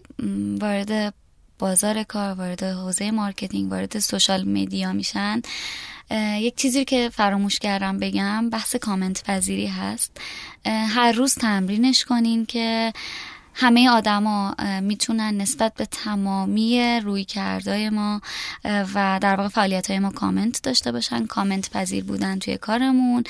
[0.59, 1.13] وارد
[1.59, 5.41] بازار کار وارد حوزه marketing وارد social media میشن.
[6.39, 10.17] یک چیزی که فراموش کردم بگم بحث کامنت پذیری هست.
[10.65, 12.93] هر روز تمرینش کنین که
[13.57, 18.21] همه آدما می‌تونن نسبت به تمامی رویکردهای ما
[18.65, 21.25] و در واقع فعالیت های ما کامنت داشته باشن.
[21.25, 23.23] کامنت پذیر بودن توی کارمون.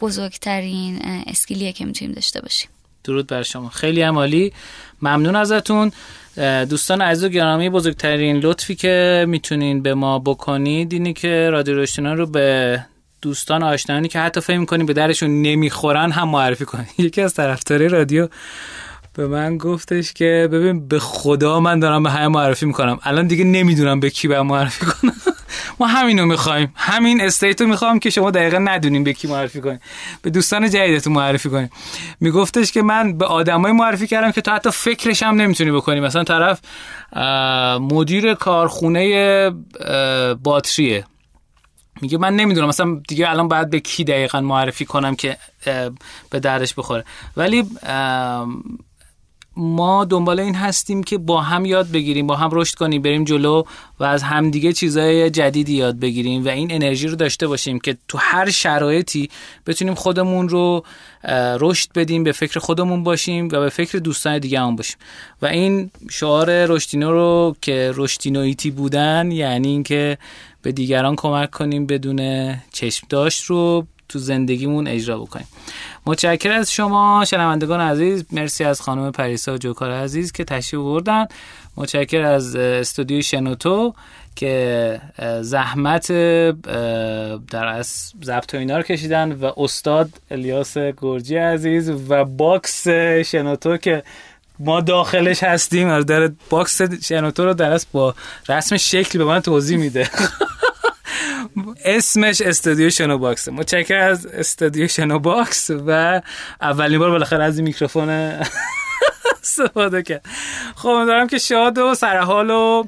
[0.00, 2.70] بزرگترین اسکیلیه که می‌تونیم داشته باشیم.
[3.04, 3.68] درود بر شما.
[3.68, 4.52] خیلی عمالی
[5.02, 5.92] ممنون ازتون.
[6.70, 12.14] دوستان عزیز و گرامی بزرگترین لطفی که می‌تونین به ما بکنید اینه که رادیو روشنا
[12.14, 12.78] رو به
[13.22, 16.88] دوستان آشنایی که حتی فکر می‌کنین به درشون نمی‌خورن هم معرفی کنید.
[17.06, 18.28] یکی از طرفدارای رادیو
[19.14, 22.98] به من گفتش که ببین به خدا من دارم به همه معرفی می‌کنم.
[23.02, 25.12] الان دیگه نمی‌دونم به کی به معرفی کنم.
[25.80, 26.72] ما همینو می‌خوایم.
[26.76, 29.80] همین استیتو می‌خوام که شما دقیقا ندونیم به کی معرفی کنیم.
[30.22, 31.70] به دوستان جدیدتون معرفی کنیم.
[32.20, 36.00] میگفتش که من به آدمای معرفی کردم که تو حتی فکرش هم نمی‌تونی بکنی.
[36.00, 36.60] مثلا طرف
[37.80, 39.50] مدیر کارخونه
[40.42, 41.04] باتریه.
[42.00, 42.68] میگه من نمی‌دونم.
[42.68, 45.36] مثلا دیگه الان باید به کی دقیقا معرفی کنم که
[46.30, 47.04] به دردش بخوره.
[47.36, 47.64] ولی
[49.56, 53.62] ما دنبال این هستیم که با هم یاد بگیریم با هم رشد کنیم بریم جلو
[54.00, 58.18] و از همدیگه چیزای جدیدی یاد بگیریم و این انرژی رو داشته باشیم که تو
[58.18, 59.30] هر شرایطی
[59.66, 60.84] بتونیم خودمون رو
[61.60, 64.96] رشد بدیم به فکر خودمون باشیم و به فکر دوستان دیگه هم باشیم.
[65.42, 70.18] و این شعار رشدینو رو که رشدینویتی بودن یعنی اینکه
[70.62, 75.46] به دیگران کمک کنیم بدون چشم داشت رو تو زندگیمون اجرا بکنیم.
[76.06, 78.24] متشکر از شما شنوندگان عزیز.
[78.32, 81.26] مرسی از خانم پریسا جوکار عزیز که تشریف بردن
[81.76, 83.94] متشکر از استودیو شنوتو
[84.36, 85.00] که
[85.40, 86.12] زحمت
[87.50, 92.88] در از ضبط اینا رو کشیدن و استاد الیاس گرجی عزیز و باکس
[93.24, 94.02] شنوتو که
[94.58, 96.00] ما داخلش هستیم.
[96.00, 98.14] در باکس شنوتو رو درست با
[98.48, 100.10] رسم شکل به من توضیح میده.
[101.84, 106.20] اسمش استودیو شنو باکس متشکر از استودیو شنو باکس و
[106.60, 108.08] اولین بار بالاخره از این میکروفون
[109.42, 110.26] استفاده کرد.
[110.76, 112.84] خب دارم که شاد و سرحال و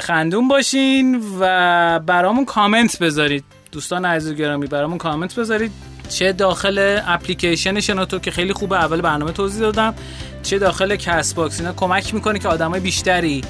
[0.00, 3.44] خندون باشین و برامون کامنت بذارید.
[3.72, 5.72] دوستان عزیز گرامی برامون کامنت بذارید.
[6.08, 9.94] چه داخل اپلیکیشن شنوتو که خیلی خوبه اول برنامه توضیح دادم.
[10.42, 13.42] چه داخل کست باکس اینا کمک می‌کنه که آدمای بیشتری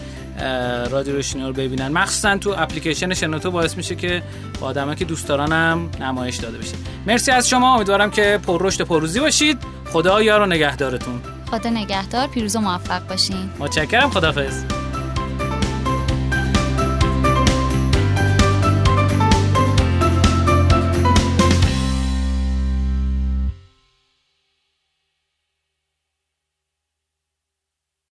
[0.90, 1.88] رادیو روشنی رو ببینن.
[1.88, 4.22] مخصوصا تو اپلیکیشن شنوتو باعث میشه که
[4.60, 6.74] با آدمایی که دوست دارنم نمایش داده بشه.
[7.06, 7.74] مرسی از شما.
[7.74, 9.58] امیدوارم که پر رشد پرروزی باشید.
[9.92, 11.20] خدا یار و نگهدارتون.
[11.50, 12.26] خدا نگهدار.
[12.26, 13.50] پیروز و موفق باشین.
[13.58, 14.10] متشکرم.
[14.10, 14.85] خدافظ